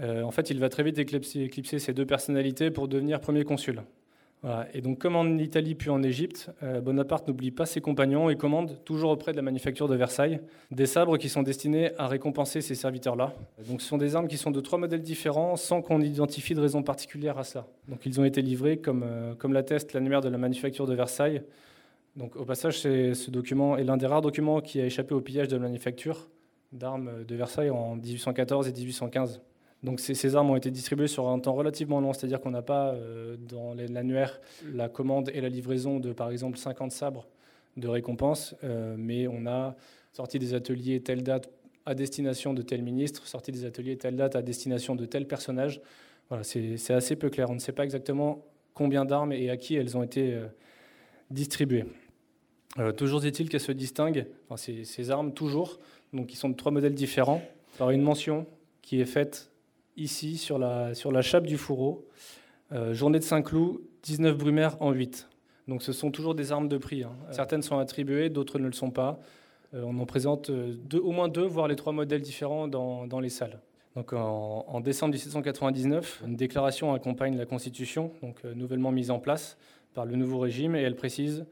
Euh, 0.00 0.22
en 0.22 0.30
fait, 0.30 0.48
il 0.50 0.58
va 0.58 0.68
très 0.68 0.82
vite 0.82 0.98
éclipser 0.98 1.78
ces 1.78 1.92
deux 1.92 2.06
personnalités 2.06 2.70
pour 2.70 2.88
devenir 2.88 3.20
premier 3.20 3.44
consul. 3.44 3.82
Et 4.72 4.80
donc, 4.80 4.98
comme 4.98 5.16
en 5.16 5.38
Italie 5.38 5.74
puis 5.74 5.90
en 5.90 6.02
Égypte, 6.02 6.50
euh, 6.62 6.80
Bonaparte 6.80 7.26
n'oublie 7.26 7.50
pas 7.50 7.66
ses 7.66 7.80
compagnons 7.80 8.30
et 8.30 8.36
commande, 8.36 8.78
toujours 8.84 9.10
auprès 9.10 9.32
de 9.32 9.36
la 9.36 9.42
manufacture 9.42 9.88
de 9.88 9.96
Versailles, 9.96 10.40
des 10.70 10.86
sabres 10.86 11.18
qui 11.18 11.28
sont 11.28 11.42
destinés 11.42 11.90
à 11.98 12.06
récompenser 12.06 12.60
ces 12.60 12.76
serviteurs-là. 12.76 13.34
Donc, 13.68 13.82
ce 13.82 13.88
sont 13.88 13.98
des 13.98 14.14
armes 14.14 14.28
qui 14.28 14.36
sont 14.36 14.52
de 14.52 14.60
trois 14.60 14.78
modèles 14.78 15.02
différents 15.02 15.56
sans 15.56 15.82
qu'on 15.82 16.00
identifie 16.00 16.54
de 16.54 16.60
raison 16.60 16.82
particulière 16.82 17.36
à 17.36 17.44
cela. 17.44 17.66
Donc, 17.88 18.06
ils 18.06 18.20
ont 18.20 18.24
été 18.24 18.40
livrés, 18.40 18.76
comme, 18.76 19.02
euh, 19.04 19.34
comme 19.34 19.52
l'atteste 19.52 19.92
l'annuaire 19.92 20.20
de 20.20 20.28
la 20.28 20.38
manufacture 20.38 20.86
de 20.86 20.94
Versailles. 20.94 21.42
Donc, 22.14 22.36
au 22.36 22.44
passage, 22.44 22.78
ce 22.78 23.30
document 23.30 23.76
est 23.76 23.84
l'un 23.84 23.96
des 23.96 24.06
rares 24.06 24.22
documents 24.22 24.60
qui 24.60 24.80
a 24.80 24.86
échappé 24.86 25.14
au 25.14 25.20
pillage 25.20 25.48
de 25.48 25.56
la 25.56 25.62
manufacture 25.62 26.28
d'armes 26.72 27.24
de 27.24 27.34
Versailles 27.34 27.70
en 27.70 27.96
1814 27.96 28.68
et 28.68 28.72
1815. 28.72 29.40
Donc 29.84 30.00
ces, 30.00 30.34
armes 30.34 30.50
ont 30.50 30.56
été 30.56 30.70
distribuées 30.70 31.06
sur 31.06 31.28
un 31.28 31.38
temps 31.38 31.54
relativement 31.54 32.00
long, 32.00 32.12
c'est-à-dire 32.12 32.40
qu'on 32.40 32.50
n'a 32.50 32.62
pas 32.62 32.94
euh, 32.94 33.36
dans 33.36 33.74
l'annuaire 33.74 34.40
la 34.72 34.88
commande 34.88 35.30
et 35.32 35.40
la 35.40 35.48
livraison 35.48 36.00
de 36.00 36.12
par 36.12 36.30
exemple 36.30 36.58
50 36.58 36.90
sabres 36.90 37.28
de 37.76 37.86
récompense, 37.86 38.56
euh, 38.64 38.96
mais 38.98 39.28
on 39.28 39.46
a 39.46 39.76
sorti 40.12 40.40
des 40.40 40.54
ateliers 40.54 41.00
telle 41.00 41.22
date 41.22 41.48
à 41.86 41.94
destination 41.94 42.54
de 42.54 42.62
tel 42.62 42.82
ministre, 42.82 43.26
sorti 43.28 43.52
des 43.52 43.64
ateliers 43.64 43.96
telle 43.96 44.16
date 44.16 44.34
à 44.34 44.42
destination 44.42 44.96
de 44.96 45.06
tel 45.06 45.28
personnage. 45.28 45.80
Voilà, 46.28 46.42
c'est 46.42 46.90
assez 46.90 47.16
peu 47.16 47.30
clair. 47.30 47.48
On 47.48 47.54
ne 47.54 47.60
sait 47.60 47.72
pas 47.72 47.84
exactement 47.84 48.44
combien 48.74 49.04
d'armes 49.04 49.32
et 49.32 49.48
à 49.48 49.56
qui 49.56 49.76
elles 49.76 49.96
ont 49.96 50.02
été 50.02 50.34
euh, 50.34 50.46
distribuées. 51.30 51.84
toujours 52.96 53.24
est-il 53.24 53.48
qu'elles 53.48 53.60
se 53.60 53.72
distinguent, 53.72 54.26
ces, 54.56 55.10
armes 55.10 55.32
toujours, 55.32 55.78
donc 56.12 56.26
qui 56.26 56.36
sont 56.36 56.48
de 56.48 56.56
trois 56.56 56.72
modèles 56.72 56.94
différents, 56.94 57.42
par 57.78 57.90
une 57.90 58.02
mention 58.02 58.44
qui 58.82 59.00
est 59.00 59.06
faite 59.06 59.50
ici 59.98 60.38
sur 60.38 60.58
la, 60.58 60.94
sur 60.94 61.12
la 61.12 61.22
chape 61.22 61.46
du 61.46 61.58
fourreau. 61.58 62.06
Euh, 62.72 62.94
journée 62.94 63.18
de 63.18 63.24
Saint-Cloud, 63.24 63.80
19 64.02 64.36
Brumaire 64.36 64.76
en 64.80 64.92
8. 64.92 65.28
Donc 65.68 65.82
ce 65.82 65.92
sont 65.92 66.10
toujours 66.10 66.34
des 66.34 66.52
armes 66.52 66.68
de 66.68 66.78
prix. 66.78 67.02
Hein. 67.02 67.12
Certaines 67.30 67.62
sont 67.62 67.78
attribuées, 67.78 68.30
d'autres 68.30 68.58
ne 68.58 68.66
le 68.66 68.72
sont 68.72 68.90
pas. 68.90 69.18
Euh, 69.74 69.82
on 69.84 69.98
en 69.98 70.06
présente 70.06 70.50
euh, 70.50 70.74
deux, 70.74 70.98
au 70.98 71.10
moins 71.10 71.28
deux, 71.28 71.44
voire 71.44 71.68
les 71.68 71.76
trois 71.76 71.92
modèles 71.92 72.22
différents 72.22 72.68
dans, 72.68 73.06
dans 73.06 73.20
les 73.20 73.28
salles. 73.28 73.60
Donc 73.96 74.12
en, 74.12 74.64
en, 74.68 74.80
décembre 74.80 75.12
1799, 75.12 76.22
une 76.26 76.36
déclaration 76.36 76.94
accompagne 76.94 77.36
la 77.36 77.46
Constitution, 77.46 78.12
donc 78.22 78.44
nouvellement 78.44 78.92
mise 78.92 79.10
en 79.10 79.18
place 79.18 79.58
par 79.94 80.04
le 80.04 80.14
nouveau 80.14 80.38
régime, 80.38 80.76
et 80.76 80.82
elle 80.82 80.94
précise 80.94 81.44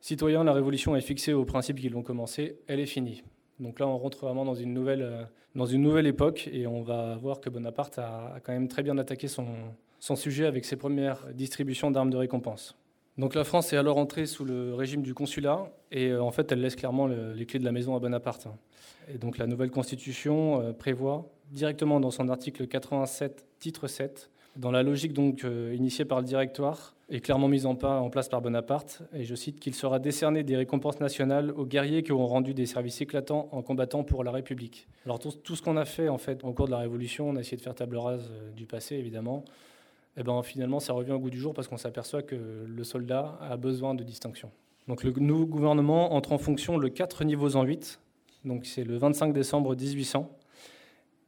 Citoyens, 0.00 0.44
la 0.44 0.52
révolution 0.52 0.96
est 0.96 1.00
fixée 1.02 1.32
aux 1.32 1.44
principes 1.44 1.78
qui 1.78 1.88
l'ont 1.88 2.02
commencé, 2.02 2.58
elle 2.68 2.80
est 2.80 2.86
finie. 2.86 3.22
Donc 3.60 3.78
là, 3.78 3.86
on 3.86 3.98
rentre 3.98 4.18
vraiment 4.18 4.44
dans 4.44 4.54
une 4.54 4.72
nouvelle, 4.72 5.02
euh, 5.02 5.22
dans 5.54 5.66
une 5.66 5.82
nouvelle 5.82 6.06
époque 6.06 6.48
et 6.52 6.66
on 6.66 6.82
va 6.82 7.16
voir 7.16 7.40
que 7.40 7.50
Bonaparte 7.50 7.98
a, 7.98 8.40
quand 8.42 8.52
même 8.52 8.68
très 8.68 8.82
bien 8.82 8.96
attaqué 8.98 9.28
son, 9.28 9.46
son 9.98 10.16
sujet 10.16 10.46
avec 10.46 10.64
ses 10.64 10.76
premières 10.76 11.26
distributions 11.34 11.90
d'armes 11.90 12.10
de 12.10 12.16
récompense. 12.16 12.76
Donc 13.18 13.34
la 13.34 13.44
France 13.44 13.72
est 13.74 13.76
alors 13.76 13.98
entrée 13.98 14.24
sous 14.24 14.46
le 14.46 14.74
régime 14.74 15.02
du 15.02 15.12
consulat 15.12 15.70
et 15.92 16.08
euh, 16.08 16.22
en 16.22 16.30
fait 16.30 16.50
elle 16.52 16.62
laisse 16.62 16.74
clairement 16.74 17.06
les 17.06 17.44
clés 17.44 17.58
de 17.58 17.64
la 17.64 17.72
maison 17.72 17.94
à 17.94 17.98
Bonaparte. 17.98 18.48
Et 19.12 19.18
donc 19.18 19.36
la 19.36 19.46
nouvelle 19.46 19.70
constitution 19.70 20.62
euh, 20.62 20.72
prévoit 20.72 21.28
directement 21.50 22.00
dans 22.00 22.10
son 22.10 22.30
article 22.30 22.66
87, 22.66 23.44
titre 23.58 23.88
7, 23.88 24.30
dans 24.56 24.70
la 24.70 24.82
logique 24.82 25.12
donc 25.12 25.44
euh, 25.44 25.74
initiée 25.74 26.04
par 26.04 26.18
le 26.18 26.24
directoire 26.24 26.94
et 27.08 27.20
clairement 27.20 27.48
mise 27.48 27.66
en, 27.66 27.74
place 27.74 28.28
par 28.28 28.40
Bonaparte, 28.40 29.02
et 29.12 29.24
je 29.24 29.34
cite 29.34 29.58
qu'il 29.58 29.74
sera 29.74 29.98
décerné 29.98 30.44
des 30.44 30.56
récompenses 30.56 31.00
nationales 31.00 31.50
aux 31.50 31.66
guerriers 31.66 32.04
qui 32.04 32.12
auront 32.12 32.28
rendu 32.28 32.54
des 32.54 32.66
services 32.66 33.00
éclatants 33.00 33.48
en 33.50 33.62
combattant 33.62 34.04
pour 34.04 34.22
la 34.22 34.30
République. 34.30 34.86
Alors 35.06 35.18
tout, 35.18 35.56
ce 35.56 35.60
qu'on 35.60 35.76
a 35.76 35.84
fait 35.84 36.08
en 36.08 36.18
fait 36.18 36.44
au 36.44 36.52
cours 36.52 36.66
de 36.66 36.70
la 36.70 36.78
Révolution, 36.78 37.28
on 37.28 37.34
a 37.34 37.40
essayé 37.40 37.56
de 37.56 37.62
faire 37.62 37.74
table 37.74 37.96
rase 37.96 38.30
du 38.54 38.66
passé 38.66 38.94
évidemment, 38.94 39.44
et 40.16 40.20
eh 40.20 40.22
ben, 40.24 40.42
finalement, 40.42 40.80
ça 40.80 40.92
revient 40.92 41.12
au 41.12 41.20
goût 41.20 41.30
du 41.30 41.38
jour 41.38 41.54
parce 41.54 41.68
qu'on 41.68 41.76
s'aperçoit 41.76 42.22
que 42.22 42.36
le 42.66 42.84
soldat 42.84 43.38
a 43.40 43.56
besoin 43.56 43.94
de 43.94 44.02
distinction. 44.02 44.50
Donc, 44.88 45.04
le 45.04 45.12
nouveau 45.12 45.46
gouvernement 45.46 46.14
entre 46.14 46.32
en 46.32 46.38
fonction 46.38 46.78
le 46.78 46.88
4 46.88 47.24
niveaux 47.24 47.54
en 47.54 47.62
8, 47.62 48.00
donc 48.44 48.66
c'est 48.66 48.82
le 48.82 48.96
25 48.96 49.32
décembre 49.32 49.76
1800. 49.76 50.28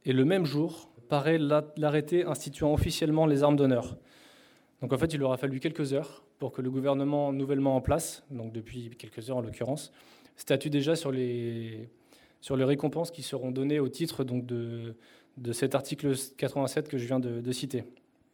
Et 0.05 0.11
le 0.11 0.25
même 0.25 0.45
jour 0.45 0.89
paraît 1.09 1.37
l'arrêté 1.37 2.25
instituant 2.25 2.73
officiellement 2.73 3.25
les 3.25 3.43
armes 3.43 3.55
d'honneur. 3.55 3.97
Donc 4.81 4.93
en 4.93 4.97
fait, 4.97 5.13
il 5.13 5.23
aura 5.23 5.37
fallu 5.37 5.59
quelques 5.59 5.93
heures 5.93 6.23
pour 6.39 6.51
que 6.51 6.61
le 6.61 6.69
gouvernement 6.69 7.31
nouvellement 7.31 7.75
en 7.75 7.81
place, 7.81 8.23
donc 8.31 8.51
depuis 8.51 8.89
quelques 8.97 9.29
heures 9.29 9.37
en 9.37 9.41
l'occurrence, 9.41 9.91
statue 10.35 10.69
déjà 10.69 10.95
sur 10.95 11.11
les, 11.11 11.89
sur 12.41 12.57
les 12.57 12.65
récompenses 12.65 13.11
qui 13.11 13.23
seront 13.23 13.51
données 13.51 13.79
au 13.79 13.87
titre 13.87 14.23
donc, 14.23 14.45
de, 14.45 14.95
de 15.37 15.51
cet 15.53 15.75
article 15.75 16.13
87 16.37 16.89
que 16.89 16.97
je 16.97 17.05
viens 17.05 17.19
de 17.19 17.51
citer. 17.51 17.83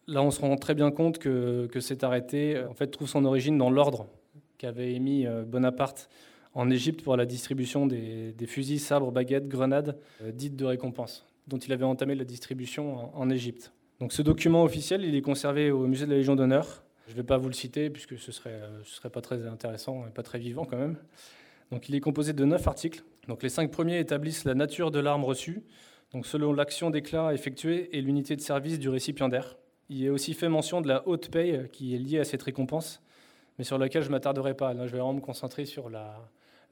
Là, 0.09 0.23
on 0.23 0.31
se 0.31 0.41
rend 0.41 0.55
très 0.55 0.73
bien 0.73 0.89
compte 0.89 1.19
que, 1.19 1.67
que 1.67 1.79
cet 1.79 2.03
arrêté 2.03 2.59
en 2.67 2.73
fait, 2.73 2.87
trouve 2.87 3.07
son 3.07 3.25
origine 3.25 3.59
dans 3.59 3.69
l'ordre 3.69 4.07
qu'avait 4.57 4.93
émis 4.93 5.27
euh, 5.27 5.43
Bonaparte 5.45 6.09
en 6.55 6.71
Égypte 6.71 7.03
pour 7.03 7.15
la 7.15 7.27
distribution 7.27 7.85
des, 7.85 8.33
fusils, 8.47 8.79
sabres, 8.79 9.11
baguettes, 9.11 9.47
grenades 9.47 9.99
euh, 10.23 10.31
dites 10.31 10.55
de 10.55 10.65
récompense, 10.65 11.27
dont 11.49 11.57
il 11.57 11.73
avait 11.73 11.83
entamé 11.83 12.15
la 12.15 12.23
distribution 12.23 13.15
en, 13.17 13.29
Égypte. 13.29 13.73
Donc 13.99 14.13
ce 14.13 14.21
document 14.21 14.63
officiel, 14.63 15.03
il 15.03 15.15
est 15.15 15.21
conservé 15.21 15.71
au 15.71 15.85
musée 15.87 16.05
de 16.05 16.11
la 16.11 16.17
Légion 16.17 16.35
d'honneur. 16.35 16.83
Je 17.07 17.13
ne 17.13 17.17
vais 17.17 17.23
pas 17.23 17.37
vous 17.37 17.47
le 17.47 17.53
citer 17.53 17.89
puisque 17.89 18.17
ce 18.17 18.31
serait, 18.31 18.51
euh, 18.51 18.83
ce 18.83 18.95
serait 18.95 19.09
pas 19.09 19.21
très 19.21 19.45
intéressant 19.47 20.05
et 20.07 20.11
pas 20.11 20.23
très 20.23 20.39
vivant 20.39 20.63
quand 20.63 20.77
même. 20.77 20.95
Donc 21.71 21.89
il 21.89 21.95
est 21.95 21.99
composé 21.99 22.33
de 22.33 22.45
neuf 22.45 22.67
articles. 22.67 23.03
Donc 23.27 23.43
les 23.43 23.49
cinq 23.49 23.71
premiers 23.71 23.99
établissent 23.99 24.45
la 24.45 24.55
nature 24.55 24.91
de 24.91 24.99
l'arme 24.99 25.23
reçue, 25.23 25.63
donc 26.13 26.25
selon 26.25 26.53
l'action 26.53 26.89
d'éclat 26.89 27.33
effectuée 27.33 27.89
et 27.97 28.01
l'unité 28.01 28.35
de 28.35 28.41
service 28.41 28.79
du 28.79 28.89
récipiendaire. 28.89 29.57
Il 29.89 30.05
est 30.05 30.09
aussi 30.09 30.33
fait 30.33 30.49
mention 30.49 30.81
de 30.81 30.87
la 30.87 31.07
haute 31.07 31.29
paye 31.29 31.67
qui 31.71 31.95
est 31.95 31.97
liée 31.97 32.19
à 32.19 32.23
cette 32.23 32.43
récompense, 32.43 33.01
mais 33.57 33.63
sur 33.63 33.77
laquelle 33.77 34.03
je 34.03 34.07
ne 34.07 34.13
m'attarderai 34.13 34.53
pas. 34.53 34.73
Je 34.73 34.91
vais 34.91 34.99
vraiment 34.99 35.13
me 35.13 35.21
concentrer 35.21 35.65
sur 35.65 35.89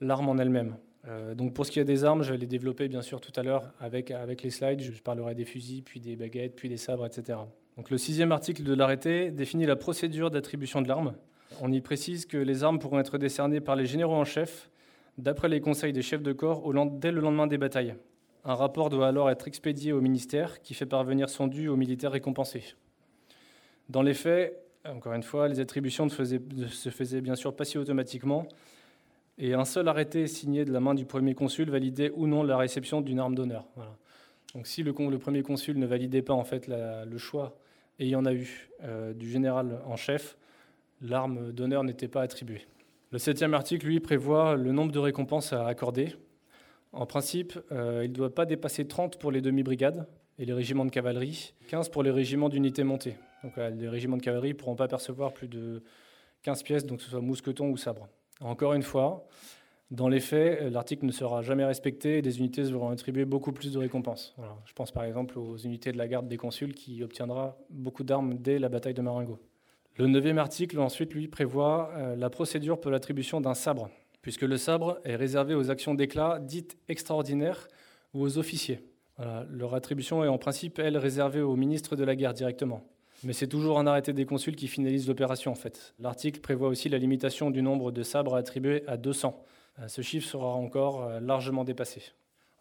l'arme 0.00 0.28
en 0.28 0.38
elle-même. 0.38 0.76
Euh, 1.08 1.34
donc 1.34 1.54
pour 1.54 1.64
ce 1.66 1.70
qui 1.70 1.80
est 1.80 1.84
des 1.84 2.04
armes, 2.04 2.22
je 2.22 2.32
vais 2.32 2.38
les 2.38 2.46
développer 2.46 2.88
bien 2.88 3.02
sûr 3.02 3.20
tout 3.20 3.32
à 3.36 3.42
l'heure 3.42 3.72
avec, 3.80 4.10
avec 4.10 4.42
les 4.42 4.50
slides. 4.50 4.80
Je 4.80 5.02
parlerai 5.02 5.34
des 5.34 5.44
fusils, 5.44 5.82
puis 5.82 6.00
des 6.00 6.16
baguettes, 6.16 6.54
puis 6.54 6.68
des 6.68 6.76
sabres, 6.76 7.06
etc. 7.06 7.38
Donc 7.76 7.90
le 7.90 7.98
sixième 7.98 8.32
article 8.32 8.62
de 8.62 8.74
l'arrêté 8.74 9.30
définit 9.30 9.66
la 9.66 9.76
procédure 9.76 10.30
d'attribution 10.30 10.82
de 10.82 10.88
l'arme. 10.88 11.14
On 11.60 11.72
y 11.72 11.80
précise 11.80 12.26
que 12.26 12.36
les 12.36 12.62
armes 12.62 12.78
pourront 12.78 12.98
être 12.98 13.18
décernées 13.18 13.60
par 13.60 13.76
les 13.76 13.86
généraux 13.86 14.16
en 14.16 14.24
chef, 14.24 14.70
d'après 15.16 15.48
les 15.48 15.60
conseils 15.60 15.92
des 15.92 16.02
chefs 16.02 16.22
de 16.22 16.32
corps, 16.32 16.70
dès 16.92 17.10
le 17.10 17.20
lendemain 17.20 17.46
des 17.46 17.58
batailles. 17.58 17.94
Un 18.44 18.54
rapport 18.54 18.90
doit 18.90 19.08
alors 19.08 19.30
être 19.30 19.48
expédié 19.48 19.92
au 19.92 20.00
ministère 20.00 20.60
qui 20.60 20.74
fait 20.74 20.86
parvenir 20.86 21.28
son 21.28 21.46
dû 21.46 21.68
aux 21.68 21.76
militaires 21.76 22.12
récompensés. 22.12 22.74
Dans 23.88 24.02
les 24.02 24.14
faits, 24.14 24.62
encore 24.84 25.14
une 25.14 25.22
fois, 25.22 25.48
les 25.48 25.60
attributions 25.60 26.06
ne, 26.06 26.66
se 26.66 26.90
faisaient 26.90 27.20
bien 27.20 27.34
sûr 27.34 27.54
pas 27.54 27.64
si 27.64 27.78
automatiquement, 27.78 28.46
et 29.38 29.54
un 29.54 29.64
seul 29.64 29.88
arrêté 29.88 30.26
signé 30.26 30.64
de 30.64 30.72
la 30.72 30.80
main 30.80 30.94
du 30.94 31.04
premier 31.04 31.34
consul 31.34 31.70
validait 31.70 32.10
ou 32.14 32.26
non 32.26 32.42
la 32.42 32.56
réception 32.56 33.00
d'une 33.00 33.20
arme 33.20 33.34
d'honneur. 33.34 33.64
Donc 34.54 34.66
si 34.66 34.82
le, 34.82 34.92
premier 34.92 35.42
consul 35.42 35.78
ne 35.78 35.86
validait 35.86 36.22
pas 36.22 36.34
en 36.34 36.44
fait 36.44 36.66
le 36.68 37.18
choix, 37.18 37.56
et 37.98 38.06
il 38.06 38.10
y 38.10 38.16
en 38.16 38.24
a 38.24 38.32
eu, 38.32 38.70
euh, 38.84 39.12
du 39.12 39.28
général 39.30 39.80
en 39.86 39.96
chef, 39.96 40.36
l'arme 41.00 41.52
d'honneur 41.52 41.84
n'était 41.84 42.08
pas 42.08 42.22
attribuée. 42.22 42.66
Le 43.10 43.18
septième 43.18 43.54
article, 43.54 43.86
lui, 43.86 44.00
prévoit 44.00 44.56
le 44.56 44.72
nombre 44.72 44.92
de 44.92 44.98
récompenses 44.98 45.52
à 45.52 45.66
accorder. 45.66 46.14
En 46.92 47.06
principe, 47.06 47.58
euh, 47.72 48.02
il 48.04 48.10
ne 48.10 48.14
doit 48.14 48.34
pas 48.34 48.44
dépasser 48.44 48.86
30 48.86 49.18
pour 49.18 49.32
les 49.32 49.40
demi-brigades 49.40 50.06
et 50.38 50.44
les 50.44 50.52
régiments 50.52 50.84
de 50.84 50.90
cavalerie, 50.90 51.54
15 51.68 51.88
pour 51.88 52.02
les 52.02 52.10
régiments 52.10 52.48
d'unités 52.48 52.84
montées. 52.84 53.16
Donc 53.42 53.56
les 53.56 53.88
régiments 53.88 54.16
de 54.16 54.22
cavalerie 54.22 54.50
ne 54.50 54.54
pourront 54.54 54.76
pas 54.76 54.88
percevoir 54.88 55.32
plus 55.32 55.48
de 55.48 55.82
15 56.42 56.62
pièces, 56.62 56.86
donc 56.86 56.98
que 56.98 57.04
ce 57.04 57.10
soit 57.10 57.20
mousqueton 57.20 57.70
ou 57.70 57.76
sabre. 57.76 58.08
Encore 58.40 58.74
une 58.74 58.82
fois, 58.82 59.26
dans 59.90 60.08
les 60.08 60.20
faits, 60.20 60.70
l'article 60.70 61.06
ne 61.06 61.12
sera 61.12 61.42
jamais 61.42 61.64
respecté 61.64 62.18
et 62.18 62.22
des 62.22 62.38
unités 62.38 62.64
seront 62.64 62.90
attribuer 62.90 63.24
beaucoup 63.24 63.52
plus 63.52 63.72
de 63.72 63.78
récompenses. 63.78 64.36
Je 64.64 64.72
pense 64.74 64.92
par 64.92 65.04
exemple 65.04 65.38
aux 65.38 65.56
unités 65.56 65.92
de 65.92 65.98
la 65.98 66.08
garde 66.08 66.28
des 66.28 66.36
consuls 66.36 66.74
qui 66.74 67.02
obtiendra 67.02 67.56
beaucoup 67.70 68.04
d'armes 68.04 68.34
dès 68.34 68.58
la 68.58 68.68
bataille 68.68 68.94
de 68.94 69.02
Marengo. 69.02 69.38
Le 69.96 70.06
neuvième 70.06 70.38
article, 70.38 70.78
ensuite, 70.78 71.12
lui, 71.12 71.26
prévoit 71.26 71.90
euh, 71.96 72.14
la 72.14 72.30
procédure 72.30 72.80
pour 72.80 72.92
l'attribution 72.92 73.40
d'un 73.40 73.54
sabre, 73.54 73.90
puisque 74.22 74.42
le 74.42 74.56
sabre 74.56 75.00
est 75.04 75.16
réservé 75.16 75.54
aux 75.54 75.70
actions 75.70 75.94
d'éclat 75.94 76.38
dites 76.38 76.76
extraordinaires 76.88 77.66
ou 78.14 78.22
aux 78.22 78.38
officiers. 78.38 78.80
Leur 79.50 79.74
attribution 79.74 80.22
est 80.22 80.28
en 80.28 80.38
principe, 80.38 80.78
elle, 80.78 80.96
réservée 80.96 81.40
au 81.40 81.56
ministre 81.56 81.96
de 81.96 82.04
la 82.04 82.14
guerre 82.14 82.34
directement. 82.34 82.84
Mais 83.24 83.32
c'est 83.32 83.48
toujours 83.48 83.78
un 83.80 83.86
arrêté 83.86 84.12
des 84.12 84.26
consuls 84.26 84.54
qui 84.54 84.68
finalise 84.68 85.08
l'opération 85.08 85.50
en 85.50 85.56
fait. 85.56 85.94
L'article 85.98 86.40
prévoit 86.40 86.68
aussi 86.68 86.88
la 86.88 86.98
limitation 86.98 87.50
du 87.50 87.62
nombre 87.62 87.90
de 87.90 88.02
sabres 88.02 88.36
attribués 88.36 88.84
à 88.86 88.96
200. 88.96 89.44
Euh, 89.80 89.88
ce 89.88 90.02
chiffre 90.02 90.28
sera 90.28 90.54
encore 90.54 91.02
euh, 91.02 91.20
largement 91.20 91.64
dépassé. 91.64 92.02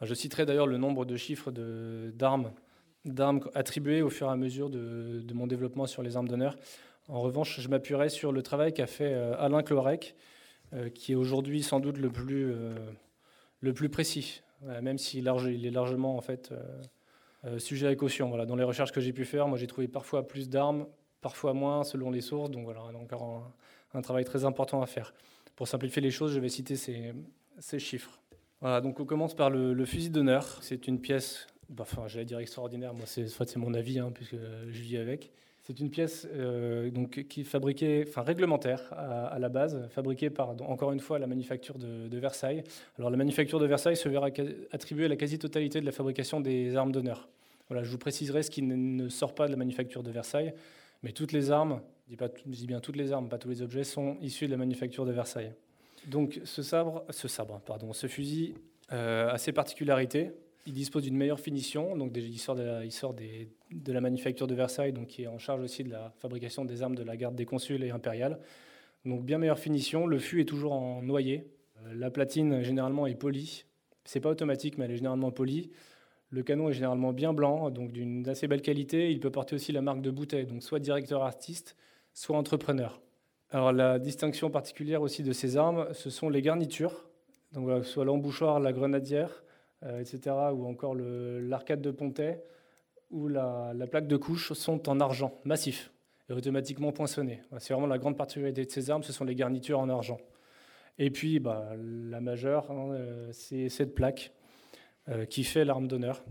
Je 0.02 0.14
citerai 0.14 0.46
d'ailleurs 0.46 0.68
le 0.68 0.78
nombre 0.78 1.06
de 1.06 1.16
chiffres 1.16 1.52
d'armes 1.52 2.52
attribuées 3.56 4.02
au 4.02 4.10
fur 4.10 4.28
et 4.28 4.32
à 4.32 4.36
mesure 4.36 4.70
de, 4.70 5.24
mon 5.34 5.48
développement 5.48 5.88
sur 5.88 6.04
les 6.04 6.18
armes 6.18 6.28
d'honneur. 6.28 6.56
En 7.08 7.22
revanche, 7.22 7.60
je 7.60 7.68
m'appuierai 7.68 8.10
sur 8.10 8.32
le 8.32 8.44
travail 8.44 8.74
qu'a 8.74 8.86
fait 8.86 9.14
euh, 9.14 9.36
Alain 9.40 9.64
Clorec, 9.64 10.16
qui 10.94 11.14
est 11.14 11.16
aujourd'hui 11.16 11.64
sans 11.64 11.80
doute 11.80 11.98
le 11.98 12.10
plus, 12.10 12.54
le 13.62 13.74
plus 13.74 13.88
précis, 13.88 14.42
même 14.82 14.98
s'il 14.98 15.26
est 15.26 15.72
largement 15.72 16.18
en 16.18 16.22
fait 16.22 16.52
euh, 17.46 17.60
sujet 17.60 17.88
à 17.88 17.96
caution. 17.96 18.30
Voilà. 18.30 18.46
Dans 18.46 18.56
les 18.56 18.64
recherches 18.64 18.92
que 18.92 19.02
j'ai 19.02 19.14
pu 19.14 19.26
faire, 19.26 19.48
moi 19.48 19.58
j'ai 19.58 19.68
trouvé 19.68 19.88
parfois 19.88 20.28
plus 20.28 20.50
d'armes, 20.50 20.88
parfois 21.22 21.54
moins 21.54 21.84
selon 21.84 22.12
les 22.12 22.22
sources. 22.22 22.50
Donc 22.52 22.66
voilà, 22.66 22.82
encore 22.82 23.54
un, 23.94 24.02
travail 24.02 24.26
très 24.26 24.46
important 24.46 24.82
à 24.82 24.86
faire. 24.86 25.14
Pour 25.56 25.68
simplifier 25.68 26.02
les 26.02 26.12
choses, 26.12 26.34
je 26.34 26.40
vais 26.40 26.50
citer 26.50 26.76
ces, 26.76 27.14
ces 27.60 27.80
chiffres. 27.80 28.20
Voilà, 28.62 28.82
donc 28.82 29.00
on 29.00 29.06
commence 29.06 29.36
par 29.36 29.50
le, 29.50 29.86
fusil 29.86 30.10
d'honneur. 30.10 30.60
C'est 30.62 30.88
une 30.88 31.00
pièce, 31.00 31.48
bah, 31.70 31.84
enfin 31.84 32.08
j'allais 32.08 32.26
dire 32.26 32.40
extraordinaire, 32.40 32.94
moi 32.94 33.06
c'est, 33.06 33.28
c'est 33.28 33.58
mon 33.58 33.74
avis, 33.74 34.00
hein, 34.00 34.12
puisque 34.14 34.36
je 34.36 34.82
vis 34.82 34.98
avec. 34.98 35.32
C'est 35.68 35.82
une 35.82 35.90
pièce 35.90 36.26
euh, 36.34 36.90
donc, 36.92 37.26
qui 37.28 37.44
fabriquée, 37.44 38.06
enfin 38.08 38.22
réglementaire 38.22 38.86
à, 38.94 39.38
la 39.38 39.50
base, 39.50 39.86
fabriquée 39.90 40.30
par, 40.30 40.52
encore 40.62 40.94
une 40.94 41.02
fois, 41.02 41.20
la 41.20 41.28
manufacture 41.28 41.78
de, 41.78 42.18
Versailles. 42.18 42.64
Alors 42.98 43.10
la 43.10 43.18
manufacture 43.18 43.60
de 43.60 43.66
Versailles 43.66 43.98
se 43.98 44.08
verra 44.08 44.30
attribuer 44.72 45.10
la 45.10 45.18
quasi-totalité 45.18 45.82
de 45.82 45.86
la 45.86 45.92
fabrication 45.92 46.40
des 46.40 46.78
armes 46.78 46.94
d'honneur. 46.94 47.28
Voilà, 47.68 47.84
je 47.84 47.92
vous 47.92 47.98
préciserai 47.98 48.44
ce 48.44 48.50
qui 48.50 48.62
ne 48.62 49.10
sort 49.10 49.36
pas 49.36 49.48
de 49.48 49.52
la 49.52 49.58
manufacture 49.58 50.04
de 50.04 50.10
Versailles, 50.10 50.54
mais 51.04 51.12
toutes 51.12 51.34
les 51.34 51.52
armes, 51.52 51.82
dis, 52.08 52.16
pas, 52.16 52.30
dis 52.46 52.66
bien 52.66 52.80
toutes 52.80 52.96
les 52.96 53.12
armes, 53.12 53.28
pas 53.28 53.38
tous 53.38 53.50
les 53.50 53.62
objets, 53.62 53.84
sont 53.84 54.16
issus 54.22 54.46
de 54.46 54.52
la 54.52 54.58
manufacture 54.58 55.06
de 55.06 55.12
Versailles. 55.12 55.52
Donc 56.06 56.40
ce 56.46 56.64
sabre, 56.64 57.04
ce 57.10 57.28
sabre, 57.28 57.60
pardon, 57.66 57.92
ce 57.92 58.08
fusil 58.08 58.56
euh, 58.94 59.30
a 59.30 59.38
ses 59.38 59.52
particularités. 59.52 60.32
Il 60.68 60.74
dispose 60.74 61.04
d'une 61.04 61.16
meilleure 61.16 61.40
finition, 61.40 61.96
donc 61.96 62.12
il 62.18 62.38
sort, 62.40 62.56
de 62.56 63.94
la, 63.94 64.02
manufacture 64.02 64.48
de 64.48 64.54
Versailles, 64.54 64.92
donc 64.92 65.08
qui 65.08 65.24
est 65.24 65.28
en 65.28 65.40
charge 65.40 65.62
aussi 65.62 65.86
de 65.86 65.90
la 65.90 66.12
fabrication 66.20 66.66
des 66.66 66.84
armes 66.84 66.96
de 66.96 67.04
la 67.04 67.16
garde 67.16 67.36
des 67.36 67.46
consuls 67.46 67.86
et 67.86 67.90
impériales. 67.90 68.38
Donc 69.06 69.24
bien 69.24 69.38
meilleure 69.38 69.60
finition. 69.60 70.08
Le 70.08 70.20
fût 70.20 70.42
est 70.42 70.46
toujours 70.46 70.74
en 70.74 71.02
noyer. 71.02 71.48
Euh, 71.86 71.94
la 71.96 72.12
platine 72.12 72.64
généralement 72.64 73.08
est 73.08 73.16
polie. 73.16 73.64
C'est 74.04 74.20
pas 74.20 74.30
automatique, 74.30 74.78
mais 74.78 74.84
elle 74.84 74.92
est 74.92 74.98
généralement 74.98 75.32
polie. 75.32 75.72
Le 76.32 76.44
canon 76.44 76.68
est 76.68 76.74
généralement 76.74 77.14
bien 77.14 77.32
blanc, 77.32 77.70
donc 77.70 77.94
d'une 77.94 78.28
assez 78.28 78.50
belle 78.50 78.62
qualité. 78.62 79.10
Il 79.10 79.22
peut 79.22 79.32
porter 79.32 79.56
aussi 79.56 79.72
la 79.72 79.82
marque 79.82 80.02
de 80.02 80.12
bouteille, 80.12 80.48
donc 80.48 80.64
soit 80.64 80.80
directeur 80.80 81.24
artiste, 81.24 81.78
soit 82.14 82.38
entrepreneur. 82.38 83.00
Alors 83.52 83.72
la 83.72 84.00
distinction 84.00 84.50
particulière 84.50 85.02
aussi 85.02 85.24
de 85.24 85.32
ces 85.32 85.56
armes, 85.56 85.88
ce 85.94 86.10
sont 86.10 86.28
les 86.28 86.42
garnitures, 86.42 87.08
donc 87.54 87.86
soit 87.86 88.04
l'embouchoir, 88.04 88.60
la 88.60 88.74
grenadière, 88.74 89.30
euh, 89.30 89.47
etc., 89.84 90.36
ou 90.54 90.66
encore 90.66 90.96
l'arcade 90.96 91.82
de 91.82 91.92
pontet, 91.92 92.44
ou 93.10 93.28
la, 93.28 93.74
plaque 93.90 94.08
de 94.08 94.18
couche 94.18 94.54
sont 94.54 94.90
en 94.90 95.00
argent 95.00 95.40
massif 95.46 95.92
et 96.30 96.34
automatiquement 96.34 96.92
poinçonné. 96.92 97.42
C'est 97.60 97.74
vraiment 97.74 97.88
la 97.88 97.98
grande 97.98 98.18
particularité 98.18 98.66
de 98.66 98.72
ces 98.72 98.90
armes, 98.90 99.04
ce 99.04 99.14
sont 99.14 99.24
les 99.24 99.36
garnitures 99.36 99.80
en 99.80 99.90
argent. 99.90 100.20
Et 100.98 101.10
puis, 101.10 101.40
bah, 101.40 101.72
la 101.78 102.20
majeure, 102.20 102.70
hein, 102.72 102.98
c'est 103.32 103.70
cette 103.70 103.96
plaque 103.96 104.34
qui 105.30 105.46
fait 105.46 105.64
l'arme 105.64 105.88
d'honneur, 105.88 106.26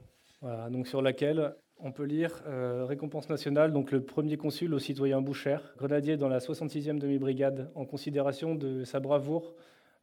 donc 0.71 0.87
sur 0.87 1.01
laquelle 1.01 1.55
on 1.79 1.93
peut 1.93 2.05
lire 2.05 2.43
récompense 2.47 3.29
nationale, 3.29 3.73
donc 3.73 3.91
le 3.91 4.05
premier 4.05 4.37
consul 4.37 4.75
au 4.75 4.79
citoyen 4.79 5.21
Boucher, 5.21 5.59
grenadier 5.79 6.17
dans 6.17 6.29
la 6.29 6.39
66e 6.39 6.99
demi-brigade, 6.99 7.71
en 7.75 7.85
considération 7.85 8.55
de 8.55 8.85
sa 8.85 9.01
bravoure 9.01 9.55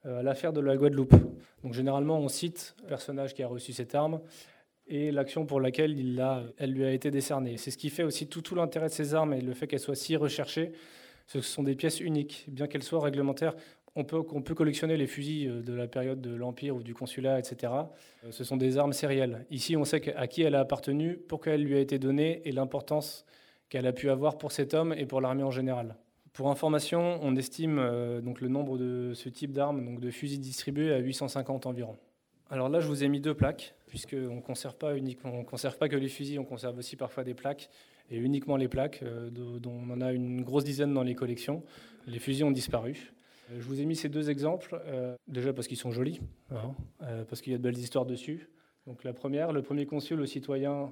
l'affaire 0.06 0.54
de 0.54 0.60
la 0.60 0.76
Guadeloupe. 0.76 1.16
Donc 1.64 1.74
généralement, 1.74 2.20
on 2.20 2.28
cite 2.28 2.76
le 2.82 2.88
personnage 2.88 3.34
qui 3.34 3.44
a 3.44 3.48
reçu 3.48 3.74
cette 3.74 3.96
arme 3.96 4.20
et 4.88 5.12
l'action 5.12 5.46
pour 5.46 5.62
laquelle 5.62 5.96
elle 6.58 6.72
lui 6.72 6.86
a 6.86 6.92
été 6.92 7.12
décernée. 7.12 7.58
C'est 7.58 7.72
ce 7.72 7.78
qui 7.78 7.90
fait 7.90 8.04
aussi 8.04 8.28
tout, 8.28 8.42
tout 8.42 8.56
l'intérêt 8.56 8.88
de 8.88 8.94
ces 8.94 9.16
armes 9.16 9.34
et 9.34 9.42
le 9.42 9.54
fait 9.54 9.68
qu'elles 9.68 9.80
soient 9.80 9.96
si 9.96 10.16
recherchées. 10.16 10.74
Ce 11.26 11.42
sont 11.42 11.64
des 11.64 11.76
pièces 11.76 12.00
uniques, 12.00 12.46
bien 12.48 12.68
qu'elles 12.68 12.84
soient 12.84 13.02
réglementaires. 13.02 13.56
On 13.96 14.04
peut, 14.04 14.22
on 14.32 14.42
peut 14.42 14.56
collectionner 14.56 14.98
les 14.98 15.08
fusils 15.08 15.48
euh, 15.48 15.62
de 15.62 15.74
la 15.74 15.88
période 15.88 16.20
de 16.20 16.34
l'Empire 16.34 16.76
ou 16.76 16.84
du 16.84 16.96
Consulat, 16.96 17.38
etc. 17.38 17.72
Euh, 18.26 18.32
ce 18.32 18.44
sont 18.44 18.58
des 18.58 18.78
armes 18.78 18.92
sérielles. 18.92 19.46
Ici, 19.52 19.78
on 19.78 19.86
sait 19.86 20.16
à 20.16 20.28
qui 20.28 20.42
elle 20.42 20.56
a 20.56 20.62
appartenu, 20.62 21.18
pourquoi 21.18 21.54
elle 21.54 21.64
lui 21.64 21.76
a 21.76 21.80
été 21.80 22.00
donnée 22.00 22.42
et 22.46 22.52
l'importance 22.52 23.26
qu'elle 23.70 23.86
a 23.86 23.94
pu 23.94 24.10
avoir 24.10 24.38
pour 24.38 24.52
cet 24.52 24.74
homme 24.74 24.94
et 24.98 25.06
pour 25.06 25.22
l'armée 25.22 25.44
en 25.44 25.52
général. 25.52 25.96
Pour 26.34 26.50
information, 26.50 27.20
on 27.22 27.36
estime 27.36 27.78
euh, 27.78 28.20
donc 28.20 28.42
le 28.42 28.48
nombre 28.48 28.80
de 28.80 29.14
ce 29.14 29.30
type 29.30 29.54
d'armes, 29.54 29.86
donc 29.86 30.00
de 30.00 30.10
fusils 30.10 30.40
distribués, 30.40 30.92
à 30.92 30.98
850 30.98 31.68
environ. 31.68 31.96
Alors 32.50 32.70
là, 32.70 32.80
je 32.80 32.88
vous 32.88 33.04
ai 33.04 33.08
mis 33.08 33.22
deux 33.22 33.36
plaques, 33.36 33.76
puisqu'on 33.86 34.38
ne 34.38 34.42
conserve, 34.42 34.76
pas 34.76 34.98
uniquement, 34.98 35.44
conserve 35.44 35.78
pas 35.78 35.90
que 35.90 35.96
les 35.96 36.08
fusils, 36.08 36.40
on 36.40 36.44
conserve 36.44 36.76
aussi 36.80 36.96
parfois 36.96 37.24
des 37.24 37.36
plaques, 37.36 37.70
et 38.10 38.18
uniquement 38.18 38.58
les 38.58 38.68
plaques, 38.68 39.04
euh, 39.04 39.30
dont 39.30 39.72
on 39.72 39.92
en 39.92 40.02
a 40.02 40.12
une 40.12 40.42
grosse 40.42 40.64
dizaine 40.64 40.92
dans 40.92 41.04
les 41.04 41.14
collections. 41.14 41.62
Les 42.08 42.18
fusils 42.18 42.44
ont 42.44 42.52
disparu. 42.52 43.14
Euh, 43.52 43.58
je 43.60 43.66
vous 43.68 43.80
ai 43.80 43.86
mis 43.86 43.96
ces 43.96 44.10
deux 44.10 44.32
exemples, 44.32 44.82
déjà 45.28 45.54
parce 45.54 45.68
qu'ils 45.68 45.78
sont 45.78 45.92
jolis, 45.92 46.20
hein, 46.50 46.74
parce 47.30 47.42
qu'il 47.42 47.52
y 47.52 47.56
a 47.56 47.60
de 47.60 47.64
belles 47.64 47.78
histoires 47.78 48.08
dessus. 48.08 48.50
Donc 48.88 49.04
la 49.04 49.14
première, 49.14 49.52
le 49.52 49.62
premier 49.62 49.86
consul 49.86 50.20
au 50.20 50.26
citoyen 50.26 50.92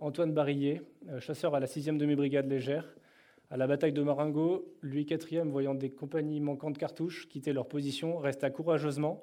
Antoine 0.00 0.34
Barillet, 0.34 0.82
chasseur 1.20 1.54
à 1.54 1.60
la 1.60 1.66
6e 1.66 1.96
demi-brigade 1.96 2.46
légère, 2.50 2.84
à 3.54 3.56
la 3.56 3.68
bataille 3.68 3.92
de 3.92 4.02
Marengo, 4.02 4.66
lui 4.82 5.06
quatrième, 5.06 5.48
voyant 5.48 5.76
des 5.76 5.88
compagnies 5.88 6.40
manquant 6.40 6.72
de 6.72 6.76
cartouches 6.76 7.28
quitter 7.28 7.52
leur 7.52 7.68
position, 7.68 8.18
resta 8.18 8.50
courageusement 8.50 9.22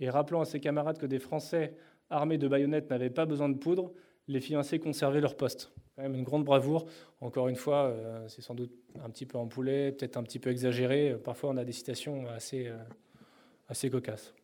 et 0.00 0.10
rappelant 0.10 0.40
à 0.40 0.44
ses 0.44 0.58
camarades 0.58 0.98
que 0.98 1.06
des 1.06 1.20
Français 1.20 1.76
armés 2.10 2.38
de 2.38 2.48
baïonnettes 2.48 2.90
n'avaient 2.90 3.08
pas 3.08 3.24
besoin 3.24 3.48
de 3.48 3.56
poudre, 3.56 3.92
les 4.26 4.40
fit 4.40 4.56
ainsi 4.56 4.80
conserver 4.80 5.20
leur 5.20 5.36
poste. 5.36 5.70
Une 5.96 6.24
grande 6.24 6.42
bravoure. 6.42 6.86
Encore 7.20 7.46
une 7.46 7.54
fois, 7.54 7.84
euh, 7.84 8.26
c'est 8.26 8.42
sans 8.42 8.56
doute 8.56 8.72
un 9.00 9.10
petit 9.10 9.26
peu 9.26 9.38
en 9.38 9.46
poulet, 9.46 9.92
peut-être 9.92 10.16
un 10.16 10.24
petit 10.24 10.40
peu 10.40 10.50
exagéré. 10.50 11.14
Parfois, 11.22 11.50
on 11.50 11.56
a 11.56 11.64
des 11.64 11.70
citations 11.70 12.26
assez, 12.30 12.66
euh, 12.66 12.76
assez 13.68 13.90
cocasses. 13.90 14.34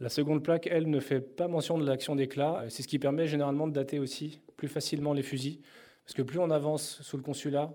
La 0.00 0.10
seconde 0.10 0.42
plaque, 0.42 0.66
elle, 0.66 0.90
ne 0.90 1.00
fait 1.00 1.22
pas 1.22 1.48
mention 1.48 1.78
de 1.78 1.86
l'action 1.86 2.14
d'éclat. 2.14 2.66
C'est 2.68 2.82
ce 2.82 2.88
qui 2.88 2.98
permet 2.98 3.26
généralement 3.26 3.66
de 3.66 3.72
dater 3.72 3.98
aussi 3.98 4.42
plus 4.58 4.68
facilement 4.68 5.14
les 5.14 5.22
fusils. 5.22 5.62
Parce 6.04 6.12
que 6.12 6.20
plus 6.20 6.38
on 6.38 6.50
avance 6.50 7.00
sous 7.00 7.16
le 7.16 7.22
consulat, 7.22 7.72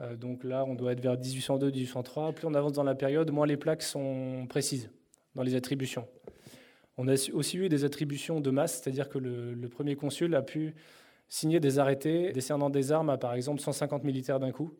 euh, 0.00 0.16
donc 0.16 0.44
là, 0.44 0.64
on 0.64 0.74
doit 0.74 0.92
être 0.92 1.00
vers 1.00 1.16
1802-1803, 1.16 2.34
plus 2.34 2.46
on 2.46 2.54
avance 2.54 2.72
dans 2.72 2.84
la 2.84 2.94
période, 2.94 3.30
moins 3.30 3.46
les 3.46 3.56
plaques 3.56 3.82
sont 3.82 4.46
précises 4.48 4.90
dans 5.34 5.42
les 5.42 5.54
attributions. 5.54 6.06
On 6.98 7.08
a 7.08 7.14
aussi 7.32 7.58
eu 7.58 7.68
des 7.68 7.84
attributions 7.84 8.40
de 8.40 8.50
masse, 8.50 8.80
c'est-à-dire 8.80 9.08
que 9.08 9.18
le, 9.18 9.68
premier 9.68 9.96
consul 9.96 10.34
a 10.34 10.42
pu 10.42 10.74
signer 11.28 11.60
des 11.60 11.78
arrêtés 11.78 12.32
décernant 12.32 12.70
des 12.70 12.92
armes 12.92 13.10
à, 13.10 13.18
par 13.18 13.34
exemple, 13.34 13.60
150 13.60 14.04
militaires 14.04 14.40
d'un 14.40 14.52
coup. 14.52 14.72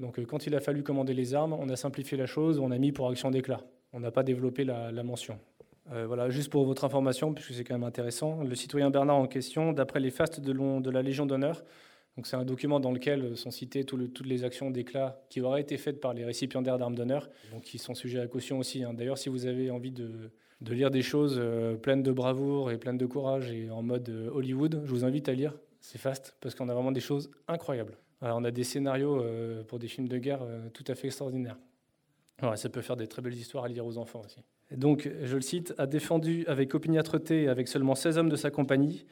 Donc 0.00 0.18
euh, 0.18 0.24
quand 0.24 0.46
il 0.46 0.54
a 0.54 0.60
fallu 0.60 0.82
commander 0.82 1.14
les 1.14 1.34
armes, 1.34 1.52
on 1.52 1.68
a 1.68 1.76
simplifié 1.76 2.16
la 2.16 2.26
chose, 2.26 2.58
on 2.58 2.70
a 2.70 2.78
mis 2.78 2.90
pour 2.90 3.08
action 3.08 3.30
d'éclat. 3.30 3.60
On 3.92 4.00
n'a 4.00 4.10
pas 4.10 4.24
développé 4.24 4.64
la, 4.64 4.90
mention. 5.04 5.38
Euh, 5.92 6.06
voilà, 6.06 6.30
juste 6.30 6.50
pour 6.50 6.64
votre 6.64 6.84
information, 6.84 7.32
puisque 7.32 7.54
c'est 7.54 7.62
quand 7.62 7.74
même 7.74 7.84
intéressant, 7.84 8.42
le 8.42 8.54
citoyen 8.56 8.90
Bernard 8.90 9.16
en 9.16 9.28
question, 9.28 9.72
d'après 9.72 10.00
les 10.00 10.10
fastes 10.10 10.40
de 10.40 10.90
la 10.90 11.02
Légion 11.02 11.26
d'honneur, 11.26 11.62
donc 12.16 12.26
c'est 12.28 12.36
un 12.36 12.44
document 12.44 12.78
dans 12.78 12.92
lequel 12.92 13.36
sont 13.36 13.50
citées 13.50 13.84
toutes 13.84 14.26
les 14.26 14.44
actions 14.44 14.70
d'éclat 14.70 15.20
qui 15.30 15.40
auraient 15.40 15.60
été 15.60 15.76
faites 15.76 16.00
par 16.00 16.14
les 16.14 16.24
récipiendaires 16.24 16.78
d'armes 16.78 16.94
d'honneur, 16.94 17.28
donc 17.52 17.62
qui 17.62 17.78
sont 17.78 17.94
sujets 17.94 18.20
à 18.20 18.28
caution 18.28 18.58
aussi. 18.58 18.84
Hein. 18.84 18.94
D'ailleurs, 18.94 19.18
si 19.18 19.28
vous 19.28 19.46
avez 19.46 19.70
envie 19.70 19.90
de, 19.90 20.30
lire 20.60 20.90
des 20.90 21.02
choses 21.02 21.36
euh, 21.38 21.74
pleines 21.74 22.02
de 22.02 22.12
bravoure 22.12 22.70
et 22.70 22.78
pleines 22.78 22.98
de 22.98 23.06
courage 23.06 23.50
et 23.50 23.68
en 23.68 23.82
mode 23.82 24.08
euh, 24.08 24.30
Hollywood, 24.30 24.82
je 24.84 24.90
vous 24.90 25.04
invite 25.04 25.28
à 25.28 25.34
lire. 25.34 25.54
C'est 25.80 25.98
fast 25.98 26.36
parce 26.40 26.54
qu'on 26.54 26.68
a 26.68 26.74
vraiment 26.74 26.92
des 26.92 27.00
choses 27.00 27.30
incroyables. 27.48 27.98
on 28.22 28.44
a 28.44 28.50
des 28.50 28.64
scénarios 28.64 29.20
euh, 29.20 29.64
pour 29.64 29.80
des 29.80 29.88
films 29.88 30.08
de 30.08 30.16
guerre 30.18 30.40
tout 30.72 30.84
à 30.86 30.94
fait 30.94 31.08
extraordinaires. 31.08 31.58
ça 32.54 32.68
peut 32.68 32.80
faire 32.80 32.96
des 32.96 33.08
très 33.08 33.22
belles 33.22 33.34
histoires 33.34 33.64
à 33.64 33.68
lire 33.68 33.84
aux 33.84 33.98
enfants 33.98 34.22
aussi. 34.24 34.38
donc, 34.70 35.10
je 35.24 35.34
le 35.34 35.42
cite, 35.42 35.74
a 35.78 35.86
défendu 35.86 36.44
avec 36.46 36.74
opiniâtreté 36.74 37.42
et 37.42 37.48
avec 37.48 37.66
seulement 37.66 37.96
16 37.96 38.18
hommes 38.18 38.30
de 38.30 38.36
sa 38.36 38.50
compagnie 38.50 39.04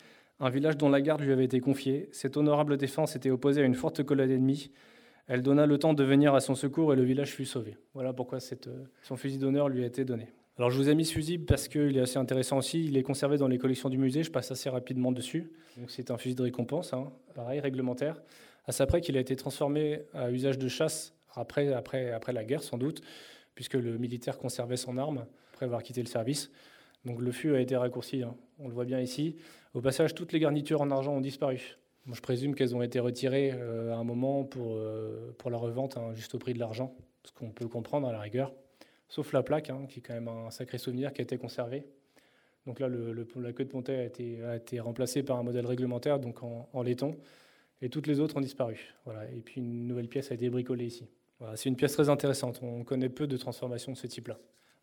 un 0.43 0.51
village 0.51 0.77
dont 0.77 0.89
la 0.89 1.01
garde 1.01 1.23
lui 1.23 1.33
avait 1.33 1.45
été 1.45 1.61
confiée. 1.61 2.09
Cette 2.11 2.37
honorable 2.37 2.77
défense 2.77 3.15
était 3.15 3.31
opposée 3.31 3.63
à 3.63 3.65
une 3.65 3.77
forte 3.77 4.03
colonne 4.03 4.31
ennemie. 4.31 4.73
Elle 5.29 5.41
donna 5.41 5.67
le 5.67 5.79
temps 5.79 5.95
de 5.95 6.03
venir 6.03 6.35
à 6.35 6.41
son 6.41 6.57
secours 6.57 6.93
et 6.93 6.97
le 6.97 7.05
village 7.05 7.31
fut 7.31 7.45
sauvé. 7.45 7.77
Voilà 7.95 8.13
pourquoi 8.13 8.41
cette, 8.41 8.69
son 9.03 9.17
fusil 9.17 9.39
d'honneur 9.39 9.69
lui 9.69 9.85
a 9.85 9.87
été 9.87 10.05
donné. 10.05 10.33
Alors 10.59 10.71
je 10.71 10.77
vous 10.77 10.91
ai 10.91 10.97
mis 10.97 11.05
ce 11.05 11.13
fusil 11.13 11.39
parce 11.39 11.69
qu'il 11.69 11.97
est 11.97 12.01
assez 12.01 12.19
intéressant 12.19 12.59
aussi. 12.59 12.85
Il 12.85 12.97
est 12.97 13.05
conservé 13.05 13.39
dans 13.39 13.47
les 13.47 13.57
collections 13.57 13.89
du 13.89 13.99
musée. 13.99 14.25
Je 14.25 14.33
passe 14.33 14.51
assez 14.51 14.69
rapidement 14.69 15.13
dessus. 15.13 15.53
C'est 15.87 16.11
un 16.11 16.19
fusil 16.19 16.35
de 16.35 16.43
récompense, 16.43 16.93
hein. 16.93 17.13
pareil, 17.37 17.61
réglementaire. 17.61 18.21
À 18.67 18.73
ça 18.73 18.85
près 18.87 19.01
qu'il 19.01 19.17
a 19.17 19.21
été 19.21 19.37
transformé 19.37 20.03
à 20.13 20.33
usage 20.33 20.59
de 20.59 20.67
chasse 20.67 21.15
après, 21.35 21.73
après, 21.73 22.11
après 22.11 22.33
la 22.33 22.45
guerre 22.45 22.65
sans 22.65 22.79
doute, 22.79 23.01
puisque 23.55 23.75
le 23.75 23.97
militaire 23.97 24.39
conservait 24.39 24.77
son 24.77 24.99
arme 24.99 25.25
après 25.53 25.67
avoir 25.67 25.85
quitté 25.85 26.03
le 26.03 26.09
service. 26.09 26.51
Donc 27.05 27.21
le 27.21 27.31
fût 27.31 27.55
a 27.55 27.61
été 27.61 27.77
raccourci, 27.77 28.23
hein. 28.23 28.35
on 28.59 28.69
le 28.69 28.75
voit 28.75 28.85
bien 28.85 29.01
ici. 29.01 29.37
Au 29.75 29.81
passage, 29.81 30.15
toutes 30.15 30.33
les 30.33 30.41
garnitures 30.41 30.81
en 30.83 30.91
argent 30.91 31.15
ont 31.15 31.21
disparu. 31.21 31.77
je 32.11 32.21
présume 32.21 32.55
qu'elles 32.55 32.77
ont 32.77 32.83
été 32.83 33.01
retirées 33.01 33.53
euh, 33.55 33.93
à 33.93 33.97
un 33.97 34.05
moment 34.05 34.45
pour, 34.45 34.75
euh, 34.75 35.35
pour 35.39 35.51
la 35.51 35.59
revente, 35.59 35.97
hein, 35.97 36.13
juste 36.15 36.35
au 36.35 36.39
prix 36.39 36.53
de 36.55 36.59
l'argent, 36.59 36.95
ce 37.25 37.33
qu'on 37.33 37.51
peut 37.51 37.69
comprendre 37.69 38.09
à 38.09 38.13
la 38.13 38.21
rigueur 38.21 38.53
sauf 39.13 39.35
la 39.35 39.43
plaque, 39.43 39.69
hein, 39.69 39.85
qui 39.89 39.99
est 39.99 40.03
quand 40.03 40.15
même 40.15 40.29
un 40.29 40.51
sacré 40.51 40.79
souvenir 40.79 41.13
qui 41.13 41.21
a 41.21 41.25
été 41.25 41.37
conservé. 41.37 41.85
Donc 42.67 42.81
là, 42.81 42.89
la 42.89 43.53
queue 43.53 43.65
de 43.65 43.69
pontet 43.69 43.97
a 43.97 44.05
été, 44.05 44.43
a 44.43 44.57
été 44.57 44.81
remplacée 44.81 45.23
par 45.23 45.39
un 45.39 45.43
modèle 45.43 45.67
réglementaire, 45.67 46.19
donc 46.19 46.43
en, 46.43 46.83
laiton, 46.83 47.19
et 47.83 47.91
toutes 47.91 48.07
les 48.07 48.21
autres 48.21 48.39
ont 48.39 48.41
disparu. 48.41 48.95
Voilà. 49.05 49.31
Et 49.31 49.41
puis 49.41 49.61
une 49.61 49.87
nouvelle 49.87 50.09
pièce 50.09 50.31
a 50.31 50.35
été 50.35 50.49
bricolée 50.49 50.87
ici. 50.87 51.09
C'est 51.57 51.69
une 51.69 51.77
pièce 51.77 51.93
très 51.93 52.09
intéressante. 52.09 52.61
On 52.63 52.85
connaît 52.85 53.09
peu 53.09 53.27
de 53.27 53.37
transformations 53.37 53.93
de 53.93 53.97
ce 53.99 54.07
type-là. 54.07 54.39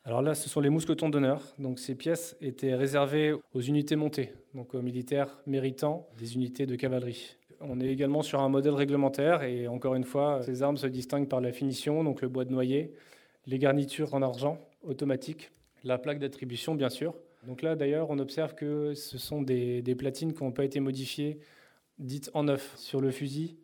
Alors 0.05 0.21
là, 0.21 0.33
ce 0.33 0.49
sont 0.49 0.61
les 0.61 0.69
mousquetons 0.69 1.09
d'honneur. 1.09 1.41
Donc 1.59 1.79
ces 1.79 1.95
pièces 1.95 2.37
étaient 2.41 2.75
réservées 2.75 3.33
aux 3.53 3.61
unités 3.61 3.95
montées, 3.95 4.33
donc 4.53 4.73
aux 4.73 4.81
militaires 4.81 5.39
méritants 5.45 6.07
des 6.17 6.35
unités 6.35 6.65
de 6.65 6.75
cavalerie. 6.75 7.35
On 7.61 7.81
est 7.81 7.87
également 7.87 8.21
sur 8.21 8.39
un 8.39 8.49
modèle 8.49 8.73
réglementaire 8.73 9.43
et 9.43 9.67
encore 9.67 9.95
une 9.95 10.05
fois, 10.05 10.41
ces 10.43 10.63
armes 10.63 10.77
se 10.77 10.87
distinguent 10.87 11.27
par 11.27 11.41
la 11.41 11.51
finition, 11.51 12.03
donc 12.03 12.21
le 12.21 12.29
bois 12.29 12.45
de 12.45 12.51
noyer, 12.51 12.93
les 13.45 13.59
garnitures 13.59 14.13
en 14.13 14.21
argent 14.21 14.57
automatiques, 14.83 15.51
la 15.83 15.97
plaque 15.97 16.19
d'attribution 16.19 16.75
bien 16.75 16.89
sûr. 16.89 17.15
Donc 17.45 17.61
là 17.61 17.75
d'ailleurs 17.75 18.09
on 18.09 18.19
observe 18.19 18.55
que 18.55 18.93
ce 18.93 19.17
sont 19.17 19.41
des, 19.41 19.81
platines 19.97 20.33
qui 20.33 20.43
n'ont 20.43 20.51
pas 20.51 20.63
été 20.63 20.79
modifiées, 20.79 21.39
dites 21.97 22.31
en 22.33 22.43
neuf 22.43 22.73
sur 22.77 23.01
le 23.01 23.11
fusil. 23.11 23.57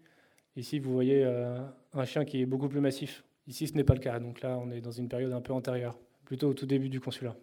Ici 0.57 0.79
vous 0.79 0.91
voyez 0.91 1.23
euh, 1.23 1.57
un 1.93 2.05
chien 2.05 2.25
qui 2.25 2.41
est 2.41 2.45
beaucoup 2.45 2.67
plus 2.67 2.81
massif. 2.81 3.23
Ici 3.47 3.67
ce 3.67 3.75
n'est 3.75 3.83
pas 3.83 3.93
le 3.93 3.99
cas, 3.99 4.19
donc 4.19 4.41
là 4.41 4.57
on 4.59 4.71
est 4.71 4.81
dans 4.81 4.91
une 4.91 5.07
période 5.07 5.31
un 5.31 5.41
peu 5.41 5.53
antérieure, 5.53 5.97
plutôt 6.25 6.49
au 6.49 6.53
tout 6.53 6.65
début 6.65 6.89
du 6.89 6.99
consulat. 6.99 7.35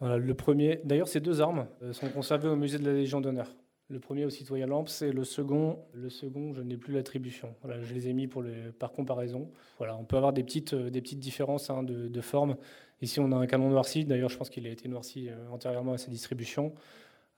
Voilà, 0.00 0.18
le 0.18 0.34
premier, 0.34 0.80
d'ailleurs 0.84 1.08
ces 1.08 1.20
deux 1.20 1.40
armes 1.40 1.66
euh, 1.82 1.92
sont 1.92 2.08
conservées 2.08 2.48
au 2.48 2.56
musée 2.56 2.78
de 2.78 2.84
la 2.84 2.92
Légion 2.92 3.20
d'honneur. 3.20 3.48
Le 3.88 4.00
premier 4.00 4.24
au 4.24 4.30
citoyen 4.30 4.66
Lamps 4.66 5.02
et 5.02 5.12
le 5.12 5.24
second, 5.24 5.78
le 5.92 6.08
second, 6.08 6.54
je 6.54 6.62
n'ai 6.62 6.76
plus 6.76 6.94
l'attribution. 6.94 7.54
Voilà, 7.62 7.82
je 7.82 7.92
les 7.94 8.08
ai 8.08 8.14
mis 8.14 8.26
pour 8.26 8.42
par 8.78 8.92
comparaison. 8.92 9.50
Voilà, 9.78 9.94
on 9.96 10.04
peut 10.04 10.16
avoir 10.16 10.32
des 10.32 10.42
petites, 10.42 10.72
euh, 10.72 10.90
des 10.90 11.00
petites 11.00 11.20
différences 11.20 11.70
hein, 11.70 11.82
de, 11.82 12.20
forme. 12.20 12.56
Ici, 13.02 13.20
on 13.20 13.30
a 13.30 13.36
un 13.36 13.46
canon 13.46 13.68
noirci. 13.68 14.04
D'ailleurs, 14.04 14.30
je 14.30 14.38
pense 14.38 14.48
qu'il 14.48 14.66
a 14.66 14.70
été 14.70 14.88
noirci 14.88 15.28
euh, 15.28 15.48
antérieurement 15.50 15.92
à 15.92 15.98
sa 15.98 16.10
distribution, 16.10 16.74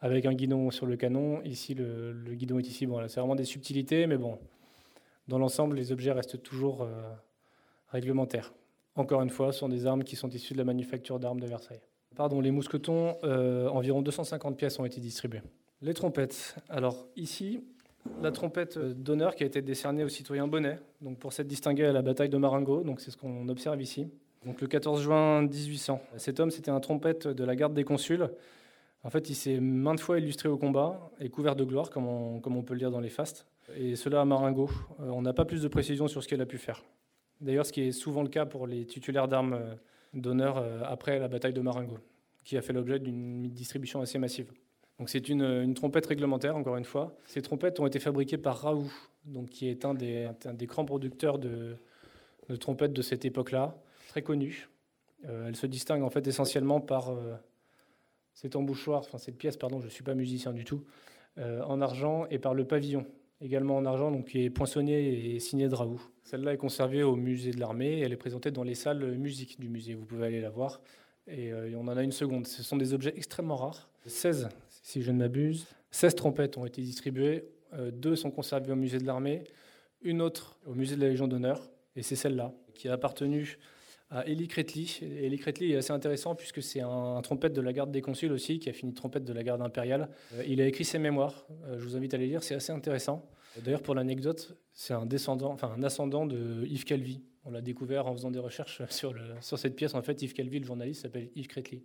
avec 0.00 0.24
un 0.24 0.34
guidon 0.34 0.70
sur 0.70 0.86
le 0.86 0.96
canon. 0.96 1.42
Ici, 1.42 1.74
le, 1.74 2.14
guidon 2.34 2.60
est 2.60 2.68
ici. 2.68 2.86
Bon, 2.86 3.06
c'est 3.08 3.18
vraiment 3.18 3.34
des 3.34 3.44
subtilités, 3.44 4.06
mais 4.06 4.16
bon, 4.16 4.38
dans 5.26 5.38
l'ensemble, 5.38 5.76
les 5.76 5.90
objets 5.90 6.12
restent 6.12 6.42
toujours 6.42 6.86
réglementaires. 7.88 8.52
Encore 8.96 9.22
une 9.22 9.30
fois, 9.30 9.52
ce 9.52 9.60
sont 9.60 9.68
des 9.68 9.86
armes 9.86 10.04
qui 10.04 10.16
sont 10.16 10.28
issues 10.30 10.54
de 10.54 10.58
la 10.58 10.64
manufacture 10.64 11.18
d'armes 11.18 11.40
de 11.40 11.46
Versailles. 11.46 11.80
Pardon, 12.16 12.40
les 12.40 12.50
mousquetons, 12.50 13.16
environ 13.22 14.00
250 14.00 14.56
pièces 14.56 14.78
ont 14.78 14.86
été 14.86 15.00
distribuées. 15.00 15.42
Les 15.82 15.92
trompettes. 15.92 16.56
Alors 16.70 17.06
ici, 17.16 17.60
la 18.22 18.32
trompette 18.32 18.78
d'honneur 18.78 19.34
qui 19.34 19.42
a 19.42 19.46
été 19.46 19.62
décernée 19.62 20.04
au 20.04 20.08
citoyen 20.08 20.48
Bonnet, 20.48 20.78
donc 21.00 21.18
pour 21.18 21.32
s'être 21.32 21.46
distingué 21.46 21.84
à 21.84 21.92
la 21.92 22.02
bataille 22.02 22.28
de 22.28 22.36
Marengo, 22.36 22.82
donc 22.82 23.00
c'est 23.00 23.10
ce 23.10 23.16
qu'on 23.16 23.48
observe 23.48 23.80
ici. 23.80 24.08
Donc 24.44 24.60
le 24.60 24.66
14 24.66 25.02
juin 25.02 25.42
1800. 25.42 26.00
Cet 26.16 26.40
homme, 26.40 26.50
c'était 26.50 26.70
un 26.70 26.80
trompette 26.80 27.26
de 27.26 27.44
la 27.44 27.56
garde 27.56 27.74
des 27.74 27.84
consuls. 27.84 28.30
En 29.02 29.10
fait, 29.10 29.28
il 29.28 29.34
s'est 29.34 29.60
maintes 29.60 30.00
fois 30.00 30.18
illustré 30.18 30.48
au 30.48 30.56
combat 30.56 31.10
et 31.20 31.28
couvert 31.28 31.56
de 31.56 31.64
gloire, 31.64 31.90
comme 31.90 32.06
on, 32.06 32.40
comme 32.40 32.56
on 32.56 32.62
peut 32.62 32.74
le 32.74 32.80
lire 32.80 32.90
dans 32.90 33.00
les 33.00 33.08
fastes. 33.08 33.46
Et 33.76 33.96
cela 33.96 34.20
à 34.20 34.24
Marengo. 34.24 34.70
Euh, 35.00 35.10
on 35.10 35.22
n'a 35.22 35.32
pas 35.32 35.44
plus 35.44 35.62
de 35.62 35.68
précision 35.68 36.08
sur 36.08 36.22
ce 36.22 36.28
qu'elle 36.28 36.40
a 36.40 36.46
pu 36.46 36.58
faire. 36.58 36.82
D'ailleurs, 37.40 37.66
ce 37.66 37.72
qui 37.72 37.82
est 37.82 37.92
souvent 37.92 38.22
le 38.22 38.28
cas 38.28 38.46
pour 38.46 38.66
les 38.66 38.86
titulaires 38.86 39.28
d'armes 39.28 39.76
d'honneur 40.14 40.64
après 40.84 41.18
la 41.18 41.28
bataille 41.28 41.52
de 41.52 41.60
Marengo, 41.60 41.98
qui 42.44 42.56
a 42.56 42.62
fait 42.62 42.72
l'objet 42.72 42.98
d'une 42.98 43.50
distribution 43.50 44.00
assez 44.00 44.18
massive. 44.18 44.50
Donc 44.98 45.10
c'est 45.10 45.28
une, 45.28 45.74
trompette 45.74 46.06
réglementaire, 46.06 46.56
encore 46.56 46.76
une 46.76 46.84
fois. 46.84 47.16
Ces 47.26 47.42
trompettes 47.42 47.78
ont 47.80 47.86
été 47.86 47.98
fabriquées 47.98 48.38
par 48.38 48.58
Raoult, 48.60 48.90
donc, 49.26 49.50
qui 49.50 49.68
est 49.68 49.84
un 49.84 49.94
des, 49.94 50.30
grands 50.62 50.84
producteurs 50.84 51.38
de, 51.38 51.76
trompettes 52.58 52.92
de 52.92 53.02
cette 53.02 53.24
époque-là, 53.24 53.76
très 54.08 54.22
connu. 54.22 54.68
Euh, 55.26 55.48
elle 55.48 55.56
se 55.56 55.66
distingue 55.66 56.02
en 56.02 56.10
fait 56.10 56.26
essentiellement 56.26 56.80
par 56.80 57.10
euh, 57.10 57.34
cet 58.32 58.56
embouchoir, 58.56 59.00
enfin 59.00 59.18
cette 59.18 59.36
pièce, 59.36 59.56
pardon, 59.56 59.80
je 59.80 59.86
ne 59.86 59.90
suis 59.90 60.04
pas 60.04 60.14
musicien 60.14 60.52
du 60.52 60.64
tout, 60.64 60.84
euh, 61.38 61.62
en 61.62 61.80
argent 61.80 62.26
et 62.30 62.38
par 62.38 62.54
le 62.54 62.64
pavillon, 62.64 63.06
également 63.40 63.76
en 63.76 63.84
argent, 63.84 64.10
donc 64.10 64.26
qui 64.26 64.44
est 64.44 64.50
poinçonné 64.50 65.34
et 65.34 65.40
signé 65.40 65.68
de 65.68 65.74
Raoult. 65.74 66.00
Celle-là 66.24 66.54
est 66.54 66.58
conservée 66.58 67.02
au 67.02 67.16
musée 67.16 67.50
de 67.50 67.60
l'armée, 67.60 68.00
elle 68.00 68.12
est 68.12 68.16
présentée 68.16 68.50
dans 68.50 68.62
les 68.64 68.74
salles 68.74 69.16
musique 69.18 69.60
du 69.60 69.68
musée, 69.68 69.94
vous 69.94 70.04
pouvez 70.06 70.26
aller 70.26 70.40
la 70.40 70.50
voir. 70.50 70.80
Et 71.28 71.52
on 71.74 71.88
en 71.88 71.96
a 71.96 72.02
une 72.04 72.12
seconde. 72.12 72.46
Ce 72.46 72.62
sont 72.62 72.76
des 72.76 72.94
objets 72.94 73.12
extrêmement 73.16 73.56
rares. 73.56 73.88
16 74.06 74.48
si 74.86 75.02
je 75.02 75.10
ne 75.10 75.18
m'abuse. 75.18 75.66
16 75.90 76.14
trompettes 76.14 76.56
ont 76.58 76.64
été 76.64 76.80
distribuées, 76.80 77.44
euh, 77.72 77.90
deux 77.90 78.14
sont 78.14 78.30
conservées 78.30 78.70
au 78.70 78.76
musée 78.76 78.98
de 78.98 79.04
l'armée, 79.04 79.42
une 80.00 80.22
autre 80.22 80.60
au 80.64 80.74
musée 80.74 80.94
de 80.94 81.00
la 81.00 81.08
Légion 81.08 81.26
d'honneur, 81.26 81.68
et 81.96 82.02
c'est 82.02 82.14
celle-là 82.14 82.52
qui 82.72 82.88
a 82.88 82.92
appartenu 82.92 83.58
à 84.10 84.26
Elie 84.26 84.48
Kretli. 84.48 85.00
Elie 85.02 85.38
Kretli 85.38 85.72
est 85.72 85.76
assez 85.76 85.92
intéressant 85.92 86.34
puisque 86.34 86.62
c'est 86.62 86.80
un, 86.80 87.20
trompette 87.22 87.52
de 87.52 87.60
la 87.60 87.72
garde 87.72 87.90
des 87.90 88.02
consuls 88.02 88.32
aussi, 88.32 88.58
qui 88.58 88.68
a 88.68 88.72
fini 88.72 88.94
trompette 88.94 89.24
de 89.24 89.32
la 89.32 89.42
garde 89.42 89.62
impériale. 89.62 90.08
Euh, 90.34 90.44
il 90.46 90.60
a 90.60 90.66
écrit 90.66 90.84
ses 90.84 90.98
mémoires, 90.98 91.46
euh, 91.66 91.78
je 91.78 91.84
vous 91.84 91.96
invite 91.96 92.14
à 92.14 92.16
les 92.16 92.26
lire, 92.26 92.42
c'est 92.42 92.54
assez 92.54 92.72
intéressant. 92.72 93.28
D'ailleurs, 93.64 93.82
pour 93.82 93.94
l'anecdote, 93.94 94.56
c'est 94.74 94.92
un 94.92 95.06
descendant, 95.06 95.50
enfin 95.50 95.72
un 95.76 95.82
ascendant 95.82 96.26
de 96.26 96.66
Yves 96.66 96.84
Calvi. 96.84 97.22
On 97.44 97.50
l'a 97.50 97.62
découvert 97.62 98.06
en 98.06 98.12
faisant 98.14 98.30
des 98.30 98.38
recherches 98.38 98.82
sur, 98.90 99.14
sur 99.40 99.58
cette 99.58 99.76
pièce. 99.76 99.94
En 99.94 100.02
fait, 100.02 100.20
Yves 100.22 100.34
Calvi, 100.34 100.60
le 100.60 100.66
journaliste, 100.66 101.02
s'appelle 101.02 101.30
Yves 101.34 101.48
Kretli. 101.48 101.82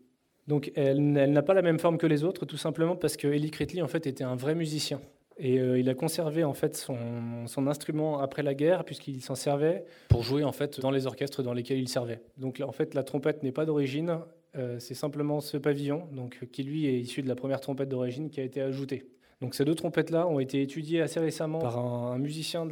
Donc 0.47 0.71
elle, 0.75 1.11
n'a 1.11 1.41
pas 1.43 1.53
la 1.53 1.61
même 1.61 1.79
forme 1.79 1.97
que 1.97 2.07
les 2.07 2.23
autres, 2.23 2.45
tout 2.45 2.57
simplement 2.57 2.95
parce 2.95 3.15
que 3.15 3.27
Eli 3.27 3.51
Kretli 3.51 3.81
en 3.81 3.87
fait 3.87 4.07
était 4.07 4.23
un 4.23 4.35
vrai 4.35 4.55
musicien. 4.55 4.99
Et 5.43 5.59
euh, 5.59 5.79
il 5.79 5.89
a 5.89 5.95
conservé 5.95 6.43
en 6.43 6.53
fait 6.53 6.77
son, 6.77 7.67
instrument 7.67 8.19
après 8.19 8.43
la 8.43 8.53
guerre 8.53 8.85
puisqu'il 8.85 9.23
s'en 9.23 9.33
servait 9.33 9.85
pour 10.07 10.21
jouer 10.21 10.43
en 10.43 10.51
fait 10.51 10.79
dans 10.79 10.91
les 10.91 11.07
orchestres 11.07 11.41
dans 11.41 11.53
lesquels 11.53 11.79
il 11.79 11.89
servait. 11.89 12.21
Donc 12.37 12.61
en 12.63 12.71
fait 12.71 12.93
la 12.93 13.03
trompette 13.03 13.41
n'est 13.41 13.51
pas 13.51 13.65
d'origine, 13.65 14.19
euh, 14.55 14.77
c'est 14.77 14.93
simplement 14.93 15.41
ce 15.41 15.57
pavillon 15.57 16.07
donc 16.11 16.45
qui 16.51 16.61
lui 16.61 16.85
est 16.85 16.99
issu 16.99 17.23
de 17.23 17.27
la 17.27 17.33
première 17.33 17.59
trompette 17.59 17.89
d'origine 17.89 18.29
qui 18.29 18.39
a 18.39 18.43
été 18.43 18.61
ajoutée. 18.61 19.07
Donc 19.41 19.55
ces 19.55 19.65
deux 19.65 19.73
trompettes 19.73 20.11
là 20.11 20.27
ont 20.27 20.39
été 20.39 20.61
étudiées 20.61 21.01
assez 21.01 21.19
récemment 21.19 21.57
par 21.57 21.79
un, 21.79 22.19
musicien 22.19 22.67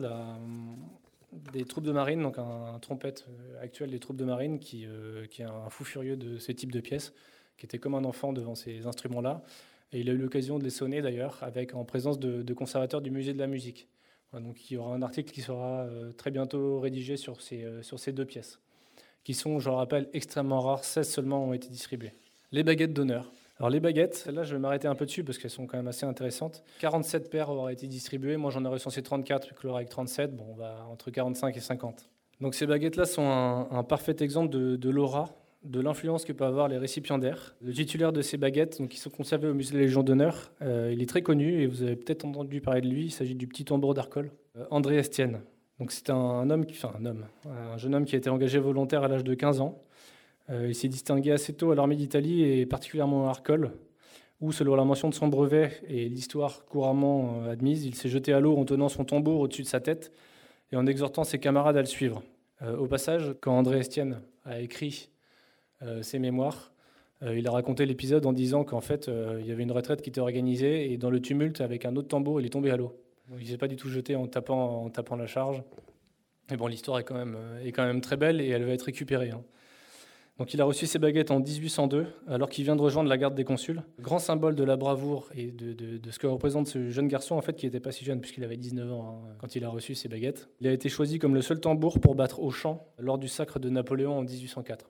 des 1.51 1.65
troupes 1.65 1.85
de 1.85 1.91
marine, 1.91 2.21
donc 2.21 2.37
un, 2.37 2.77
trompette 2.79 3.25
euh, 3.29 3.63
actuel 3.63 3.89
des 3.89 3.99
troupes 3.99 4.17
de 4.17 4.25
marine 4.25 4.59
qui, 4.59 4.85
qui 5.31 5.41
est 5.41 5.45
un 5.45 5.69
fou 5.71 5.83
furieux 5.83 6.17
de 6.17 6.37
ces 6.37 6.53
types 6.53 6.71
de 6.71 6.81
pièces 6.81 7.13
qui 7.57 7.65
était 7.65 7.79
comme 7.79 7.95
un 7.95 8.05
enfant 8.05 8.31
devant 8.31 8.53
ces 8.53 8.85
instruments-là. 8.85 9.41
Et 9.91 10.01
il 10.01 10.09
a 10.09 10.13
eu 10.13 10.17
l'occasion 10.17 10.59
de 10.59 10.63
les 10.63 10.69
sonner 10.69 11.01
d'ailleurs, 11.01 11.39
avec 11.41 11.73
en 11.73 11.83
présence 11.83 12.19
de, 12.19 12.53
conservateurs 12.53 13.01
du 13.01 13.11
musée 13.11 13.33
de 13.33 13.39
la 13.39 13.47
musique. 13.47 13.87
donc 14.33 14.69
il 14.69 14.75
y 14.75 14.77
aura 14.77 14.93
un 14.93 15.01
article 15.01 15.31
qui 15.31 15.41
sera 15.41 15.81
euh, 15.81 16.11
très 16.11 16.31
bientôt 16.31 16.79
rédigé 16.79 17.17
sur 17.17 17.41
ces, 17.41 17.63
euh, 17.63 17.81
sur 17.81 17.99
ces 17.99 18.11
deux 18.11 18.25
pièces, 18.25 18.59
qui 19.23 19.33
sont, 19.33 19.59
je 19.59 19.69
le 19.69 19.75
rappelle, 19.75 20.09
extrêmement 20.13 20.61
rares. 20.61 20.83
16 20.83 21.09
seulement 21.09 21.43
ont 21.43 21.53
été 21.53 21.69
distribuées. 21.69 22.13
Les 22.51 22.63
baguettes 22.63 22.93
d'honneur. 22.93 23.31
Alors 23.57 23.69
les 23.69 23.79
baguettes, 23.79 24.25
là 24.27 24.43
je 24.43 24.53
vais 24.53 24.59
m'arrêter 24.59 24.87
un 24.87 24.95
peu 24.95 25.05
dessus 25.05 25.23
parce 25.23 25.37
qu'elles 25.37 25.51
sont 25.51 25.67
quand 25.67 25.77
même 25.77 25.87
assez 25.87 26.05
intéressantes. 26.05 26.63
47 26.79 27.29
paires 27.29 27.49
auraient 27.49 27.73
été 27.73 27.87
distribuées, 27.87 28.37
moi 28.37 28.51
j'en 28.51 28.63
ai 28.63 28.69
recensé 28.69 29.01
34, 29.01 29.53
puis 29.53 29.69
avec 29.69 29.89
37, 29.89 30.33
bon 30.35 30.45
on 30.51 30.55
va 30.55 30.85
entre 30.89 31.11
45 31.11 31.57
et 31.57 31.59
50. 31.59 32.09
Donc 32.39 32.55
ces 32.55 32.65
baguettes-là 32.65 33.05
sont 33.05 33.27
un, 33.69 33.83
parfait 33.83 34.15
exemple 34.21 34.49
de 34.49 34.89
l'aura 34.89 35.35
de 35.63 35.81
l'influence 35.81 36.23
que 36.23 36.31
peuvent 36.31 36.47
avoir 36.47 36.67
les 36.67 36.77
récipiendaires. 36.77 37.55
Le 37.61 37.73
titulaire 37.73 38.13
de 38.13 38.21
ces 38.21 38.37
baguettes, 38.37 38.79
donc, 38.79 38.89
qui 38.89 38.97
sont 38.97 39.09
conservées 39.09 39.49
au 39.49 39.53
musée 39.53 39.73
de 39.73 39.77
la 39.77 39.83
Légion 39.83 40.03
d'honneur, 40.03 40.51
euh, 40.61 40.89
il 40.93 41.01
est 41.01 41.05
très 41.05 41.21
connu 41.21 41.61
et 41.61 41.67
vous 41.67 41.83
avez 41.83 41.95
peut-être 41.95 42.25
entendu 42.25 42.61
parler 42.61 42.81
de 42.81 42.87
lui. 42.87 43.05
Il 43.05 43.11
s'agit 43.11 43.35
du 43.35 43.47
petit 43.47 43.65
tambour 43.65 43.93
d'Arcole, 43.93 44.31
euh, 44.57 44.65
André 44.71 44.97
Estienne. 44.97 45.41
Donc 45.79 45.91
c'est 45.91 46.09
un, 46.09 46.49
homme, 46.49 46.65
qui, 46.65 46.75
enfin 46.75 46.93
un 46.99 47.05
homme, 47.05 47.25
un 47.45 47.77
jeune 47.77 47.95
homme 47.95 48.05
qui 48.05 48.15
a 48.15 48.17
été 48.17 48.29
engagé 48.29 48.59
volontaire 48.59 49.03
à 49.03 49.07
l'âge 49.07 49.23
de 49.23 49.33
15 49.33 49.61
ans. 49.61 49.81
Euh, 50.49 50.67
il 50.69 50.75
s'est 50.75 50.87
distingué 50.87 51.31
assez 51.31 51.53
tôt 51.53 51.71
à 51.71 51.75
l'armée 51.75 51.95
d'Italie 51.95 52.43
et 52.43 52.65
particulièrement 52.65 53.27
à 53.27 53.29
Arcole, 53.29 53.71
où 54.41 54.51
selon 54.51 54.75
la 54.75 54.83
mention 54.83 55.09
de 55.09 55.13
son 55.13 55.27
brevet 55.27 55.71
et 55.87 56.09
l'histoire 56.09 56.65
couramment 56.65 57.43
admise, 57.49 57.85
il 57.85 57.95
s'est 57.95 58.09
jeté 58.09 58.33
à 58.33 58.39
l'eau 58.39 58.57
en 58.57 58.65
tenant 58.65 58.89
son 58.89 59.05
tambour 59.05 59.41
au-dessus 59.41 59.63
de 59.63 59.67
sa 59.67 59.79
tête 59.79 60.11
et 60.71 60.75
en 60.75 60.85
exhortant 60.85 61.23
ses 61.23 61.39
camarades 61.39 61.77
à 61.77 61.81
le 61.81 61.85
suivre. 61.85 62.23
au 62.77 62.87
passage, 62.87 63.35
quand 63.41 63.57
André 63.57 63.79
Estienne 63.79 64.21
a 64.43 64.59
écrit 64.59 65.09
ses 66.01 66.19
mémoires. 66.19 66.71
Euh, 67.21 67.37
il 67.37 67.47
a 67.47 67.51
raconté 67.51 67.85
l'épisode 67.85 68.25
en 68.25 68.33
disant 68.33 68.63
qu'en 68.63 68.81
fait, 68.81 69.09
euh, 69.09 69.39
il 69.41 69.47
y 69.47 69.51
avait 69.51 69.63
une 69.63 69.71
retraite 69.71 70.01
qui 70.01 70.09
était 70.09 70.21
organisée 70.21 70.91
et 70.91 70.97
dans 70.97 71.09
le 71.09 71.21
tumulte, 71.21 71.61
avec 71.61 71.85
un 71.85 71.95
autre 71.95 72.07
tambour, 72.07 72.39
il 72.39 72.45
est 72.45 72.49
tombé 72.49 72.71
à 72.71 72.77
l'eau. 72.77 72.95
Il 73.37 73.43
ne 73.43 73.43
s'est 73.43 73.57
pas 73.57 73.67
du 73.67 73.75
tout 73.75 73.89
jeté 73.89 74.15
en 74.15 74.27
tapant, 74.27 74.85
en 74.85 74.89
tapant 74.89 75.15
la 75.15 75.27
charge. 75.27 75.61
Mais 76.49 76.57
bon, 76.57 76.67
l'histoire 76.67 76.97
est, 76.97 77.03
quand 77.03 77.15
même, 77.15 77.37
est 77.63 77.71
quand 77.71 77.85
même 77.85 78.01
très 78.01 78.17
belle 78.17 78.41
et 78.41 78.47
elle 78.47 78.63
va 78.63 78.71
être 78.71 78.83
récupérée. 78.83 79.29
Hein. 79.29 79.43
Donc 80.39 80.53
il 80.53 80.61
a 80.61 80.63
reçu 80.63 80.87
ses 80.87 80.97
baguettes 80.97 81.29
en 81.29 81.41
1802, 81.41 82.07
alors 82.27 82.49
qu'il 82.49 82.63
vient 82.63 82.77
de 82.77 82.81
rejoindre 82.81 83.09
la 83.09 83.17
garde 83.17 83.35
des 83.35 83.43
consuls. 83.43 83.83
Grand 83.99 84.19
symbole 84.19 84.55
de 84.55 84.63
la 84.63 84.77
bravoure 84.77 85.29
et 85.35 85.51
de, 85.51 85.99
ce 86.09 86.17
que 86.17 86.25
représente 86.25 86.67
ce 86.67 86.89
jeune 86.89 87.09
garçon, 87.09 87.35
en 87.35 87.41
fait, 87.41 87.57
qui 87.57 87.65
n'était 87.65 87.81
pas 87.81 87.91
si 87.91 88.05
jeune, 88.05 88.21
puisqu'il 88.21 88.45
avait 88.45 88.55
19 88.55 88.91
ans 88.91 89.21
hein, 89.25 89.35
quand 89.37 89.55
il 89.55 89.65
a 89.65 89.69
reçu 89.69 89.93
ses 89.95 90.07
baguettes. 90.07 90.49
Il 90.61 90.67
a 90.67 90.71
été 90.71 90.87
choisi 90.87 91.19
comme 91.19 91.35
le 91.35 91.41
seul 91.41 91.59
tambour 91.59 91.99
pour 91.99 92.15
battre 92.15 92.39
au 92.41 92.49
chant 92.49 92.87
lors 92.97 93.17
du 93.17 93.27
sacre 93.27 93.59
de 93.59 93.69
Napoléon 93.69 94.17
en 94.17 94.21
1804 94.21 94.89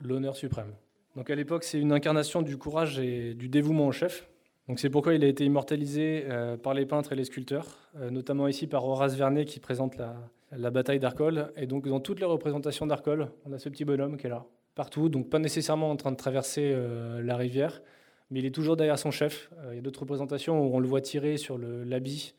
l'honneur 0.00 0.36
suprême. 0.36 0.72
Donc 1.16 1.30
à 1.30 1.34
l'époque, 1.34 1.64
c'est 1.64 1.80
une 1.80 1.92
incarnation 1.92 2.42
du 2.42 2.56
courage 2.56 2.98
et 2.98 3.34
du 3.34 3.48
dévouement 3.48 3.88
au 3.88 3.92
chef. 3.92 4.28
Donc 4.68 4.78
c'est 4.78 4.90
pourquoi 4.90 5.14
il 5.14 5.24
a 5.24 5.26
été 5.26 5.44
immortalisé 5.44 6.26
euh, 6.28 6.56
par 6.56 6.74
les 6.74 6.84
peintres 6.84 7.12
et 7.12 7.16
les 7.16 7.24
sculpteurs, 7.24 7.78
euh, 7.96 8.10
notamment 8.10 8.46
ici 8.48 8.66
par 8.66 8.84
Horace 8.84 9.14
Vernet 9.14 9.46
qui 9.46 9.60
présente 9.60 9.96
la, 9.96 10.70
bataille 10.70 10.98
d'Arcole. 10.98 11.52
Et 11.56 11.66
donc 11.66 11.88
dans 11.88 12.00
toutes 12.00 12.20
les 12.20 12.26
représentations 12.26 12.86
d'Arcole, 12.86 13.30
on 13.46 13.52
a 13.52 13.58
ce 13.58 13.70
petit 13.70 13.86
bonhomme 13.86 14.18
qui 14.18 14.26
est 14.26 14.30
là, 14.30 14.44
partout, 14.74 15.08
donc 15.08 15.30
pas 15.30 15.38
nécessairement 15.38 15.90
en 15.90 15.96
train 15.96 16.12
de 16.12 16.16
traverser 16.16 16.70
euh, 16.74 17.22
la 17.22 17.36
rivière, 17.36 17.80
mais 18.30 18.40
il 18.40 18.46
est 18.46 18.54
toujours 18.54 18.76
derrière 18.76 18.98
son 18.98 19.10
chef. 19.10 19.50
il 19.70 19.76
y 19.76 19.78
a 19.78 19.82
d'autres 19.82 20.00
représentations 20.00 20.60
où 20.60 20.76
on 20.76 20.80
le 20.80 20.86
voit 20.86 21.00
tirer 21.00 21.38
sur 21.38 21.56
l'habit, 21.58 22.34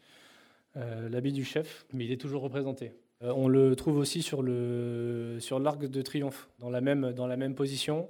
l'habit 0.76 1.32
du 1.32 1.43
chef, 1.43 1.88
mais 1.93 2.05
il 2.05 2.12
est 2.12 2.22
toujours 2.22 2.43
représenté. 2.43 2.93
Euh, 3.24 3.34
on 3.36 3.47
le 3.47 3.76
trouve 3.76 3.97
aussi 3.97 4.22
sur 4.22 4.41
l'arc 4.43 5.39
sur 5.41 5.59
de 5.59 6.01
triomphe, 6.01 6.49
dans 6.59 6.70
la 6.70 6.82
même, 6.82 7.11
dans 7.13 7.28
la 7.28 7.38
même 7.38 7.55
position. 7.55 8.07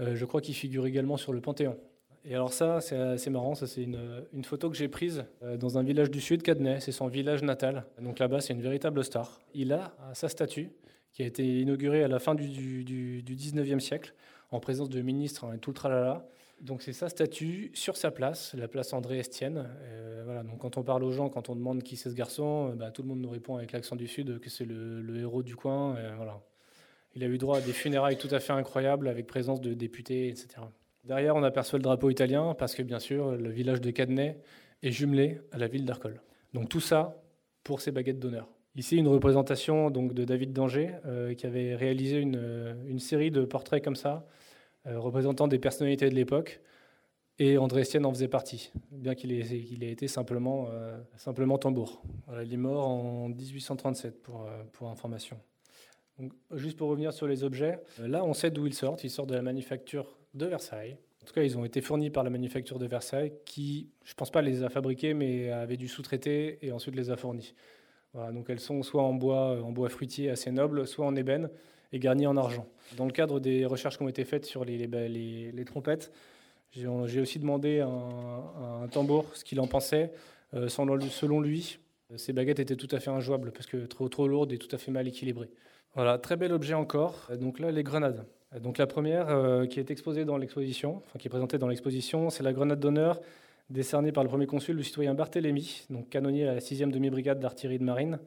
Euh, 0.00 0.16
je 0.16 0.24
crois 0.24 0.40
qu'il 0.40 0.54
figure 0.54 0.86
également 0.86 1.16
sur 1.16 1.32
le 1.32 1.40
Panthéon. 1.40 1.76
Et 2.24 2.34
alors 2.34 2.52
ça, 2.52 2.80
c'est 2.80 2.96
assez 2.96 3.30
marrant, 3.30 3.54
ça 3.54 3.66
c'est 3.66 3.82
une, 3.82 4.24
une, 4.34 4.44
photo 4.44 4.68
que 4.68 4.76
j'ai 4.76 4.88
prise 4.88 5.24
euh, 5.42 5.56
dans 5.56 5.78
un 5.78 5.82
village 5.82 6.10
du 6.10 6.20
sud, 6.20 6.42
Cadenet, 6.42 6.80
c'est 6.80 6.92
son 6.92 7.06
village 7.06 7.42
natal. 7.42 7.86
Donc 8.02 8.18
là-bas, 8.18 8.40
c'est 8.40 8.52
une 8.52 8.60
véritable 8.60 9.02
star. 9.04 9.40
Il 9.54 9.72
a 9.72 9.94
sa 10.14 10.28
statue, 10.28 10.70
qui 11.12 11.22
a 11.22 11.26
été 11.26 11.60
inaugurée 11.60 12.04
à 12.04 12.08
la 12.08 12.18
fin 12.18 12.34
du, 12.34 12.48
du, 12.84 13.22
du 13.22 13.36
19e 13.36 13.80
siècle, 13.80 14.14
en 14.50 14.60
présence 14.60 14.88
de 14.88 15.00
ministres 15.00 15.44
hein, 15.44 15.54
et 15.54 15.58
tout 15.58 15.70
le 15.70 15.74
tralala. 15.74 16.28
Donc 16.60 16.82
c'est 16.82 16.92
sa 16.92 17.08
statue 17.08 17.70
sur 17.74 17.96
sa 17.96 18.10
place, 18.10 18.54
la 18.54 18.68
place 18.68 18.92
André 18.92 19.18
Estienne. 19.18 19.68
Euh, 19.82 20.22
voilà, 20.24 20.42
donc 20.42 20.58
quand 20.58 20.76
on 20.76 20.82
parle 20.82 21.04
aux 21.04 21.12
gens, 21.12 21.28
quand 21.28 21.48
on 21.48 21.56
demande 21.56 21.82
qui 21.82 21.96
c'est 21.96 22.10
ce 22.10 22.14
garçon, 22.14 22.70
euh, 22.70 22.74
bah, 22.74 22.90
tout 22.90 23.02
le 23.02 23.08
monde 23.08 23.20
nous 23.20 23.30
répond 23.30 23.56
avec 23.56 23.72
l'accent 23.72 23.96
du 23.96 24.08
Sud 24.08 24.40
que 24.40 24.50
c'est 24.50 24.64
le, 24.64 25.16
héros 25.18 25.42
du 25.42 25.56
coin. 25.56 25.96
voilà. 26.16 26.40
Il 27.14 27.24
a 27.24 27.26
eu 27.26 27.38
droit 27.38 27.58
à 27.58 27.60
des 27.60 27.72
funérailles 27.72 28.18
tout 28.18 28.28
à 28.30 28.38
fait 28.38 28.52
incroyables 28.52 29.08
avec 29.08 29.26
présence 29.26 29.60
de 29.60 29.72
députés, 29.74 30.28
etc. 30.28 30.48
Derrière, 31.04 31.36
on 31.36 31.42
aperçoit 31.42 31.78
le 31.78 31.82
drapeau 31.82 32.10
italien 32.10 32.54
parce 32.54 32.74
que 32.74 32.82
bien 32.82 32.98
sûr, 32.98 33.32
le 33.32 33.50
village 33.50 33.80
de 33.80 33.90
Cadenet 33.90 34.38
est 34.82 34.90
jumelé 34.90 35.40
à 35.52 35.58
la 35.58 35.66
ville 35.68 35.84
d'Arcole. 35.84 36.20
Donc 36.52 36.68
tout 36.68 36.80
ça 36.80 37.22
pour 37.64 37.80
ses 37.80 37.92
baguettes 37.92 38.18
d'honneur. 38.18 38.48
Ici, 38.78 38.96
une 38.96 39.08
représentation 39.08 39.90
donc, 39.90 40.14
de 40.14 40.24
David 40.24 40.52
Danger 40.52 40.90
euh, 41.04 41.34
qui 41.34 41.46
avait 41.46 41.74
réalisé 41.74 42.18
une, 42.18 42.98
série 43.00 43.30
de 43.30 43.44
portraits 43.44 43.82
comme 43.82 43.96
ça 43.96 44.08
euh, 44.14 44.20
représentant 44.96 45.48
des 45.48 45.58
personnalités 45.58 46.08
de 46.08 46.14
l'époque. 46.14 46.60
Et 47.40 47.56
André 47.56 47.82
Estienne 47.82 48.04
en 48.04 48.12
faisait 48.12 48.28
partie, 48.28 48.72
bien 48.90 49.14
qu'il 49.14 49.32
ait, 49.32 49.92
été 49.92 50.08
simplement, 50.08 50.68
euh, 50.72 50.98
tambour. 51.60 52.02
il 52.44 52.52
est 52.52 52.56
mort 52.56 52.88
en 52.88 53.28
1837, 53.28 54.22
pour, 54.22 54.42
euh, 54.42 54.64
pour 54.72 54.90
information. 54.90 55.38
Juste 56.52 56.76
pour 56.76 56.88
revenir 56.88 57.12
sur 57.12 57.28
les 57.28 57.44
objets, 57.44 57.78
là, 58.00 58.24
on 58.24 58.34
sait 58.34 58.50
d'où 58.50 58.66
ils 58.66 58.74
sortent. 58.74 59.04
Ils 59.04 59.10
sortent 59.10 59.28
de 59.28 59.36
la 59.36 59.42
manufacture 59.42 60.18
de 60.34 60.46
Versailles. 60.46 60.96
En 61.22 61.26
tout 61.26 61.32
cas, 61.32 61.44
ils 61.44 61.56
ont 61.56 61.64
été 61.64 61.80
fournis 61.80 62.10
par 62.10 62.24
la 62.24 62.30
manufacture 62.30 62.80
de 62.80 62.86
Versailles, 62.86 63.32
qui, 63.44 63.90
je 64.02 64.12
ne 64.12 64.16
pense 64.16 64.32
pas 64.32 64.42
les 64.42 64.64
a 64.64 64.68
fabriqués, 64.68 65.14
mais 65.14 65.52
avait 65.52 65.76
dû 65.76 65.86
sous-traiter 65.86 66.58
et 66.66 66.72
ensuite 66.72 66.96
les 66.96 67.10
a 67.10 67.16
fournis. 67.16 67.54
Donc 68.32 68.50
elles 68.50 68.58
sont 68.58 68.82
soit 68.82 69.02
en 69.02 69.12
bois, 69.14 69.62
en 69.62 69.70
bois 69.70 69.90
fruitier 69.90 70.30
assez 70.30 70.50
noble, 70.50 70.88
soit 70.88 71.06
en 71.06 71.14
ébène 71.14 71.50
et 71.92 71.98
garni 71.98 72.26
en 72.26 72.36
argent. 72.36 72.66
Dans 72.96 73.06
le 73.06 73.12
cadre 73.12 73.40
des 73.40 73.64
recherches 73.64 73.96
qui 73.96 74.02
ont 74.02 74.08
été 74.08 74.24
faites 74.24 74.44
sur 74.44 74.64
les, 74.64 75.64
trompettes, 75.66 76.12
j'ai 76.72 77.20
aussi 77.20 77.38
demandé 77.38 77.80
à 77.80 77.88
un, 77.88 78.88
tambour 78.88 79.26
ce 79.34 79.44
qu'il 79.44 79.60
en 79.60 79.66
pensait. 79.66 80.12
Euh, 80.54 80.68
selon 80.68 81.40
lui, 81.40 81.78
ces 82.16 82.32
baguettes 82.32 82.58
étaient 82.58 82.76
tout 82.76 82.88
à 82.94 83.00
fait 83.00 83.10
injouables 83.10 83.52
parce 83.52 83.66
que 83.66 83.86
trop, 83.86 84.08
trop 84.08 84.28
lourdes 84.28 84.52
et 84.52 84.58
tout 84.58 84.74
à 84.74 84.78
fait 84.78 84.90
mal 84.90 85.06
équilibrées. 85.06 85.50
Voilà, 85.94 86.18
très 86.18 86.36
bel 86.36 86.52
objet 86.52 86.74
encore. 86.74 87.28
Donc 87.38 87.58
là, 87.58 87.70
les 87.70 87.82
grenades. 87.82 88.24
Donc 88.60 88.78
la 88.78 88.86
première 88.86 89.28
euh, 89.28 89.66
qui 89.66 89.78
est 89.78 89.90
exposée 89.90 90.24
dans 90.24 90.38
l'exposition, 90.38 91.02
enfin 91.06 91.18
qui 91.18 91.28
est 91.28 91.30
présentée 91.30 91.58
dans 91.58 91.68
l'exposition, 91.68 92.30
c'est 92.30 92.42
la 92.42 92.52
grenade 92.52 92.80
d'honneur 92.80 93.20
décernée 93.68 94.12
par 94.12 94.24
le 94.24 94.30
premier 94.30 94.46
consul, 94.46 94.76
le 94.76 94.82
citoyen 94.82 95.12
Barthélemy, 95.12 95.84
donc 95.90 96.08
canonnier 96.08 96.48
à 96.48 96.54
la 96.54 96.60
6e 96.60 96.90
demi-brigade 96.90 97.38
d'artillerie 97.38 97.78
de 97.78 97.84
marine, 97.84 98.18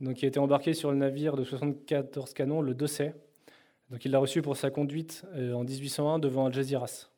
donc 0.00 0.16
qui 0.16 0.24
a 0.24 0.28
été 0.28 0.38
embarqué 0.38 0.74
sur 0.74 0.90
le 0.90 0.96
navire 0.96 1.36
de 1.36 1.44
74 1.44 2.34
canons, 2.34 2.60
le 2.60 2.74
Dosset. 2.74 3.14
Donc 3.90 4.04
il 4.04 4.10
l'a 4.10 4.18
reçu 4.18 4.42
pour 4.42 4.56
sa 4.56 4.70
conduite 4.70 5.24
euh, 5.34 5.52
en 5.52 5.64
1801 5.64 6.18
devant 6.18 6.46
Algeciras. 6.46 7.08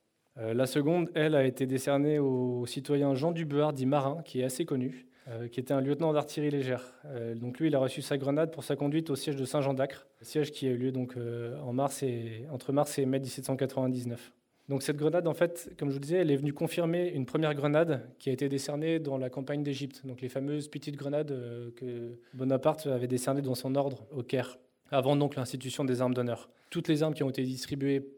Euh, 0.41 0.55
la 0.55 0.67
seconde, 0.67 1.11
elle, 1.15 1.35
a 1.35 1.45
été 1.45 1.67
décernée 1.67 2.19
au 2.19 2.65
citoyen 2.67 3.15
Jean 3.15 3.33
Dubuard, 3.33 3.73
dit 3.73 3.87
Marin, 3.87 4.23
qui 4.25 4.41
est 4.41 4.45
assez 4.45 4.65
connu, 4.65 5.07
euh, 5.29 5.49
qui 5.49 5.59
était 5.59 5.75
un 5.75 5.81
lieutenant 5.81 6.13
d'artillerie 6.13 6.51
légère. 6.51 6.85
Euh, 7.07 7.35
donc 7.35 7.59
lui, 7.59 7.69
il 7.69 7.75
a 7.75 7.79
reçu 7.79 8.03
sa 8.03 8.19
grenade 8.19 8.53
pour 8.53 8.63
sa 8.63 8.77
conduite 8.77 9.11
au 9.11 9.17
siège 9.17 9.37
de 9.37 9.45
Saint-Jean 9.45 9.75
d'Acre, 9.75 10.07
siège 10.23 10.53
qui 10.53 10.67
a 10.67 10.71
eu 10.71 10.77
lieu 10.77 10.93
donc 10.93 11.17
en 11.17 11.73
mars 11.73 12.03
et, 12.03 12.47
entre 12.53 12.73
mars 12.73 12.99
et 12.99 13.07
mai 13.07 13.19
1799. 13.19 14.33
Donc 14.69 14.83
cette 14.83 14.97
grenade, 14.97 15.27
en 15.27 15.35
fait, 15.35 15.73
comme 15.79 15.89
je 15.89 15.95
vous 15.95 16.01
disais, 16.01 16.19
elle 16.19 16.31
est 16.31 16.37
venue 16.37 16.53
confirmer 16.53 17.09
une 17.09 17.25
première 17.25 17.55
grenade 17.55 18.11
qui 18.19 18.29
a 18.29 18.33
été 18.33 18.49
décernée 18.49 18.99
dans 18.99 19.17
la 19.17 19.31
campagne 19.31 19.63
d'Égypte, 19.63 20.05
donc 20.05 20.21
les 20.21 20.29
fameuses 20.29 20.69
petites 20.69 20.97
grenades 20.97 21.35
que 21.75 22.19
Bonaparte 22.35 22.87
avait 22.87 23.07
décernées 23.07 23.41
dans 23.41 23.55
son 23.55 23.75
ordre 23.77 24.07
au 24.11 24.23
Caire, 24.23 24.59
avant 24.91 25.17
donc 25.17 25.37
l'institution 25.37 25.85
des 25.85 26.03
armes 26.03 26.13
d'honneur. 26.13 26.51
Toutes 26.71 26.89
les 26.89 27.03
armes 27.03 27.15
qui 27.15 27.23
ont 27.23 27.31
été 27.31 27.43
distribuées 27.45 28.11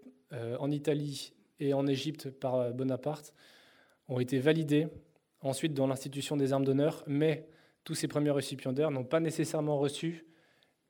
en 0.59 0.73
Italie 0.73 1.33
et 1.61 1.75
en 1.75 1.87
Égypte 1.87 2.31
par 2.31 2.55
euh, 2.57 2.71
Bonaparte 2.73 3.35
ont 4.09 4.19
été 4.19 4.39
validés 4.39 4.89
ensuite 5.41 5.75
dans 5.75 5.87
l'institution 5.87 6.37
des 6.37 6.53
armes 6.53 6.65
d'honneur, 6.65 7.05
mais 7.07 7.49
tous 7.85 7.95
ces 7.95 8.09
premiers 8.09 8.31
récipiendaires 8.31 8.91
n'ont 8.91 9.05
pas 9.05 9.21
nécessairement 9.21 9.79
reçu 9.79 10.27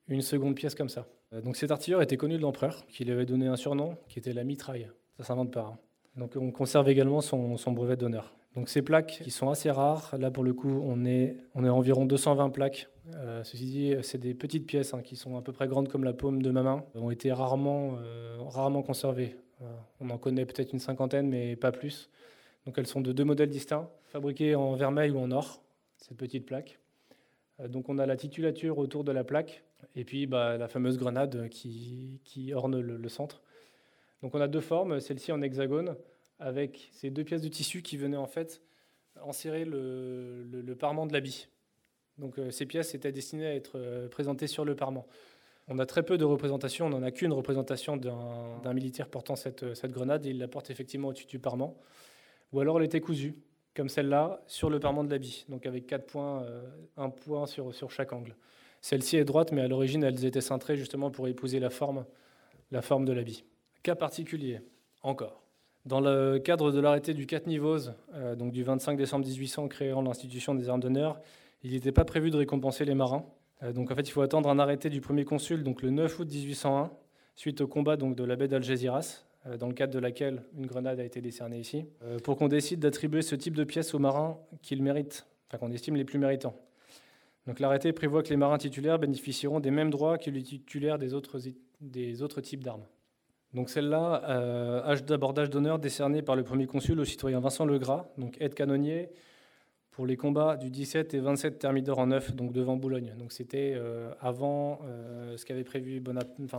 une 0.09 0.23
seconde 0.23 0.55
pièce 0.55 0.75
comme 0.75 0.89
ça. 0.89 1.07
Euh, 1.33 1.41
donc 1.41 1.57
cet 1.57 1.71
artilleur 1.71 2.03
était 2.03 2.17
connu 2.17 2.37
de 2.37 2.43
l'empereur, 2.43 2.87
qui 2.87 3.05
lui 3.05 3.13
avait 3.13 3.27
donné 3.27 3.47
un 3.47 3.57
surnom 3.57 3.97
qui 4.09 4.19
était 4.19 4.33
la 4.33 4.45
mitraille. 4.45 4.89
Ça 5.21 5.27
s'invente 5.29 5.53
pas. 5.53 5.73
Hein. 5.73 5.79
Donc 6.17 6.33
on 6.37 6.51
conserve 6.51 6.89
également 6.89 7.21
son, 7.21 7.73
brevet 7.73 7.97
d'honneur. 7.97 8.35
Donc 8.55 8.69
ces 8.69 8.83
plaques 8.83 9.21
qui 9.23 9.31
sont 9.31 9.49
assez 9.49 9.71
rares, 9.71 10.17
là 10.19 10.31
pour 10.31 10.43
le 10.43 10.53
coup 10.53 10.83
on 10.85 11.05
est, 11.05 11.37
environ 11.55 12.05
220 12.05 12.51
plaques. 12.51 12.89
Euh, 13.15 13.45
ceci 13.45 13.65
dit, 13.67 13.95
c'est 14.03 14.19
des 14.19 14.35
petites 14.35 14.67
pièces 14.67 14.93
hein, 14.93 15.03
qui 15.03 15.17
sont 15.17 15.37
à 15.37 15.43
peu 15.43 15.53
près 15.53 15.69
grandes 15.69 15.89
comme 15.89 16.05
la 16.05 16.13
paume 16.13 16.43
de 16.43 16.51
ma 16.51 16.63
main, 16.63 16.85
ont 16.95 17.11
été 17.11 17.33
rarement, 17.33 17.97
rarement 18.49 18.83
conservées. 18.83 19.37
On 20.01 20.11
en 20.11 20.19
connaît 20.19 20.47
peut-être 20.47 20.73
une 20.73 20.79
cinquantaine, 20.79 21.29
mais 21.29 21.55
pas 21.55 21.71
plus. 21.71 22.09
Donc 22.67 22.79
elles 22.79 22.87
sont 22.87 23.01
de 23.01 23.13
deux 23.13 23.25
modèles 23.25 23.51
distincts, 23.51 23.89
fabriquées 24.07 24.55
en 24.55 24.75
vermeil 24.75 25.11
ou 25.11 25.19
en 25.19 25.31
or, 25.31 25.63
cette 25.97 26.17
petite 26.17 26.47
plaque. 26.47 26.79
Euh, 27.61 27.69
donc 27.69 27.89
on 27.89 27.99
a 27.99 28.07
la 28.07 28.17
titulature 28.17 28.79
autour 28.79 29.05
de 29.05 29.13
la 29.13 29.25
plaque, 29.25 29.65
et 29.95 30.05
puis 30.05 30.27
bah, 30.27 30.57
la 30.57 30.69
fameuse 30.69 30.99
grenade 30.99 31.49
qui, 31.49 32.53
orne 32.55 32.79
le, 32.79 33.09
centre. 33.09 33.43
Donc 34.23 34.35
on 34.35 34.41
a 34.41 34.49
deux 34.49 34.61
formes, 34.61 35.01
celle-ci 35.01 35.33
en 35.33 35.41
hexagone, 35.43 35.97
avec 36.39 36.89
ces 36.93 37.11
deux 37.11 37.25
pièces 37.25 37.43
de 37.43 37.49
tissu 37.49 37.83
qui 37.83 37.97
venaient 37.97 38.17
en 38.17 38.27
fait 38.27 38.63
enserrer 39.23 39.65
le, 39.65 40.75
parement 40.79 41.07
de 41.07 41.13
l'habit. 41.13 41.49
Donc 42.19 42.39
euh, 42.39 42.51
ces 42.51 42.67
pièces 42.67 42.95
étaient 42.95 43.13
destinées 43.13 43.47
à 43.47 43.55
être 43.55 43.73
euh, 43.77 44.09
présentées 44.09 44.47
sur 44.47 44.65
le 44.65 44.75
parement. 44.75 45.07
On 45.69 45.79
a 45.79 45.87
très 45.87 46.03
peu 46.03 46.19
de 46.19 46.25
représentations, 46.25 46.87
on 46.87 46.91
n'en 46.91 47.03
a 47.03 47.11
qu'une 47.11 47.33
représentation 47.33 47.97
d'un 47.97 48.75
militaire 48.75 49.09
portant 49.09 49.37
cette, 49.37 49.65
grenade, 49.87 50.27
et 50.27 50.31
il 50.31 50.39
la 50.39 50.49
porte 50.49 50.71
effectivement 50.71 51.09
au-dessus 51.09 51.27
du 51.27 51.39
parement. 51.39 51.79
Ou 52.53 52.61
alors 52.61 52.79
elle 52.79 52.87
était 52.87 53.01
cousue, 53.01 53.37
comme 53.77 53.89
celle-là, 53.89 54.43
sur 54.49 54.69
le 54.69 54.81
parement 54.81 55.05
de 55.05 55.11
l'habit, 55.11 55.45
donc 55.49 55.67
avec 55.67 55.87
quatre 55.87 56.07
points, 56.07 56.43
euh, 56.43 56.69
un 56.97 57.11
point 57.11 57.47
sur, 57.47 57.73
sur 57.73 57.91
chaque 57.91 58.13
angle. 58.13 58.35
Celle-ci 58.81 59.17
est 59.17 59.25
droite, 59.25 59.53
mais 59.53 59.61
à 59.61 59.69
l'origine, 59.69 60.03
elles 60.03 60.25
étaient 60.25 60.41
cintrées 60.41 60.77
justement 60.77 61.11
pour 61.11 61.29
épouser 61.29 61.61
la 61.61 61.71
forme, 61.71 62.05
la 62.73 62.83
forme 62.83 63.05
de 63.05 63.13
l'habit. 63.13 63.45
Cas 63.83 63.95
particulier, 63.95 64.61
encore. 65.03 65.43
Dans 65.87 66.01
le 66.01 66.39
cadre 66.39 66.71
de 66.73 66.81
l'arrêté 66.81 67.15
du 67.15 67.27
4 67.27 67.47
Nivose, 67.47 67.95
euh, 68.15 68.37
donc 68.37 68.53
du 68.53 68.63
25 68.63 68.97
décembre 68.97 69.27
1800, 69.27 69.69
créant 69.69 70.03
l'institution 70.03 70.55
des 70.55 70.69
armes 70.69 70.81
d'honneur, 70.81 71.21
il 71.63 71.73
n'était 71.73 71.93
pas 71.93 72.05
prévu 72.05 72.31
de 72.31 72.37
récompenser 72.37 72.85
les 72.85 72.95
marins. 72.95 73.25
Euh, 73.63 73.73
donc 73.73 73.91
en 73.91 73.95
fait, 73.95 74.09
il 74.09 74.11
faut 74.11 74.23
attendre 74.23 74.49
un 74.49 74.59
arrêté 74.59 74.91
du 74.91 75.01
premier 75.01 75.25
consul, 75.25 75.63
donc 75.63 75.83
le 75.83 75.91
9 75.91 76.19
août 76.19 76.29
1801, 76.31 76.91
suite 77.37 77.61
au 77.61 77.67
combat 77.67 77.97
donc, 77.97 78.17
de 78.17 78.25
la 78.25 78.37
baie 78.37 78.49
d'Algésiras, 78.49 79.25
euh, 79.47 79.57
dans 79.57 79.69
le 79.69 79.75
cadre 79.75 79.93
de 79.93 79.99
laquelle 79.99 80.43
une 80.57 80.67
grenade 80.67 81.01
a 81.01 81.05
été 81.05 81.21
décernée 81.21 81.59
ici, 81.59 81.87
euh, 82.03 82.19
pour 82.19 82.37
qu'on 82.37 82.49
décide 82.49 82.81
d'attribuer 82.81 83.23
ce 83.23 83.35
type 83.35 83.57
de 83.57 83.65
pièces 83.65 83.95
aux 83.95 83.99
marins 83.99 84.39
qu'ils 84.63 84.83
méritent, 84.83 85.27
enfin 85.49 85.59
qu'on 85.59 85.73
estime 85.73 85.97
les 85.97 86.05
plus 86.05 86.19
méritants. 86.19 86.55
Donc 87.47 87.59
l'arrêté 87.59 87.93
prévoit 87.93 88.23
que 88.23 88.29
les 88.29 88.37
marins 88.37 88.59
titulaires 88.59 88.99
bénéficieront 88.99 89.61
des 89.61 89.71
mêmes 89.71 89.91
droits 89.91 90.19
que 90.19 90.31
les 90.31 90.43
titulaires 90.43 90.99
des 90.99 91.15
autres, 91.15 91.41
des 91.81 92.23
autres 92.23 92.43
types 92.43 92.63
d'armes. 92.63 92.85
Donc 93.55 93.69
celle-là, 93.69 94.85
âge 94.87 95.05
d'abordage 95.05 95.51
d'honneur 95.51 95.79
décerné 95.79 96.23
par 96.23 96.37
le 96.37 96.45
premier 96.45 96.67
consul 96.67 97.01
au 97.01 97.05
citoyen 97.05 97.41
Vincent 97.41 97.65
Legras, 97.65 98.07
donc 98.17 98.37
aide 98.41 98.55
canonnier, 98.55 99.11
pour 100.01 100.07
les 100.07 100.17
combats 100.17 100.57
du 100.57 100.71
17 100.71 101.15
et 101.15 101.19
27 101.19 101.59
Thermidor 101.59 101.99
en 101.99 102.07
9, 102.07 102.35
donc 102.35 102.53
devant 102.53 102.77
Boulogne. 102.77 103.15
Donc 103.19 103.33
c'était 103.33 103.75
euh, 103.77 104.13
avant 104.21 104.81
euh, 104.85 105.37
ce 105.37 105.45
qu'avait 105.45 105.65
prévu 105.65 106.03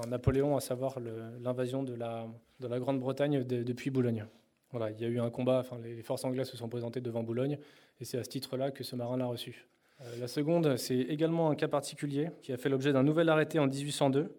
Napoléon, 0.07 0.57
à 0.57 0.59
savoir 0.59 0.99
l'invasion 1.39 1.83
de 1.83 1.95
la, 1.95 2.27
de 2.59 2.67
la 2.67 2.79
Grande-Bretagne 2.79 3.43
depuis 3.43 3.89
Boulogne. 3.89 4.25
Voilà, 4.71 4.91
il 4.91 5.01
y 5.01 5.05
a 5.05 5.07
eu 5.07 5.19
un 5.19 5.29
combat, 5.29 5.59
enfin, 5.59 5.77
les 5.83 6.01
forces 6.01 6.23
anglaises 6.23 6.49
se 6.49 6.57
sont 6.57 6.69
présentées 6.69 7.01
devant 7.01 7.23
Boulogne, 7.23 7.57
et 7.99 8.05
c'est 8.05 8.17
à 8.17 8.23
ce 8.23 8.29
titre-là 8.29 8.71
que 8.71 8.83
ce 8.83 8.95
marin 8.95 9.17
l'a 9.17 9.25
reçu. 9.25 9.65
Euh, 10.01 10.03
la 10.19 10.27
seconde, 10.27 10.77
c'est 10.77 10.99
également 10.99 11.49
un 11.49 11.55
cas 11.55 11.67
particulier 11.67 12.29
qui 12.41 12.53
a 12.53 12.57
fait 12.57 12.69
l'objet 12.69 12.93
d'un 12.93 13.03
nouvel 13.03 13.27
arrêté 13.29 13.59
en 13.59 13.67
1802 13.67 14.35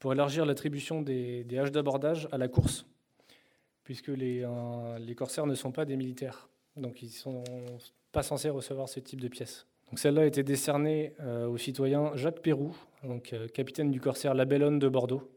pour 0.00 0.12
élargir 0.12 0.44
l'attribution 0.44 1.02
des, 1.02 1.46
haches 1.56 1.70
d'abordage 1.70 2.28
à 2.32 2.38
la 2.38 2.48
course, 2.48 2.84
puisque 3.84 4.08
les, 4.08 4.44
les 4.98 5.14
corsaires 5.14 5.46
ne 5.46 5.54
sont 5.54 5.70
pas 5.70 5.84
des 5.84 5.96
militaires. 5.96 6.48
Donc 6.76 7.02
ils 7.02 7.10
sont 7.10 7.44
pas 8.10 8.22
censé 8.22 8.50
recevoir 8.50 8.88
ce 8.88 8.98
type 8.98 9.20
de 9.20 9.28
pièce. 9.28 9.66
Donc 9.90 9.98
celle-là 9.98 10.22
a 10.22 10.24
été 10.24 10.42
décernée 10.42 11.14
euh, 11.20 11.48
au 11.48 11.58
citoyen 11.58 12.12
Jacques 12.14 12.40
Pérou, 12.40 12.76
donc 13.02 13.32
euh, 13.32 13.48
capitaine 13.48 13.90
du 13.90 14.00
corsaire 14.00 14.34
La 14.34 14.44
Bellone 14.44 14.78
de 14.78 14.88
Bordeaux. 14.88 15.28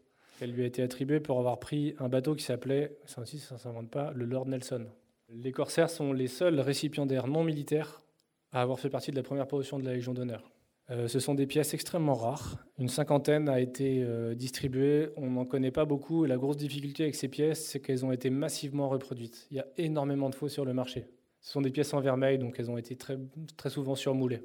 Elle 0.41 0.51
lui 0.51 0.63
a 0.63 0.65
été 0.65 0.83
attribuée 0.83 1.19
pour 1.19 1.39
avoir 1.39 1.59
pris 1.59 1.95
un 1.99 2.07
bateau 2.07 2.35
qui 2.35 2.43
s'appelait, 2.43 2.95
ça 3.05 3.21
aussi 3.21 3.39
ça 3.39 3.55
ne 3.55 3.59
s'invente 3.59 3.89
pas, 3.89 4.11
le 4.13 4.25
Lord 4.25 4.47
Nelson. 4.47 4.85
Les 5.29 5.51
corsaires 5.51 5.89
sont 5.89 6.13
les 6.13 6.27
seuls 6.27 6.59
récipiendaires 6.59 7.27
non 7.27 7.43
militaires 7.43 8.03
à 8.51 8.61
avoir 8.61 8.79
fait 8.79 8.89
partie 8.89 9.09
de 9.09 9.15
la 9.15 9.23
première 9.23 9.47
promotion 9.47 9.79
de 9.79 9.85
la 9.85 9.93
Légion 9.93 10.13
d'honneur. 10.13 10.52
Euh, 10.93 11.09
ce 11.09 11.19
sont 11.19 11.35
des 11.35 11.45
pièces 11.45 11.73
extrêmement 11.73 12.13
rares. 12.13 12.63
Une 12.79 12.87
cinquantaine 12.87 13.49
a 13.49 13.59
été 13.59 14.05
distribuée. 14.35 15.09
On 15.17 15.31
n'en 15.31 15.45
connaît 15.45 15.71
pas 15.71 15.83
beaucoup. 15.83 16.23
La 16.23 16.37
grosse 16.37 16.57
difficulté 16.57 17.03
avec 17.03 17.15
ces 17.15 17.27
pièces, 17.27 17.65
c'est 17.65 17.81
qu'elles 17.81 18.05
ont 18.05 18.11
été 18.13 18.29
massivement 18.29 18.87
reproduites. 18.87 19.47
Il 19.51 19.57
y 19.57 19.59
a 19.59 19.67
énormément 19.77 20.29
de 20.29 20.35
faux 20.35 20.47
sur 20.47 20.63
le 20.63 20.73
marché. 20.73 21.07
Ce 21.43 21.51
sont 21.51 21.61
des 21.61 21.71
pièces 21.71 21.93
en 21.93 21.99
vermeil, 21.99 22.37
donc 22.37 22.55
elles 22.57 22.71
ont 22.71 22.77
été 22.77 22.95
très, 22.95 23.19
très 23.57 23.69
souvent 23.69 23.95
surmoulées. 23.95 24.41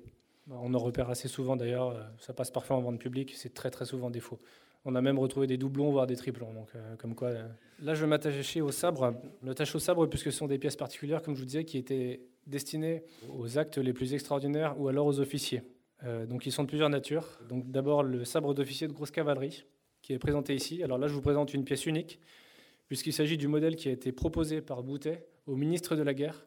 On 0.50 0.74
en 0.74 0.78
repère 0.78 1.10
assez 1.10 1.28
souvent 1.28 1.56
d'ailleurs, 1.56 1.90
euh, 1.90 2.02
ça 2.18 2.32
passe 2.32 2.50
parfois 2.50 2.76
en 2.76 2.80
vente 2.80 2.98
publique, 2.98 3.34
c'est 3.36 3.54
très 3.54 3.70
très 3.70 3.84
souvent 3.84 4.10
défaut. 4.10 4.40
On 4.84 4.94
a 4.96 5.00
même 5.00 5.18
retrouvé 5.18 5.46
des 5.46 5.58
doublons, 5.58 5.92
voire 5.92 6.06
des 6.06 6.16
triplons. 6.16 6.52
Donc, 6.52 6.68
euh, 6.74 6.96
comme 6.96 7.14
quoi, 7.14 7.28
euh. 7.28 7.48
Là, 7.82 7.94
je 7.94 8.00
vais 8.00 8.06
m'attacher 8.06 8.60
au 8.60 8.72
sabre. 8.72 9.14
Le 9.42 9.54
tâche 9.54 9.74
au 9.74 9.78
sabre, 9.78 10.06
puisque 10.06 10.32
ce 10.32 10.38
sont 10.38 10.46
des 10.46 10.58
pièces 10.58 10.76
particulières, 10.76 11.22
comme 11.22 11.34
je 11.34 11.40
vous 11.40 11.46
disais, 11.46 11.64
qui 11.64 11.78
étaient 11.78 12.22
destinées 12.46 13.04
aux 13.36 13.58
actes 13.58 13.78
les 13.78 13.92
plus 13.92 14.14
extraordinaires 14.14 14.74
ou 14.80 14.88
alors 14.88 15.06
aux 15.06 15.20
officiers. 15.20 15.62
Donc, 16.04 16.46
ils 16.46 16.52
sont 16.52 16.62
de 16.62 16.68
plusieurs 16.68 16.90
natures. 16.90 17.38
Donc, 17.48 17.70
d'abord, 17.70 18.02
le 18.02 18.24
sabre 18.24 18.54
d'officier 18.54 18.86
de 18.86 18.92
grosse 18.92 19.10
cavalerie, 19.10 19.64
qui 20.00 20.12
est 20.12 20.18
présenté 20.18 20.54
ici. 20.54 20.82
Alors 20.82 20.96
là, 20.96 21.08
je 21.08 21.12
vous 21.12 21.20
présente 21.20 21.52
une 21.54 21.64
pièce 21.64 21.84
unique, 21.86 22.20
puisqu'il 22.86 23.12
s'agit 23.12 23.36
du 23.36 23.48
modèle 23.48 23.76
qui 23.76 23.88
a 23.88 23.92
été 23.92 24.12
proposé 24.12 24.62
par 24.62 24.82
Boutet 24.82 25.26
au 25.46 25.56
ministre 25.56 25.96
de 25.96 26.02
la 26.02 26.14
Guerre 26.14 26.46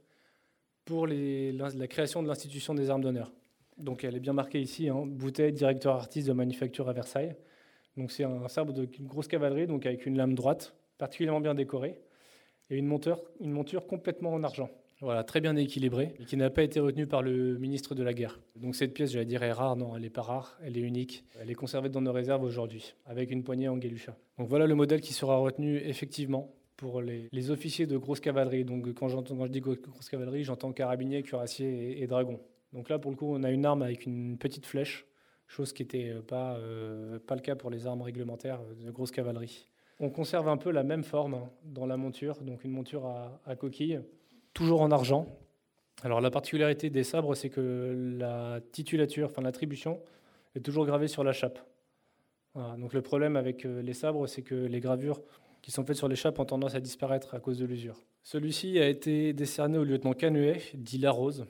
pour 0.86 1.06
la 1.06 1.88
création 1.88 2.24
de 2.24 2.28
l'institution 2.28 2.74
des 2.74 2.90
armes 2.90 3.02
d'honneur. 3.02 3.32
Donc 3.78 4.04
elle 4.04 4.16
est 4.16 4.20
bien 4.20 4.34
marquée 4.34 4.62
ici, 4.62 4.90
hein, 4.90 5.04
Boutet, 5.06 5.52
directeur 5.52 5.96
artiste 5.96 6.28
de 6.28 6.34
manufacture 6.34 6.90
à 6.90 6.94
Versailles. 6.94 7.36
Donc 7.98 8.12
c'est 8.12 8.24
un 8.24 8.48
sabre 8.48 8.74
de 8.74 8.88
grosse 9.02 9.28
cavalerie, 9.28 9.68
donc 9.68 9.86
avec 9.86 10.06
une 10.06 10.18
lame 10.18 10.34
droite, 10.34 10.74
particulièrement 10.98 11.42
bien 11.42 11.54
décorée, 11.54 12.00
et 12.70 12.78
une 12.78 12.88
monture 12.88 13.86
complètement 13.86 14.34
en 14.34 14.44
argent. 14.44 14.70
Voilà, 15.02 15.24
très 15.24 15.42
bien 15.42 15.56
équilibrée, 15.56 16.14
et 16.20 16.26
qui 16.26 16.38
n'a 16.38 16.52
pas 16.52 16.62
été 16.62 16.80
retenue 16.80 17.08
par 17.08 17.24
le 17.24 17.58
ministre 17.58 17.96
de 17.96 18.04
la 18.04 18.14
Guerre. 18.14 18.40
Donc 18.56 18.76
cette 18.76 18.94
pièce, 18.94 19.12
j'allais 19.12 19.26
dire, 19.26 19.42
est 19.42 19.52
rare, 19.52 19.76
non, 19.76 19.96
elle 19.96 20.04
n'est 20.04 20.12
pas 20.12 20.22
rare, 20.22 20.60
elle 20.64 20.78
est 20.78 20.82
unique. 20.82 21.24
Elle 21.40 21.50
est 21.50 21.56
conservée 21.56 21.90
dans 21.90 22.02
nos 22.02 22.14
réserves 22.14 22.44
aujourd'hui, 22.44 22.94
avec 23.08 23.32
une 23.32 23.44
poignée 23.44 23.68
en 23.68 23.78
guélucha. 23.78 24.16
Donc 24.38 24.48
voilà 24.48 24.68
le 24.68 24.76
modèle 24.76 25.02
qui 25.02 25.14
sera 25.14 25.38
retenu 25.38 25.78
effectivement 25.78 26.54
pour 26.78 27.02
les, 27.02 27.52
officiers 27.52 27.88
de 27.88 27.98
grosse 27.98 28.20
cavalerie. 28.20 28.64
Donc 28.64 28.94
quand, 28.94 29.08
quand 29.08 29.46
je 29.46 29.52
dis 29.52 29.62
grosse 29.62 30.10
cavalerie, 30.10 30.44
j'entends 30.44 30.72
carabinier, 30.72 31.24
cuirassier 31.24 32.02
et, 32.02 32.08
dragon. 32.08 32.40
Donc 32.74 32.90
là, 32.90 33.00
pour 33.00 33.12
le 33.12 33.18
coup, 33.18 33.34
on 33.34 33.44
a 33.44 33.52
une 33.52 33.66
arme 33.66 33.82
avec 33.82 34.06
une 34.06 34.38
petite 34.38 34.66
flèche, 34.66 35.06
chose 35.48 35.74
qui 35.74 35.84
n'était 35.84 36.10
euh, 36.10 36.22
pas, 36.22 36.56
euh, 36.58 37.20
pas 37.20 37.36
le 37.36 37.42
cas 37.42 37.56
pour 37.56 37.70
les 37.70 37.86
armes 37.86 38.02
réglementaires 38.02 38.62
de 38.84 38.90
grosse 38.92 39.12
cavalerie. 39.12 39.68
On 40.00 40.10
conserve 40.10 40.48
un 40.48 40.58
peu 40.58 40.72
la 40.72 40.84
même 40.84 41.04
forme 41.04 41.36
hein, 41.36 41.50
dans 41.64 41.86
la 41.86 41.98
monture, 41.98 42.42
donc 42.42 42.64
une 42.64 42.72
monture 42.72 43.06
à, 43.06 43.56
coquille, 43.56 44.00
toujours 44.54 44.82
en 44.82 44.92
argent. 44.92 45.28
Alors 46.04 46.22
la 46.22 46.32
particularité 46.32 46.90
des 46.90 47.04
sabres, 47.04 47.36
c'est 47.36 47.50
que 47.50 48.16
la 48.18 48.60
titulature, 48.72 49.28
enfin 49.28 49.42
l'attribution, 49.42 50.00
est 50.56 50.62
toujours 50.62 50.86
gravée 50.86 51.08
sur 51.08 51.24
la 51.24 51.34
chape. 51.34 51.60
Donc 52.56 52.94
le 52.94 53.02
problème 53.02 53.36
avec 53.38 53.64
les 53.64 53.94
sabres, 53.94 54.28
c'est 54.28 54.42
que 54.42 54.56
les 54.56 54.80
gravures 54.80 55.22
qui 55.62 55.72
sont 55.72 55.86
faites 55.86 55.96
sur 55.96 56.08
l'échappe 56.08 56.40
ont 56.40 56.46
tendance 56.46 56.76
à 56.76 56.80
disparaître 56.80 57.36
à 57.36 57.40
cause 57.40 57.60
de 57.60 57.66
l'usure. 57.66 57.96
Celui-ci 58.24 58.80
a 58.80 58.88
été 58.88 59.32
décerné 59.34 59.78
au 59.78 59.84
lieutenant 59.84 60.14
Canuet, 60.14 60.60
dit 60.74 60.98
La 60.98 61.12
Rose, 61.12 61.46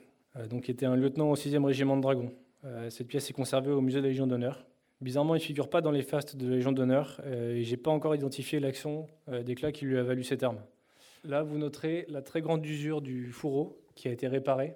donc 0.50 0.64
qui 0.64 0.70
était 0.70 0.86
un 0.86 0.96
lieutenant 0.96 1.30
au 1.30 1.34
6e 1.34 1.64
régiment 1.64 1.96
de 1.96 2.02
dragons. 2.02 2.32
Cette 2.90 3.08
pièce 3.08 3.28
est 3.30 3.32
conservée 3.32 3.72
au 3.72 3.80
musée 3.80 3.98
de 3.98 4.04
la 4.04 4.10
Légion 4.10 4.26
d'honneur. 4.26 4.64
Bizarrement, 5.00 5.34
il 5.34 5.38
ne 5.38 5.44
figure 5.44 5.68
pas 5.68 5.80
dans 5.80 5.90
les 5.90 6.02
fastes 6.02 6.36
de 6.36 6.46
la 6.46 6.56
Légion 6.56 6.70
d'honneur 6.70 7.20
et 7.26 7.64
j'ai 7.64 7.76
pas 7.76 7.90
encore 7.90 8.14
identifié 8.14 8.60
l'action 8.60 9.08
d'éclat 9.44 9.72
qui 9.72 9.86
lui 9.86 9.98
a 9.98 10.02
valu 10.04 10.22
cette 10.22 10.42
arme. 10.44 10.60
Là, 11.24 11.44
vous 11.44 11.56
noterez 11.56 12.04
la 12.08 12.20
très 12.20 12.40
grande 12.40 12.66
usure 12.66 13.00
du 13.00 13.30
fourreau 13.30 13.80
qui 13.94 14.08
a 14.08 14.10
été 14.10 14.26
réparé. 14.26 14.74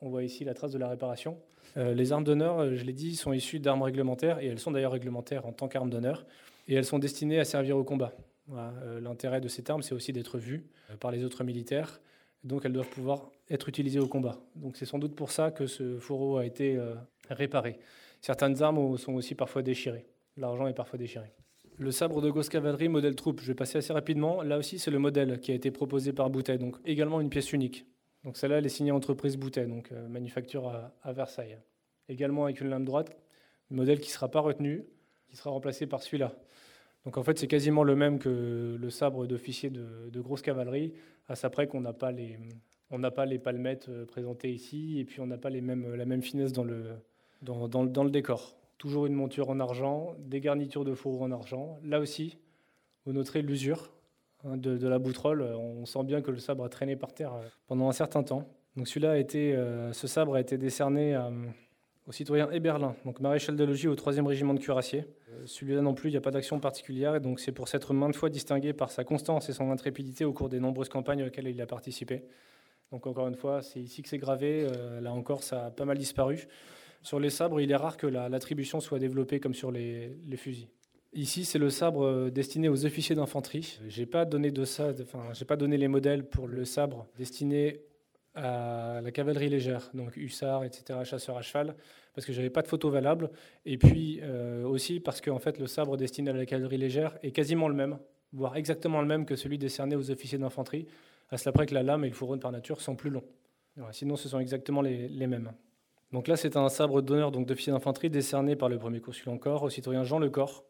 On 0.00 0.08
voit 0.08 0.22
ici 0.22 0.42
la 0.42 0.54
trace 0.54 0.72
de 0.72 0.78
la 0.78 0.88
réparation. 0.88 1.38
Euh, 1.76 1.92
les 1.92 2.12
armes 2.12 2.24
d'honneur, 2.24 2.60
euh, 2.60 2.74
je 2.74 2.84
l'ai 2.84 2.94
dit, 2.94 3.14
sont 3.14 3.32
issues 3.32 3.60
d'armes 3.60 3.82
réglementaires 3.82 4.38
et 4.40 4.46
elles 4.46 4.58
sont 4.58 4.70
d'ailleurs 4.70 4.92
réglementaires 4.92 5.46
en 5.46 5.52
tant 5.52 5.68
qu'armes 5.68 5.90
d'honneur 5.90 6.24
et 6.66 6.74
elles 6.74 6.86
sont 6.86 6.98
destinées 6.98 7.38
à 7.38 7.44
servir 7.44 7.76
au 7.76 7.84
combat. 7.84 8.14
Euh, 8.52 9.00
l'intérêt 9.00 9.40
de 9.40 9.48
cette 9.48 9.68
arme, 9.68 9.82
c'est 9.82 9.94
aussi 9.94 10.12
d'être 10.12 10.38
vue 10.38 10.66
par 10.98 11.10
les 11.10 11.24
autres 11.24 11.44
militaires, 11.44 12.00
donc 12.42 12.64
elles 12.64 12.72
doivent 12.72 12.88
pouvoir 12.88 13.30
être 13.50 13.68
utilisées 13.68 14.00
au 14.00 14.08
combat. 14.08 14.40
Donc 14.56 14.76
c'est 14.76 14.86
sans 14.86 14.98
doute 14.98 15.14
pour 15.14 15.30
ça 15.30 15.50
que 15.50 15.66
ce 15.66 15.98
fourreau 15.98 16.38
a 16.38 16.46
été 16.46 16.78
réparé. 17.30 17.78
Certaines 18.20 18.62
armes 18.62 18.96
sont 18.98 19.12
aussi 19.14 19.34
parfois 19.34 19.62
déchirées. 19.62 20.06
L'argent 20.36 20.66
est 20.66 20.74
parfois 20.74 20.98
déchiré. 20.98 21.32
Le 21.78 21.90
sabre 21.90 22.20
de 22.20 22.30
Gauss 22.30 22.48
Cavalerie 22.48 22.88
modèle 22.88 23.16
troupe, 23.16 23.40
je 23.40 23.46
vais 23.46 23.54
passer 23.54 23.78
assez 23.78 23.92
rapidement. 23.92 24.42
Là 24.42 24.58
aussi, 24.58 24.78
c'est 24.78 24.90
le 24.90 24.98
modèle 24.98 25.40
qui 25.40 25.52
a 25.52 25.54
été 25.54 25.70
proposé 25.70 26.12
par 26.12 26.28
Boutet, 26.28 26.58
donc 26.58 26.76
également 26.84 27.20
une 27.20 27.30
pièce 27.30 27.52
unique. 27.52 27.86
Donc 28.24 28.36
celle-là, 28.36 28.58
elle 28.58 28.66
est 28.66 28.70
signée 28.70 28.92
entreprise 28.92 29.36
Boutet, 29.36 29.66
donc 29.66 29.90
euh, 29.90 30.06
manufacture 30.08 30.68
à, 31.02 31.12
Versailles. 31.12 31.58
Également 32.08 32.44
avec 32.44 32.60
une 32.60 32.68
lame 32.68 32.84
droite, 32.84 33.16
modèle 33.70 34.00
qui 34.00 34.08
ne 34.08 34.12
sera 34.12 34.30
pas 34.30 34.40
retenu, 34.40 34.84
qui 35.28 35.36
sera 35.36 35.50
remplacé 35.50 35.86
par 35.86 36.02
celui-là. 36.02 36.34
Donc 37.04 37.16
en 37.16 37.22
fait, 37.22 37.38
c'est 37.38 37.48
quasiment 37.48 37.84
le 37.84 37.96
même 37.96 38.18
que 38.18 38.76
le 38.78 38.90
sabre 38.90 39.26
d'officier 39.26 39.70
de, 39.70 40.20
grosse 40.20 40.42
cavalerie, 40.42 40.92
à 41.26 41.36
sa 41.36 41.48
près 41.48 41.66
qu'on 41.66 41.80
n'a 41.80 41.94
pas 41.94 42.12
les, 42.12 42.38
on 42.90 42.98
n'a 42.98 43.10
pas 43.10 43.24
les 43.24 43.38
palmettes 43.38 43.88
euh, 43.88 44.04
présentées 44.04 44.52
ici, 44.52 45.00
et 45.00 45.04
puis 45.04 45.20
on 45.20 45.26
n'a 45.26 45.38
pas 45.38 45.50
les 45.50 45.62
mêmes, 45.62 45.94
la 45.94 46.04
même 46.04 46.22
finesse 46.22 46.52
dans 46.52 46.64
le, 46.64 46.84
dans, 47.40 47.66
dans 47.66 48.04
le 48.04 48.10
décor. 48.10 48.56
Toujours 48.82 49.06
une 49.06 49.14
monture 49.14 49.48
en 49.48 49.60
argent, 49.60 50.16
des 50.18 50.40
garnitures 50.40 50.84
de 50.84 50.92
fourreau 50.92 51.22
en 51.22 51.30
argent. 51.30 51.78
Là 51.84 52.00
aussi, 52.00 52.36
vous 53.06 53.12
noterez 53.12 53.40
l'usure 53.40 53.92
hein, 54.44 54.56
de, 54.56 54.88
la 54.88 54.98
boutrolle. 54.98 55.42
On 55.42 55.86
sent 55.86 56.02
bien 56.02 56.20
que 56.20 56.32
le 56.32 56.40
sabre 56.40 56.64
a 56.64 56.68
traîné 56.68 56.96
par 56.96 57.14
terre 57.14 57.32
euh, 57.32 57.46
pendant 57.68 57.88
un 57.88 57.92
certain 57.92 58.24
temps. 58.24 58.48
Donc 58.74 58.88
celui-là 58.88 59.12
a 59.12 59.16
été, 59.18 59.54
euh, 59.54 59.92
ce 59.92 60.08
sabre 60.08 60.34
a 60.34 60.40
été 60.40 60.58
décerné 60.58 61.14
euh, 61.14 61.30
au 62.08 62.10
citoyen 62.10 62.50
Héberlin, 62.50 62.96
donc 63.04 63.20
maréchal 63.20 63.54
de 63.54 63.62
logis 63.62 63.86
au 63.86 63.94
3e 63.94 64.26
régiment 64.26 64.52
de 64.52 64.58
cuirassiers. 64.58 65.04
Celui-là 65.44 65.80
non 65.80 65.94
plus, 65.94 66.08
il 66.08 66.14
n'y 66.14 66.18
a 66.18 66.20
pas 66.20 66.32
d'action 66.32 66.58
particulière, 66.58 67.20
donc 67.20 67.38
c'est 67.38 67.52
pour 67.52 67.68
s'être 67.68 67.94
maintes 67.94 68.16
fois 68.16 68.30
distingué 68.30 68.72
par 68.72 68.90
sa 68.90 69.04
constance 69.04 69.48
et 69.48 69.52
son 69.52 69.70
intrépidité 69.70 70.24
au 70.24 70.32
cours 70.32 70.48
des 70.48 70.58
nombreuses 70.58 70.88
campagnes 70.88 71.22
auxquelles 71.22 71.46
il 71.46 71.62
a 71.62 71.66
participé. 71.66 72.24
Donc 72.90 73.06
encore 73.06 73.28
une 73.28 73.36
fois, 73.36 73.62
c'est 73.62 73.78
ici 73.78 74.02
que 74.02 74.08
c'est 74.08 74.18
gravé. 74.18 74.66
là 75.00 75.12
encore, 75.12 75.44
ça 75.44 75.66
a 75.66 75.70
pas 75.70 75.84
mal 75.84 75.98
disparu. 75.98 76.48
Sur 77.02 77.18
les 77.18 77.30
sabres, 77.30 77.60
il 77.60 77.70
est 77.70 77.76
rare 77.76 77.96
que 77.96 78.06
l'attribution 78.06 78.80
soit 78.80 78.98
développée 78.98 79.40
comme 79.40 79.54
sur 79.54 79.72
les, 79.72 80.16
fusils. 80.36 80.68
Ici, 81.12 81.44
c'est 81.44 81.58
le 81.58 81.68
sabre 81.68 82.04
euh, 82.06 82.30
destiné 82.30 82.68
aux 82.68 82.86
officiers 82.86 83.14
d'infanterie. 83.14 83.78
J'ai 83.88 84.06
pas 84.06 84.24
donné 84.24 84.50
pas 84.50 85.56
donné 85.56 85.76
les 85.76 85.88
modèles 85.88 86.24
pour 86.26 86.48
le 86.48 86.64
sabre 86.64 87.06
destiné 87.18 87.80
à 88.34 89.00
la 89.02 89.10
cavalerie 89.10 89.50
légère, 89.50 89.90
donc 89.92 90.16
hussards, 90.16 90.64
etc., 90.64 91.00
chasseurs 91.04 91.36
à 91.36 91.42
cheval, 91.42 91.76
parce 92.14 92.26
que 92.26 92.32
j'avais 92.32 92.48
pas 92.48 92.62
de 92.62 92.68
photo 92.68 92.88
valable. 92.88 93.30
Et 93.66 93.76
puis 93.76 94.20
euh, 94.22 94.64
aussi 94.64 95.00
parce 95.00 95.20
que 95.20 95.30
en 95.30 95.38
fait, 95.38 95.58
le 95.58 95.66
sabre 95.66 95.98
destiné 95.98 96.30
à 96.30 96.32
la 96.32 96.46
cavalerie 96.46 96.78
légère 96.78 97.18
est 97.22 97.32
quasiment 97.32 97.68
le 97.68 97.74
même, 97.74 97.98
voire 98.32 98.56
exactement 98.56 99.02
le 99.02 99.06
même 99.06 99.26
que 99.26 99.36
celui 99.36 99.58
décerné 99.58 99.96
aux 99.96 100.10
officiers 100.10 100.38
d'infanterie, 100.38 100.86
à 101.30 101.36
cela 101.36 101.52
près 101.52 101.66
que 101.66 101.74
la 101.74 101.82
lame 101.82 102.04
et 102.04 102.08
le 102.08 102.14
fourreau 102.14 102.38
par 102.38 102.52
nature 102.52 102.80
sont 102.80 102.96
plus 102.96 103.10
longs. 103.10 103.24
sinon, 103.90 104.16
ce 104.16 104.30
sont 104.30 104.38
exactement 104.38 104.80
les 104.80 105.26
mêmes. 105.26 105.52
Donc 106.12 106.28
là, 106.28 106.36
c'est 106.36 106.56
un 106.56 106.68
sabre 106.68 107.00
d'honneur 107.00 107.32
d'officier 107.32 107.72
d'infanterie 107.72 108.10
décerné 108.10 108.54
par 108.54 108.68
le 108.68 108.78
premier 108.78 109.00
consul 109.00 109.30
encore 109.30 109.62
au 109.62 109.70
citoyen 109.70 110.04
Jean 110.04 110.18
Lecor, 110.18 110.64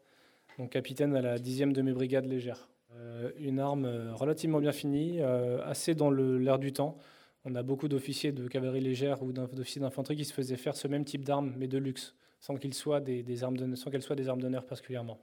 donc 0.57 0.71
capitaine 0.71 1.15
à 1.15 1.21
la 1.21 1.37
10e 1.37 1.73
de 1.73 1.81
mes 1.81 1.91
brigades 1.91 2.25
légères. 2.25 2.69
Euh, 2.95 3.31
une 3.37 3.59
arme 3.59 3.85
euh, 3.85 4.13
relativement 4.13 4.59
bien 4.59 4.71
finie, 4.71 5.19
euh, 5.19 5.61
assez 5.65 5.95
dans 5.95 6.11
l'air 6.11 6.59
du 6.59 6.71
temps. 6.71 6.97
On 7.43 7.55
a 7.55 7.63
beaucoup 7.63 7.89
d'officiers 7.89 8.31
de 8.31 8.47
cavalerie 8.47 8.79
légère 8.79 9.21
ou 9.21 9.33
d'officiers 9.33 9.81
d'infanterie 9.81 10.15
qui 10.15 10.23
se 10.23 10.33
faisaient 10.33 10.55
faire 10.55 10.77
ce 10.77 10.87
même 10.87 11.03
type 11.03 11.25
d'armes, 11.25 11.53
mais 11.57 11.67
de 11.67 11.77
luxe, 11.77 12.15
sans 12.39 12.55
qu'elles 12.55 12.73
soient 12.73 13.01
des, 13.01 13.43
armes 13.43 13.57
d'honneur 13.57 14.65
particulièrement. 14.65 15.19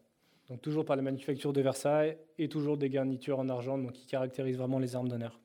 Donc 0.48 0.60
toujours 0.60 0.84
par 0.84 0.96
la 0.96 1.02
manufacture 1.02 1.54
de 1.54 1.62
Versailles 1.62 2.18
et 2.36 2.48
toujours 2.48 2.76
des 2.76 2.90
garnitures 2.90 3.38
en 3.38 3.48
argent 3.48 3.78
donc 3.78 3.92
qui 3.92 4.04
caractérisent 4.04 4.58
vraiment 4.58 4.78
les 4.78 4.96
armes 4.96 5.08
d'honneur. 5.08 5.40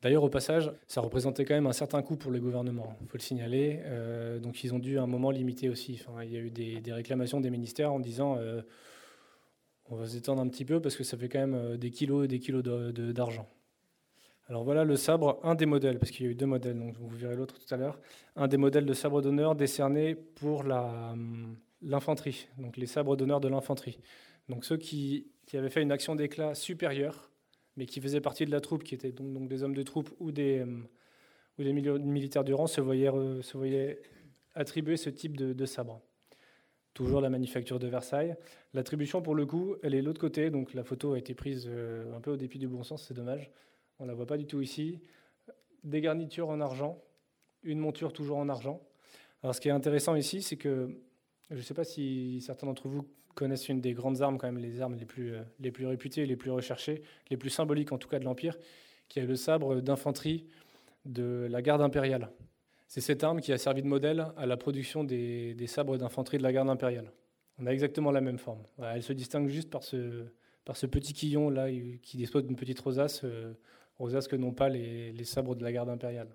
D'ailleurs, 0.00 0.22
au 0.22 0.28
passage, 0.28 0.70
ça 0.86 1.00
représentait 1.00 1.44
quand 1.44 1.54
même 1.54 1.66
un 1.66 1.72
certain 1.72 2.02
coût 2.02 2.16
pour 2.16 2.30
le 2.30 2.38
gouvernement, 2.38 2.96
il 3.00 3.08
faut 3.08 3.16
le 3.16 3.22
signaler. 3.22 3.80
Euh, 3.84 4.38
donc 4.38 4.62
ils 4.62 4.72
ont 4.72 4.78
dû 4.78 4.98
un 4.98 5.08
moment 5.08 5.32
limiter 5.32 5.68
aussi. 5.68 6.00
Il 6.22 6.32
y 6.32 6.36
a 6.36 6.40
eu 6.40 6.50
des, 6.50 6.92
réclamations 6.92 7.40
des 7.40 7.50
ministères 7.50 7.92
en 7.92 7.98
disant 7.98 8.36
euh, 8.38 8.62
on 9.86 9.96
va 9.96 10.06
s'étendre 10.06 10.40
un 10.40 10.48
petit 10.48 10.64
peu 10.64 10.80
parce 10.80 10.96
que 10.96 11.02
ça 11.02 11.16
fait 11.16 11.28
quand 11.28 11.40
même 11.40 11.54
euh, 11.54 11.76
des 11.76 11.90
kilos 11.90 12.24
et 12.24 12.28
des 12.28 12.38
kilos 12.38 12.62
d'argent. 12.62 13.48
Alors 14.46 14.62
voilà 14.62 14.84
le 14.84 14.96
sabre, 14.96 15.40
un 15.42 15.56
des 15.56 15.66
modèles, 15.66 15.98
parce 15.98 16.10
qu'il 16.10 16.24
y 16.24 16.28
a 16.28 16.32
eu 16.32 16.34
deux 16.34 16.46
modèles, 16.46 16.78
donc 16.78 16.96
vous 16.96 17.08
verrez 17.08 17.36
l'autre 17.36 17.58
tout 17.58 17.74
à 17.74 17.76
l'heure, 17.76 18.00
un 18.34 18.48
des 18.48 18.56
modèles 18.56 18.86
de 18.86 18.94
sabre 18.94 19.20
d'honneur 19.20 19.54
décerné 19.54 20.14
pour 20.14 20.62
l'infanterie, 21.82 22.48
donc 22.56 22.78
les 22.78 22.86
sabres 22.86 23.14
d'honneur 23.14 23.40
de 23.40 23.48
l'infanterie. 23.48 23.98
Donc 24.48 24.64
ceux 24.64 24.78
qui 24.78 25.26
avaient 25.52 25.68
fait 25.68 25.82
une 25.82 25.92
action 25.92 26.14
d'éclat 26.14 26.54
supérieure 26.54 27.27
mais 27.78 27.86
qui 27.86 28.00
faisaient 28.00 28.20
partie 28.20 28.44
de 28.44 28.50
la 28.50 28.60
troupe, 28.60 28.82
qui 28.82 28.96
étaient 28.96 29.12
donc, 29.12 29.48
des 29.48 29.62
hommes 29.62 29.74
de 29.74 29.84
troupe 29.84 30.10
ou 30.18 30.32
des, 30.32 30.58
euh, 30.58 31.98
militaires 32.00 32.42
du 32.42 32.52
rang, 32.52 32.66
se 32.66 32.80
voyaient, 32.80 33.08
euh, 33.08 33.40
se 33.40 33.56
voyaient 33.56 34.02
attribuer 34.54 34.96
ce 34.96 35.08
type 35.08 35.36
de, 35.36 35.64
sabre. 35.64 36.02
Toujours 36.92 37.20
la 37.20 37.30
manufacture 37.30 37.78
de 37.78 37.86
Versailles. 37.86 38.34
L'attribution, 38.74 39.22
pour 39.22 39.36
le 39.36 39.46
coup, 39.46 39.76
elle 39.84 39.94
est 39.94 40.00
de 40.00 40.06
l'autre 40.06 40.20
côté, 40.20 40.50
donc 40.50 40.74
la 40.74 40.82
photo 40.82 41.12
a 41.12 41.18
été 41.18 41.34
prise 41.34 41.66
euh, 41.68 42.16
un 42.16 42.20
peu 42.20 42.32
au 42.32 42.36
dépit 42.36 42.58
du 42.58 42.66
bon 42.66 42.82
sens, 42.82 43.04
c'est 43.06 43.14
dommage. 43.14 43.48
On 44.00 44.04
ne 44.04 44.08
la 44.08 44.14
voit 44.14 44.26
pas 44.26 44.38
du 44.38 44.46
tout 44.46 44.60
ici. 44.60 45.00
Des 45.84 46.00
garnitures 46.00 46.48
en 46.48 46.60
argent, 46.60 47.00
une 47.62 47.78
monture 47.78 48.12
toujours 48.12 48.38
en 48.38 48.48
argent. 48.48 48.82
Alors 49.44 49.54
ce 49.54 49.60
qui 49.60 49.68
est 49.68 49.72
intéressant 49.72 50.16
ici, 50.16 50.42
c'est 50.42 50.56
que 50.56 51.00
je 51.50 51.56
ne 51.56 51.62
sais 51.62 51.74
pas 51.74 51.84
si 51.84 52.40
certains 52.40 52.66
d'entre 52.66 52.88
vous 52.88 53.08
connaissent 53.38 53.68
une 53.68 53.80
des 53.80 53.92
grandes 53.92 54.20
armes, 54.20 54.36
quand 54.36 54.48
même, 54.48 54.58
les 54.58 54.80
armes 54.80 54.96
les 54.96 55.04
plus, 55.04 55.34
euh, 55.34 55.42
les 55.60 55.70
plus 55.70 55.86
réputées, 55.86 56.26
les 56.26 56.34
plus 56.34 56.50
recherchées, 56.50 57.02
les 57.30 57.36
plus 57.36 57.50
symboliques 57.50 57.92
en 57.92 57.98
tout 57.98 58.08
cas 58.08 58.18
de 58.18 58.24
l'Empire, 58.24 58.58
qui 59.08 59.20
est 59.20 59.26
le 59.26 59.36
sabre 59.36 59.80
d'infanterie 59.80 60.46
de 61.04 61.46
la 61.48 61.62
garde 61.62 61.80
impériale. 61.80 62.30
C'est 62.88 63.00
cette 63.00 63.22
arme 63.22 63.40
qui 63.40 63.52
a 63.52 63.58
servi 63.58 63.82
de 63.82 63.86
modèle 63.86 64.26
à 64.36 64.46
la 64.46 64.56
production 64.56 65.04
des, 65.04 65.54
sabres 65.68 65.96
d'infanterie 65.98 66.38
de 66.38 66.42
la 66.42 66.52
garde 66.52 66.68
impériale. 66.68 67.12
On 67.60 67.66
a 67.66 67.70
exactement 67.70 68.10
la 68.10 68.20
même 68.20 68.38
forme. 68.38 68.62
elle 68.82 69.02
se 69.04 69.12
distingue 69.12 69.48
juste 69.48 69.70
par 69.70 69.84
ce, 69.84 70.24
par 70.64 70.76
ce 70.76 70.86
petit 70.86 71.12
quillon 71.12 71.48
là 71.48 71.70
qui 72.02 72.16
dispose 72.16 72.44
d'une 72.44 72.56
petite 72.56 72.80
rosace, 72.80 73.22
euh, 73.24 73.52
rosace 73.98 74.26
que 74.26 74.36
n'ont 74.36 74.52
pas 74.52 74.68
les, 74.68 75.12
les 75.12 75.24
sabres 75.24 75.54
de 75.54 75.62
la 75.62 75.70
garde 75.70 75.90
impériale. 75.90 76.28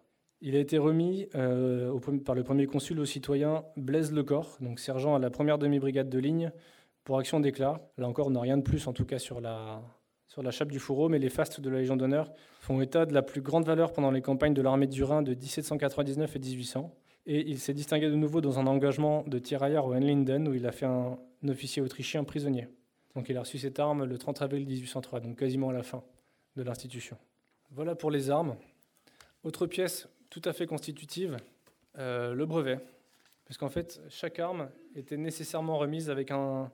Il 0.45 0.55
a 0.55 0.59
été 0.59 0.77
remis 0.77 1.27
euh, 1.35 1.97
par 2.25 2.35
le 2.35 2.43
premier 2.43 2.65
consul 2.65 2.99
au 2.99 3.05
citoyen 3.05 3.63
Blaise 3.77 4.11
Lecor, 4.11 4.57
donc 4.59 4.79
sergent 4.79 5.15
à 5.15 5.19
la 5.19 5.29
première 5.29 5.57
demi-brigade 5.57 6.09
de 6.09 6.19
ligne, 6.19 6.51
pour 7.03 7.19
action 7.19 7.39
d'éclat. 7.39 7.79
Là 7.97 8.07
encore, 8.07 8.27
on 8.27 8.31
n'a 8.31 8.41
rien 8.41 8.57
de 8.57 8.63
plus, 8.63 8.87
en 8.87 8.93
tout 8.93 9.05
cas 9.05 9.19
sur 9.19 9.41
la, 9.41 9.81
sur 10.27 10.41
la 10.41 10.51
chape 10.51 10.71
du 10.71 10.79
fourreau, 10.79 11.09
mais 11.09 11.19
les 11.19 11.29
fastes 11.29 11.59
de 11.59 11.69
la 11.69 11.79
Légion 11.79 11.95
d'honneur 11.95 12.31
font 12.59 12.81
état 12.81 13.05
de 13.05 13.13
la 13.13 13.21
plus 13.21 13.41
grande 13.41 13.65
valeur 13.65 13.93
pendant 13.93 14.11
les 14.11 14.21
campagnes 14.21 14.53
de 14.53 14.61
l'armée 14.61 14.87
du 14.87 15.03
Rhin 15.03 15.21
de 15.21 15.33
1799 15.33 16.35
et 16.35 16.39
1800. 16.39 16.95
Et 17.25 17.49
il 17.49 17.59
s'est 17.59 17.73
distingué 17.73 18.09
de 18.09 18.15
nouveau 18.15 18.41
dans 18.41 18.59
un 18.59 18.67
engagement 18.67 19.23
de 19.27 19.39
tirailleur 19.39 19.85
au 19.85 19.93
Henlinden, 19.93 20.47
où 20.47 20.53
il 20.53 20.65
a 20.65 20.71
fait 20.71 20.85
un, 20.85 21.19
officier 21.47 21.81
autrichien 21.81 22.23
prisonnier. 22.23 22.67
Donc 23.15 23.29
il 23.29 23.37
a 23.37 23.41
reçu 23.41 23.59
cette 23.59 23.79
arme 23.79 24.05
le 24.05 24.17
30 24.17 24.41
avril 24.41 24.65
1803, 24.65 25.19
donc 25.19 25.37
quasiment 25.37 25.69
à 25.69 25.73
la 25.73 25.83
fin 25.83 26.03
de 26.55 26.63
l'institution. 26.63 27.17
Voilà 27.69 27.95
pour 27.95 28.11
les 28.11 28.29
armes. 28.29 28.55
Autre 29.43 29.67
pièce 29.67 30.07
tout 30.29 30.41
à 30.45 30.53
fait 30.53 30.65
constitutive, 30.65 31.37
euh, 31.97 32.33
le 32.33 32.45
brevet. 32.45 32.79
Parce 33.45 33.57
qu'en 33.57 33.69
fait, 33.69 34.01
chaque 34.09 34.39
arme 34.39 34.69
était 34.95 35.17
nécessairement 35.17 35.77
remise 35.77 36.09
avec 36.09 36.31
un, 36.31 36.71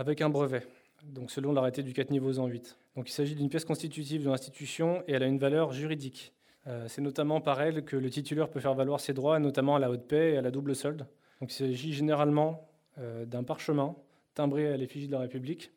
avec 0.00 0.22
un 0.22 0.30
brevet, 0.30 0.66
donc 1.04 1.30
selon 1.30 1.52
l'arrêté 1.52 1.82
du 1.82 1.92
4 1.92 2.10
niveaux 2.10 2.38
en 2.38 2.46
8. 2.46 2.78
Donc 2.96 3.10
il 3.10 3.12
s'agit 3.12 3.34
d'une 3.34 3.50
pièce 3.50 3.66
constitutive 3.66 4.24
de 4.24 4.30
l'institution 4.30 5.04
et 5.06 5.12
elle 5.12 5.22
a 5.22 5.26
une 5.26 5.38
valeur 5.38 5.72
juridique. 5.72 6.32
Euh, 6.66 6.88
c'est 6.88 7.02
notamment 7.02 7.42
par 7.42 7.60
elle 7.60 7.84
que 7.84 7.96
le 7.96 8.08
titulaire 8.08 8.48
peut 8.48 8.60
faire 8.60 8.72
valoir 8.72 8.98
ses 8.98 9.12
droits, 9.12 9.38
notamment 9.38 9.76
à 9.76 9.78
la 9.78 9.90
haute 9.90 10.08
paix 10.08 10.32
et 10.32 10.36
à 10.38 10.40
la 10.40 10.50
double 10.50 10.74
solde. 10.74 11.06
Donc 11.40 11.52
il 11.52 11.54
s'agit 11.54 11.92
généralement 11.92 12.66
euh, 12.96 13.26
d'un 13.26 13.44
parchemin 13.44 13.94
timbré 14.32 14.72
à 14.72 14.76
l'effigie 14.78 15.06
de 15.06 15.12
la 15.12 15.18
République. 15.18 15.70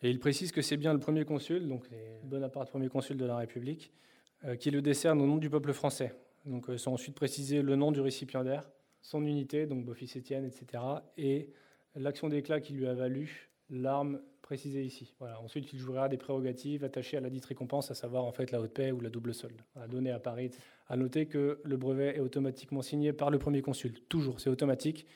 Et 0.00 0.10
il 0.10 0.20
précise 0.20 0.52
que 0.52 0.62
c'est 0.62 0.76
bien 0.76 0.92
le 0.92 1.00
premier 1.00 1.24
consul, 1.24 1.66
donc 1.66 1.88
Bonaparte, 2.22 2.70
premier 2.70 2.88
consul 2.88 3.16
de 3.16 3.24
la 3.24 3.36
République, 3.36 3.90
euh, 4.44 4.54
qui 4.54 4.70
le 4.70 4.80
décerne 4.80 5.20
au 5.20 5.26
nom 5.26 5.38
du 5.38 5.50
peuple 5.50 5.72
français. 5.72 6.14
Donc 6.44 6.70
sont 6.76 6.92
ensuite 6.92 7.16
précisés 7.16 7.62
le 7.62 7.74
nom 7.74 7.90
du 7.90 8.00
récipiendaire, 8.00 8.70
son 9.02 9.24
unité, 9.24 9.66
donc 9.66 9.84
Beau-Fils 9.84 10.14
Étienne, 10.14 10.44
etc., 10.44 10.84
et 11.18 11.50
l'action 11.96 12.28
d'éclat 12.28 12.60
qui 12.60 12.72
lui 12.72 12.86
a 12.86 12.94
valu 12.94 13.50
l'arme 13.70 14.20
précisée 14.42 14.84
ici. 14.84 15.12
Voilà. 15.18 15.40
Ensuite, 15.40 15.72
il 15.72 15.78
jouera 15.78 16.08
des 16.08 16.16
prérogatives 16.16 16.84
attachées 16.84 17.16
à 17.16 17.20
la 17.20 17.30
dite 17.30 17.44
récompense, 17.44 17.90
à 17.90 17.94
savoir 17.94 18.24
en 18.24 18.32
fait 18.32 18.52
la 18.52 18.60
haute 18.60 18.72
paix 18.72 18.92
ou 18.92 19.00
la 19.00 19.10
double 19.10 19.34
solde, 19.34 19.60
à 19.74 19.88
donner 19.88 20.12
à 20.12 20.20
Paris. 20.20 20.50
À 20.88 20.96
noter 20.96 21.26
que 21.26 21.60
le 21.64 21.76
brevet 21.76 22.16
est 22.16 22.20
automatiquement 22.20 22.82
signé 22.82 23.12
par 23.12 23.30
le 23.30 23.38
premier 23.38 23.60
consul. 23.60 24.00
Toujours, 24.08 24.40
c'est 24.40 24.50
automatique. 24.50 25.06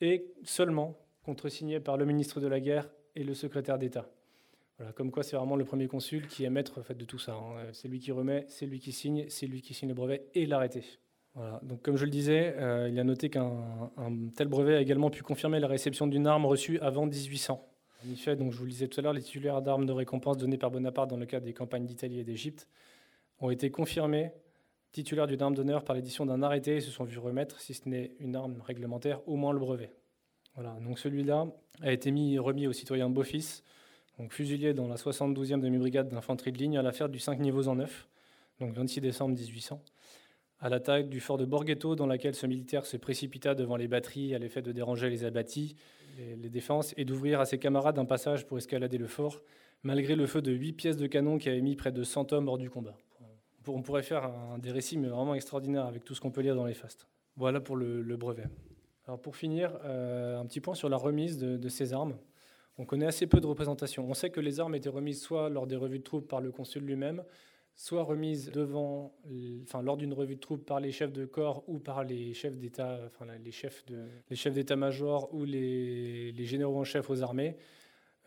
Et 0.00 0.32
seulement 0.42 0.98
contresigné 1.22 1.78
par 1.78 1.96
le 1.96 2.04
ministre 2.04 2.40
de 2.40 2.48
la 2.48 2.58
Guerre 2.58 2.90
et 3.14 3.22
le 3.22 3.34
secrétaire 3.34 3.78
d'État. 3.78 4.10
Voilà, 4.78 4.92
comme 4.92 5.12
quoi 5.12 5.22
c'est 5.22 5.36
vraiment 5.36 5.54
le 5.54 5.64
premier 5.64 5.86
consul 5.86 6.26
qui 6.26 6.42
est 6.42 6.50
maître 6.50 6.82
de 6.92 7.04
tout 7.04 7.18
ça. 7.18 7.34
Hein. 7.34 7.68
C'est 7.72 7.86
lui 7.86 8.00
qui 8.00 8.10
remet, 8.10 8.44
c'est 8.48 8.66
lui 8.66 8.80
qui 8.80 8.90
signe, 8.90 9.26
c'est 9.28 9.46
lui 9.46 9.62
qui 9.62 9.74
signe 9.74 9.90
le 9.90 9.94
brevet 9.94 10.26
et 10.34 10.44
l'arrêté. 10.44 10.82
Voilà. 11.34 11.60
Donc, 11.62 11.82
comme 11.82 11.96
je 11.96 12.04
le 12.04 12.10
disais, 12.10 12.54
euh, 12.58 12.88
il 12.90 12.98
a 12.98 13.04
noté 13.04 13.30
qu'un 13.30 13.54
tel 14.34 14.48
brevet 14.48 14.74
a 14.74 14.80
également 14.80 15.10
pu 15.10 15.22
confirmer 15.22 15.60
la 15.60 15.68
réception 15.68 16.08
d'une 16.08 16.26
arme 16.26 16.46
reçue 16.46 16.80
avant 16.80 17.06
1800. 17.06 17.71
Donc, 18.04 18.52
je 18.52 18.58
vous 18.58 18.64
le 18.64 18.70
disais 18.70 18.88
tout 18.88 18.98
à 18.98 19.02
l'heure, 19.02 19.12
les 19.12 19.22
titulaires 19.22 19.62
d'armes 19.62 19.86
de 19.86 19.92
récompense 19.92 20.36
données 20.36 20.58
par 20.58 20.70
Bonaparte 20.70 21.10
dans 21.10 21.16
le 21.16 21.26
cadre 21.26 21.46
des 21.46 21.52
campagnes 21.52 21.86
d'Italie 21.86 22.18
et 22.18 22.24
d'Égypte 22.24 22.68
ont 23.40 23.50
été 23.50 23.70
confirmés 23.70 24.32
titulaires 24.92 25.26
d'une 25.26 25.40
arme 25.40 25.54
d'honneur 25.54 25.84
par 25.84 25.96
l'édition 25.96 26.26
d'un 26.26 26.42
arrêté 26.42 26.76
et 26.76 26.80
se 26.80 26.90
sont 26.90 27.04
vus 27.04 27.18
remettre, 27.18 27.60
si 27.60 27.74
ce 27.74 27.88
n'est 27.88 28.12
une 28.18 28.36
arme 28.36 28.60
réglementaire, 28.60 29.26
au 29.26 29.36
moins 29.36 29.52
le 29.52 29.58
brevet. 29.58 29.92
Voilà, 30.54 30.76
donc 30.84 30.98
celui-là 30.98 31.46
a 31.80 31.92
été 31.92 32.10
mis, 32.10 32.38
remis 32.38 32.66
au 32.66 32.72
citoyen 32.72 33.08
Beaufils, 33.08 33.62
donc 34.18 34.32
fusilier 34.32 34.74
dans 34.74 34.86
la 34.86 34.96
72e 34.96 35.60
demi-brigade 35.60 36.08
d'infanterie 36.08 36.52
de 36.52 36.58
ligne 36.58 36.76
à 36.76 36.82
l'affaire 36.82 37.08
du 37.08 37.18
5 37.18 37.38
niveaux 37.40 37.68
en 37.68 37.76
9, 37.76 38.08
donc 38.60 38.74
26 38.74 39.00
décembre 39.00 39.34
1800, 39.34 39.82
à 40.62 40.70
l'attaque 40.70 41.10
du 41.10 41.20
fort 41.20 41.36
de 41.36 41.44
Borghetto, 41.44 41.94
dans 41.94 42.06
laquelle 42.06 42.34
ce 42.34 42.46
militaire 42.46 42.86
se 42.86 42.96
précipita 42.96 43.54
devant 43.54 43.76
les 43.76 43.88
batteries 43.88 44.34
à 44.34 44.38
l'effet 44.38 44.62
de 44.62 44.72
déranger 44.72 45.10
les 45.10 45.24
abattis, 45.24 45.76
les, 46.16 46.48
défenses, 46.48 46.94
et 46.96 47.04
d'ouvrir 47.04 47.40
à 47.40 47.44
ses 47.44 47.58
camarades 47.58 47.98
un 47.98 48.04
passage 48.04 48.46
pour 48.46 48.56
escalader 48.56 48.96
le 48.96 49.06
fort, 49.06 49.42
malgré 49.82 50.16
le 50.16 50.26
feu 50.26 50.40
de 50.40 50.52
8 50.52 50.72
pièces 50.72 50.96
de 50.96 51.06
canon 51.06 51.36
qui 51.36 51.50
avaient 51.50 51.60
mis 51.60 51.76
près 51.76 51.92
de 51.92 52.02
100 52.02 52.32
hommes 52.32 52.48
hors 52.48 52.58
du 52.58 52.70
combat. 52.70 52.96
On 53.66 53.82
pourrait 53.82 54.02
faire 54.02 54.30
des 54.58 54.70
récits 54.70 54.98
mais 54.98 55.08
vraiment 55.08 55.34
extraordinaires 55.34 55.86
avec 55.86 56.04
tout 56.04 56.14
ce 56.14 56.20
qu'on 56.20 56.30
peut 56.30 56.40
lire 56.40 56.56
dans 56.56 56.66
les 56.66 56.74
fastes. 56.74 57.06
Voilà 57.36 57.60
pour 57.60 57.76
le 57.76 58.16
brevet. 58.16 58.46
Alors 59.06 59.20
pour 59.20 59.36
finir, 59.36 59.76
euh, 59.84 60.38
un 60.38 60.46
petit 60.46 60.60
point 60.60 60.74
sur 60.74 60.88
la 60.88 60.96
remise 60.96 61.38
de, 61.38 61.68
ces 61.68 61.92
armes. 61.92 62.16
On 62.78 62.84
connaît 62.84 63.06
assez 63.06 63.26
peu 63.26 63.40
de 63.40 63.46
représentations. 63.46 64.08
On 64.08 64.14
sait 64.14 64.30
que 64.30 64.40
les 64.40 64.60
armes 64.60 64.74
étaient 64.74 64.88
remises 64.88 65.20
soit 65.20 65.48
lors 65.48 65.66
des 65.66 65.76
revues 65.76 65.98
de 65.98 66.04
troupes 66.04 66.28
par 66.28 66.40
le 66.40 66.52
consul 66.52 66.84
lui-même, 66.84 67.24
soit 67.74 68.02
remises 68.02 68.50
devant, 68.50 69.14
enfin, 69.62 69.82
lors 69.82 69.96
d'une 69.96 70.12
revue 70.12 70.36
de 70.36 70.40
troupes 70.40 70.64
par 70.64 70.80
les 70.80 70.92
chefs 70.92 71.12
de 71.12 71.24
corps 71.24 71.64
ou 71.68 71.78
par 71.78 72.04
les 72.04 72.34
chefs 72.34 72.56
d'État, 72.56 73.00
enfin, 73.06 73.26
les 73.42 73.50
chefs 73.50 73.84
de, 73.86 74.06
les 74.30 74.36
chefs 74.36 74.54
d'état-major 74.54 75.32
ou 75.34 75.44
les, 75.44 76.32
généraux 76.44 76.78
en 76.78 76.84
chef 76.84 77.10
aux 77.10 77.22
armées, 77.22 77.56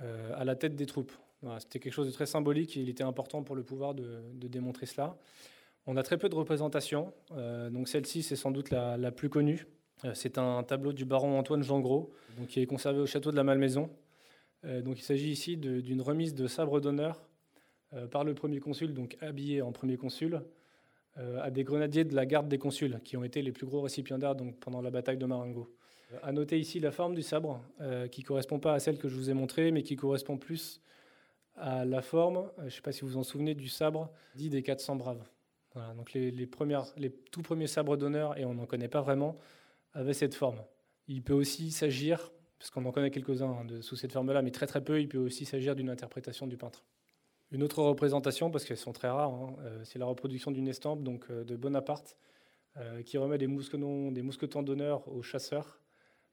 euh, 0.02 0.32
à 0.36 0.44
la 0.46 0.56
tête 0.56 0.76
des 0.76 0.86
troupes. 0.86 1.14
C'était 1.60 1.80
quelque 1.80 1.94
chose 1.94 2.08
de 2.08 2.12
très 2.12 2.26
symbolique 2.26 2.76
et 2.76 2.82
il 2.82 2.90
était 2.90 3.04
important 3.04 3.44
pour 3.44 3.56
le 3.56 3.64
pouvoir 3.64 3.94
de, 3.94 4.24
démontrer 4.34 4.88
cela. 4.88 5.18
On 5.86 5.96
a 5.96 6.02
très 6.02 6.18
peu 6.18 6.28
de 6.28 6.36
représentations, 6.36 7.14
euh, 7.34 7.70
donc 7.70 7.88
celle-ci 7.88 8.24
c'est 8.24 8.36
sans 8.36 8.50
doute 8.50 8.72
la 8.72 9.12
plus 9.12 9.30
connue. 9.30 9.68
Euh, 10.04 10.14
c'est 10.14 10.38
un 10.38 10.64
tableau 10.64 10.92
du 10.92 11.06
baron 11.06 11.38
Antoine 11.38 11.64
Jean 11.64 11.80
Gros, 11.80 12.12
donc, 12.38 12.48
qui 12.48 12.60
est 12.60 12.66
conservé 12.66 13.00
au 13.00 13.06
château 13.06 13.32
de 13.32 13.36
la 13.36 13.44
Malmaison. 13.44 13.90
Donc, 14.84 14.98
il 14.98 15.04
s'agit 15.04 15.30
ici 15.30 15.58
d'une 15.58 16.02
remise 16.02 16.34
de 16.34 16.48
sabre 16.48 16.80
d'honneur 16.80 17.22
par 18.12 18.24
le 18.24 18.34
premier 18.34 18.60
consul, 18.60 18.94
donc 18.94 19.18
habillé 19.22 19.62
en 19.62 19.72
premier 19.72 19.98
consul, 19.98 20.42
à 21.18 21.50
des 21.50 21.64
grenadiers 21.64 22.04
de 22.04 22.14
la 22.14 22.26
garde 22.26 22.50
des 22.50 22.58
consuls, 22.58 23.00
qui 23.04 23.16
ont 23.16 23.24
été 23.24 23.42
les 23.42 23.52
plus 23.52 23.66
gros 23.66 23.82
récipiendaires 23.82 24.36
donc, 24.36 24.60
pendant 24.60 24.82
la 24.82 24.92
bataille 24.92 25.18
de 25.18 25.26
Marengo. 25.26 25.74
À 26.22 26.32
noter 26.32 26.60
ici 26.60 26.80
la 26.80 26.92
forme 26.92 27.16
du 27.16 27.22
sabre, 27.22 27.62
qui 28.12 28.22
ne 28.22 28.26
correspond 28.26 28.60
pas 28.60 28.74
à 28.74 28.80
celle 28.80 28.98
que 28.98 29.08
je 29.08 29.16
vous 29.16 29.30
ai 29.30 29.34
montrée, 29.34 29.72
mais 29.72 29.82
qui 29.82 29.96
correspond 29.96 30.38
plus 30.38 30.82
à 31.56 31.86
la 31.86 32.02
forme, 32.02 32.50
je 32.60 32.64
ne 32.66 32.70
sais 32.70 32.82
pas 32.82 32.92
si 32.92 33.02
vous 33.02 33.08
vous 33.08 33.18
en 33.18 33.24
souvenez, 33.24 33.56
du 33.56 33.70
sabre 33.70 34.12
dit 34.36 34.50
des 34.50 34.62
400 34.62 34.98
braves. 34.98 35.24
Donc 35.98 36.14
les, 36.14 36.32
les, 36.32 36.48
tout 37.32 37.42
premiers 37.42 37.68
sabres 37.68 37.98
d'honneur, 37.98 38.38
et 38.38 38.46
on 38.46 38.54
n'en 38.54 38.66
connaît 38.66 38.88
pas 38.88 39.02
vraiment, 39.02 39.36
avait 39.94 40.14
cette 40.14 40.36
forme. 40.36 40.62
Il 41.08 41.22
peut 41.22 41.34
aussi 41.34 41.72
s'agir, 41.72 42.32
parce 42.60 42.72
qu'on 42.72 42.86
en 42.86 42.92
connaît 42.92 43.12
quelques-uns 43.12 43.50
hein, 43.50 43.82
sous 43.82 43.96
cette 43.96 44.12
forme-là, 44.12 44.42
mais 44.42 44.52
très 44.52 44.68
très 44.68 44.84
peu, 44.84 45.02
il 45.02 45.08
peut 45.08 45.18
aussi 45.18 45.46
s'agir 45.46 45.76
d'une 45.76 45.90
interprétation 45.90 46.48
du 46.48 46.58
peintre. 46.58 46.84
Une 47.52 47.64
autre 47.64 47.84
représentation, 47.84 48.50
parce 48.50 48.66
qu'elles 48.66 48.78
sont 48.78 48.94
très 48.94 49.10
rares, 49.10 49.34
hein, 49.34 49.56
euh, 49.60 49.84
c'est 49.84 50.00
la 50.00 50.06
reproduction 50.06 50.52
d'une 50.52 50.68
estampe 50.68 51.04
donc, 51.04 51.26
euh, 51.30 51.44
de 51.44 51.56
Bonaparte 51.56 52.18
euh, 52.78 53.04
qui 53.04 53.18
remet 53.18 53.38
des 53.38 53.48
mousquetons, 53.48 54.12
des 54.12 54.22
mousquetons 54.24 54.64
d'honneur 54.64 55.08
aux 55.08 55.22
chasseurs 55.22 55.80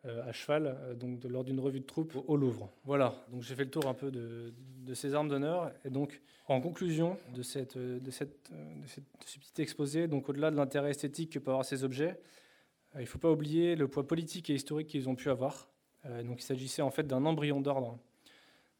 à 0.04 0.32
cheval 0.32 0.96
donc, 0.98 1.22
lors 1.22 1.44
d'une 1.44 1.60
revue 1.60 1.78
de 1.78 1.84
troupes 1.84 2.16
au 2.26 2.36
Louvre. 2.36 2.72
Voilà, 2.82 3.24
donc 3.30 3.42
j'ai 3.42 3.54
fait 3.54 3.62
le 3.62 3.70
tour 3.70 3.86
un 3.86 3.94
peu 3.94 4.10
de, 4.10 4.52
ces 4.94 5.14
armes 5.14 5.28
d'honneur. 5.28 5.70
Et 5.84 5.90
donc, 5.90 6.20
en 6.48 6.60
conclusion 6.60 7.16
de, 7.32 7.44
cette, 7.44 7.78
de, 7.78 8.10
cette, 8.10 8.50
de, 8.50 8.86
cette, 8.88 9.04
de 9.04 9.24
ce 9.26 9.38
petit 9.38 9.62
exposé, 9.62 10.08
donc 10.08 10.28
au-delà 10.28 10.50
de 10.50 10.56
l'intérêt 10.56 10.90
esthétique 10.90 11.30
que 11.30 11.38
peuvent 11.38 11.52
avoir 11.52 11.64
ces 11.64 11.84
objets, 11.84 12.20
il 12.96 13.02
ne 13.02 13.06
faut 13.06 13.20
pas 13.20 13.30
oublier 13.30 13.76
le 13.76 13.86
poids 13.86 14.04
politique 14.04 14.50
et 14.50 14.54
historique 14.54 14.88
qu'ils 14.88 15.08
ont 15.08 15.14
pu 15.14 15.30
avoir. 15.30 15.68
Donc 16.24 16.40
il 16.40 16.44
s'agissait 16.44 16.82
en 16.82 16.90
fait 16.90 17.04
d'un 17.04 17.24
embryon 17.24 17.60
d'ordre. 17.60 17.96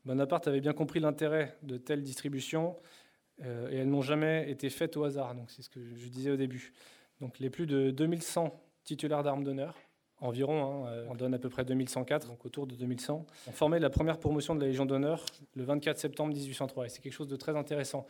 Bonaparte 0.05 0.48
avait 0.48 0.61
bien 0.61 0.72
compris 0.72 1.00
l'intérêt 1.00 1.57
de 1.62 1.76
telles 1.76 2.03
distributions 2.03 2.76
euh, 3.44 3.70
et 3.70 3.76
elles 3.76 3.88
n'ont 3.88 4.03
jamais 4.03 4.50
été 4.50 4.68
faites 4.70 4.96
au 4.96 5.05
hasard. 5.05 5.34
Donc 5.34 5.50
c'est 5.50 5.62
ce 5.62 5.70
que 5.70 5.80
je 5.94 6.09
disais 6.09 6.30
au 6.30 6.36
début. 6.36 6.72
Les 7.38 7.50
plus 7.50 7.66
de 7.66 7.90
2100 7.90 8.53
titulaires 8.84 9.22
d'armes 9.22 9.44
d'honneur, 9.44 9.78
environ, 10.20 10.86
hein, 10.86 11.05
on 11.09 11.14
donne 11.14 11.34
à 11.34 11.38
peu 11.38 11.48
près 11.48 11.64
2104, 11.64 12.26
donc 12.26 12.44
autour 12.44 12.66
de 12.66 12.74
2100, 12.74 13.24
ont 13.46 13.53
formé 13.53 13.78
la 13.78 13.90
première 13.90 14.18
promotion 14.18 14.55
de 14.55 14.61
la 14.61 14.66
Légion 14.66 14.86
d'honneur 14.86 15.24
le 15.55 15.62
24 15.62 15.98
septembre 15.98 16.34
1803. 16.34 16.86
Et 16.86 16.88
c'est 16.88 17.00
quelque 17.00 17.12
chose 17.12 17.28
de 17.28 17.36
très 17.36 17.57
intéressant. 17.57 18.07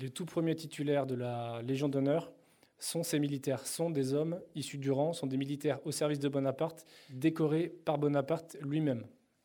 Les 0.00 0.10
tout 0.10 0.24
premiers 0.24 0.56
titulaires 0.56 1.06
de 1.06 1.14
la 1.14 1.60
Légion 1.62 1.88
d'honneur 1.88 2.32
sont 2.78 3.02
ces 3.02 3.18
militaires, 3.18 3.66
sont 3.66 3.90
des 3.90 4.14
hommes 4.14 4.40
issus 4.54 4.78
du 4.78 4.90
rang, 4.90 5.12
sont 5.12 5.26
des 5.26 5.36
militaires 5.36 5.78
au 5.84 5.92
service 5.92 6.18
de 6.18 6.28
Bonaparte, 6.28 6.86
décorés 7.10 7.68
par 7.84 7.98
Bonaparte 7.98 8.56
lui-même. 8.62 9.04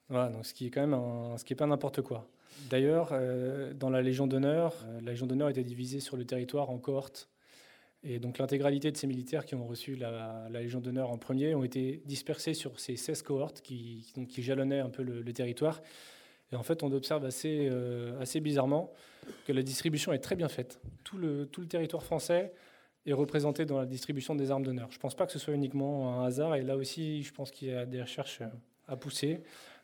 Voilà, 0.10 0.30
donc 0.30 0.46
ce 0.46 0.54
qui 0.54 0.68
est 0.68 0.70
quand 0.70 0.86
même 0.86 1.38
ce 1.38 1.44
qui 1.44 1.54
est 1.54 1.56
pas 1.56 1.68
n'importe 1.68 2.02
quoi. 2.02 2.28
D'ailleurs, 2.70 3.10
euh, 3.12 3.74
dans 3.74 3.90
la 3.90 4.02
Légion 4.02 4.28
d'honneur, 4.28 4.74
euh, 4.88 5.02
la 5.02 5.12
Légion 5.12 5.28
d'honneur 5.28 5.50
était 5.50 5.64
divisée 5.64 6.00
sur 6.00 6.18
le 6.18 6.26
territoire 6.26 6.70
en 6.70 6.78
cohortes. 6.78 7.30
Et 8.04 8.20
donc 8.20 8.38
l'intégralité 8.38 8.92
de 8.92 8.98
ces 8.98 9.08
militaires 9.08 9.46
qui 9.46 9.56
ont 9.56 9.66
reçu 9.66 9.96
la, 9.96 10.48
Légion 10.52 10.80
d'honneur 10.80 11.10
en 11.10 11.18
premier 11.18 11.56
ont 11.56 11.64
été 11.64 12.04
dispersés 12.06 12.54
sur 12.54 12.80
ces 12.80 12.96
16 12.98 13.24
cohortes 13.24 13.62
qui, 13.62 14.14
qui 14.30 14.44
jalonnaient 14.44 14.80
un 14.80 14.90
peu 14.90 15.02
le, 15.02 15.34
territoire. 15.34 15.82
Et 16.52 16.56
en 16.56 16.62
fait, 16.62 16.84
on 16.84 16.92
observe 16.92 17.26
assez, 17.26 17.68
euh, 17.72 18.20
assez 18.22 18.40
bizarrement 18.42 18.94
que 19.48 19.54
la 19.54 19.64
distribution 19.64 20.14
est 20.14 20.20
très 20.20 20.36
bien 20.36 20.50
faite. 20.50 20.80
Tout 21.04 21.18
le, 21.18 21.48
tout 21.48 21.62
le 21.62 21.68
territoire 21.68 22.04
français 22.04 22.54
est 23.08 23.14
représenté 23.14 23.66
dans 23.66 23.80
la 23.80 23.88
distribution 23.88 24.36
des 24.36 24.52
armes 24.52 24.64
d'honneur. 24.64 24.88
Je 24.92 24.98
ne 24.98 25.02
pense 25.02 25.16
pas 25.16 25.26
que 25.26 25.32
ce 25.32 25.40
soit 25.40 25.56
uniquement 25.56 26.22
un 26.22 26.26
hasard, 26.26 26.56
et 26.56 26.62
là 26.62 26.78
aussi, 26.78 27.24
je 27.24 27.34
pense 27.34 27.50
qu'il 27.50 27.70
y 27.70 27.74
a 27.74 27.88
des 27.88 28.02
recherches 28.02 28.42
à 28.88 28.96
pousser. 28.96 29.42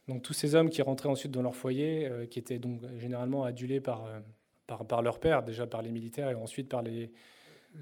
Donc 0.07 0.23
tous 0.23 0.33
ces 0.33 0.55
hommes 0.55 0.69
qui 0.69 0.81
rentraient 0.81 1.09
ensuite 1.09 1.31
dans 1.31 1.41
leur 1.41 1.55
foyer, 1.55 2.07
euh, 2.07 2.25
qui 2.25 2.39
étaient 2.39 2.59
donc 2.59 2.81
généralement 2.97 3.43
adulés 3.43 3.79
par, 3.79 4.05
euh, 4.05 4.19
par, 4.67 4.85
par, 4.85 5.01
leur 5.01 5.19
père, 5.19 5.43
déjà 5.43 5.67
par 5.67 5.81
les 5.81 5.91
militaires, 5.91 6.29
et 6.29 6.35
ensuite 6.35 6.69
par 6.69 6.81
les, 6.81 7.11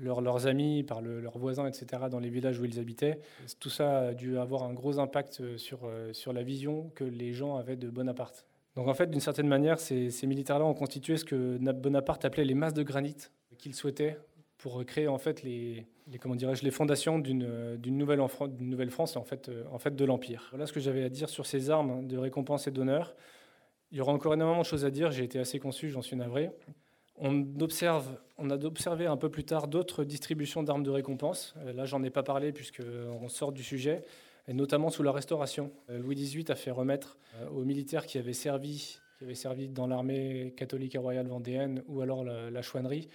leurs 0.01 0.47
amis, 0.47 0.84
par 0.84 1.01
leurs 1.01 1.38
voisins, 1.38 1.67
etc., 1.67 2.03
dans 2.11 2.20
les 2.20 2.30
villages 2.30 2.59
où 2.59 2.65
ils 2.65 2.80
habitaient. 2.80 3.20
Tout 3.59 3.70
ça 3.70 3.99
a 3.99 4.13
dû 4.13 4.38
avoir 4.38 4.63
un 4.63 4.74
gros 4.74 4.99
impact 4.99 5.57
sur, 5.57 5.89
sur 6.11 6.34
la 6.34 6.43
vision 6.43 6.91
que 6.93 7.03
les 7.03 7.34
gens 7.34 7.55
avaient 7.55 7.76
de 7.76 7.89
Bonaparte. 7.89 8.45
Donc 8.76 8.88
en 8.88 8.93
fait, 8.93 9.09
d'une 9.09 9.20
certaine 9.20 9.47
manière, 9.47 9.80
ces, 9.80 10.11
ces 10.11 10.28
militaires-là 10.28 10.65
ont 10.65 10.76
constitué 10.76 11.17
ce 11.17 11.26
que 11.26 11.57
Bonaparte 11.74 12.24
appelait 12.26 12.45
les 12.45 12.53
masses 12.53 12.76
de 12.76 12.84
granit 12.84 13.15
qu'il 13.57 13.74
souhaitait 13.74 14.17
pour 14.57 14.86
créer 14.86 15.07
en 15.07 15.17
fait 15.17 15.41
les, 15.41 15.88
comment 16.18 16.36
dirais-je 16.36 16.64
les 16.64 16.72
fondations 16.72 17.20
d'une, 17.20 17.78
d'une 17.78 17.97
nouvelle, 17.97 18.89
France 18.89 19.16
en 19.16 19.24
fait, 19.24 19.49
euh, 19.49 19.64
en 19.72 19.78
fait 19.78 19.95
de 19.95 20.05
l'Empire. 20.05 20.47
Voilà 20.51 20.66
ce 20.66 20.74
que 20.74 20.80
j'avais 20.80 21.03
à 21.03 21.10
dire 21.10 21.30
sur 21.30 21.45
ces 21.45 21.70
armes 21.70 22.07
de 22.07 22.18
récompense 22.18 22.68
et 22.68 22.72
d'honneur. 22.72 23.14
Il 23.91 23.97
y 23.97 24.01
aura 24.01 24.12
encore 24.12 24.34
énormément 24.34 24.62
de 24.62 24.66
choses 24.66 24.86
à 24.86 24.91
dire, 24.91 25.12
j'ai 25.12 25.24
été 25.24 25.39
assez 25.39 25.60
conçu, 25.60 25.89
j'en 25.89 26.01
suis 26.01 26.16
navré. 26.16 26.49
On, 27.18 27.45
observe, 27.60 28.07
on 28.38 28.49
a 28.49 28.55
observé 28.64 29.05
un 29.05 29.18
peu 29.18 29.30
plus 29.30 29.43
tard 29.43 29.68
d'autres 29.68 30.03
distributions 30.03 30.64
d'armes 30.64 30.84
de 30.84 30.89
récompense. 30.89 31.53
Euh, 31.57 31.74
là, 31.74 31.86
j'en 31.86 32.01
ai 32.03 32.10
pas 32.10 32.24
parlé 32.24 32.51
puisqu'on 32.51 33.30
sort 33.30 33.51
du 33.51 33.64
sujet, 33.64 34.01
et 34.47 34.53
notamment 34.53 34.89
sous 34.89 35.03
la 35.03 35.12
Restauration. 35.12 35.72
Euh, 35.89 35.99
Louis 35.99 36.16
XVIII 36.16 36.45
a 36.49 36.55
fait 36.55 36.72
remettre 36.72 37.18
aux 37.53 37.64
militaires 37.64 38.05
qui 38.05 38.18
avaient 38.18 38.34
servi, 38.34 38.99
dans 39.70 39.86
l'armée 39.86 40.53
catholique 40.57 40.95
et 40.95 40.97
royale 40.97 41.28
vendéenne 41.28 41.84
ou 41.88 42.01
alors 42.01 42.24
la 42.24 42.62
chouannerie, 42.62 43.10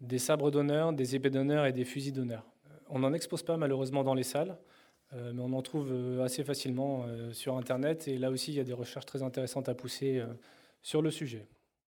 des 0.00 0.18
sabres 0.18 0.50
d'honneur, 0.50 0.92
des 0.92 1.16
épées 1.16 1.30
d'honneur 1.30 1.66
et 1.66 1.72
des 1.72 1.84
fusils 1.84 2.12
d'honneur. 2.12 2.44
On 2.88 2.98
n'en 2.98 3.12
expose 3.12 3.42
pas 3.42 3.56
malheureusement 3.56 4.04
dans 4.04 4.14
les 4.14 4.22
salles, 4.22 4.56
euh, 5.12 5.32
mais 5.34 5.42
on 5.42 5.52
en 5.52 5.62
trouve 5.62 5.90
euh, 5.92 6.24
assez 6.24 6.44
facilement 6.44 7.04
euh, 7.06 7.32
sur 7.32 7.56
Internet. 7.56 8.08
Et 8.08 8.18
là 8.18 8.30
aussi, 8.30 8.52
il 8.52 8.56
y 8.56 8.60
a 8.60 8.64
des 8.64 8.72
recherches 8.72 9.06
très 9.06 9.22
intéressantes 9.22 9.68
à 9.68 9.74
pousser 9.74 10.22
sur 10.82 11.02
le 11.02 11.10
sujet. 11.10 11.46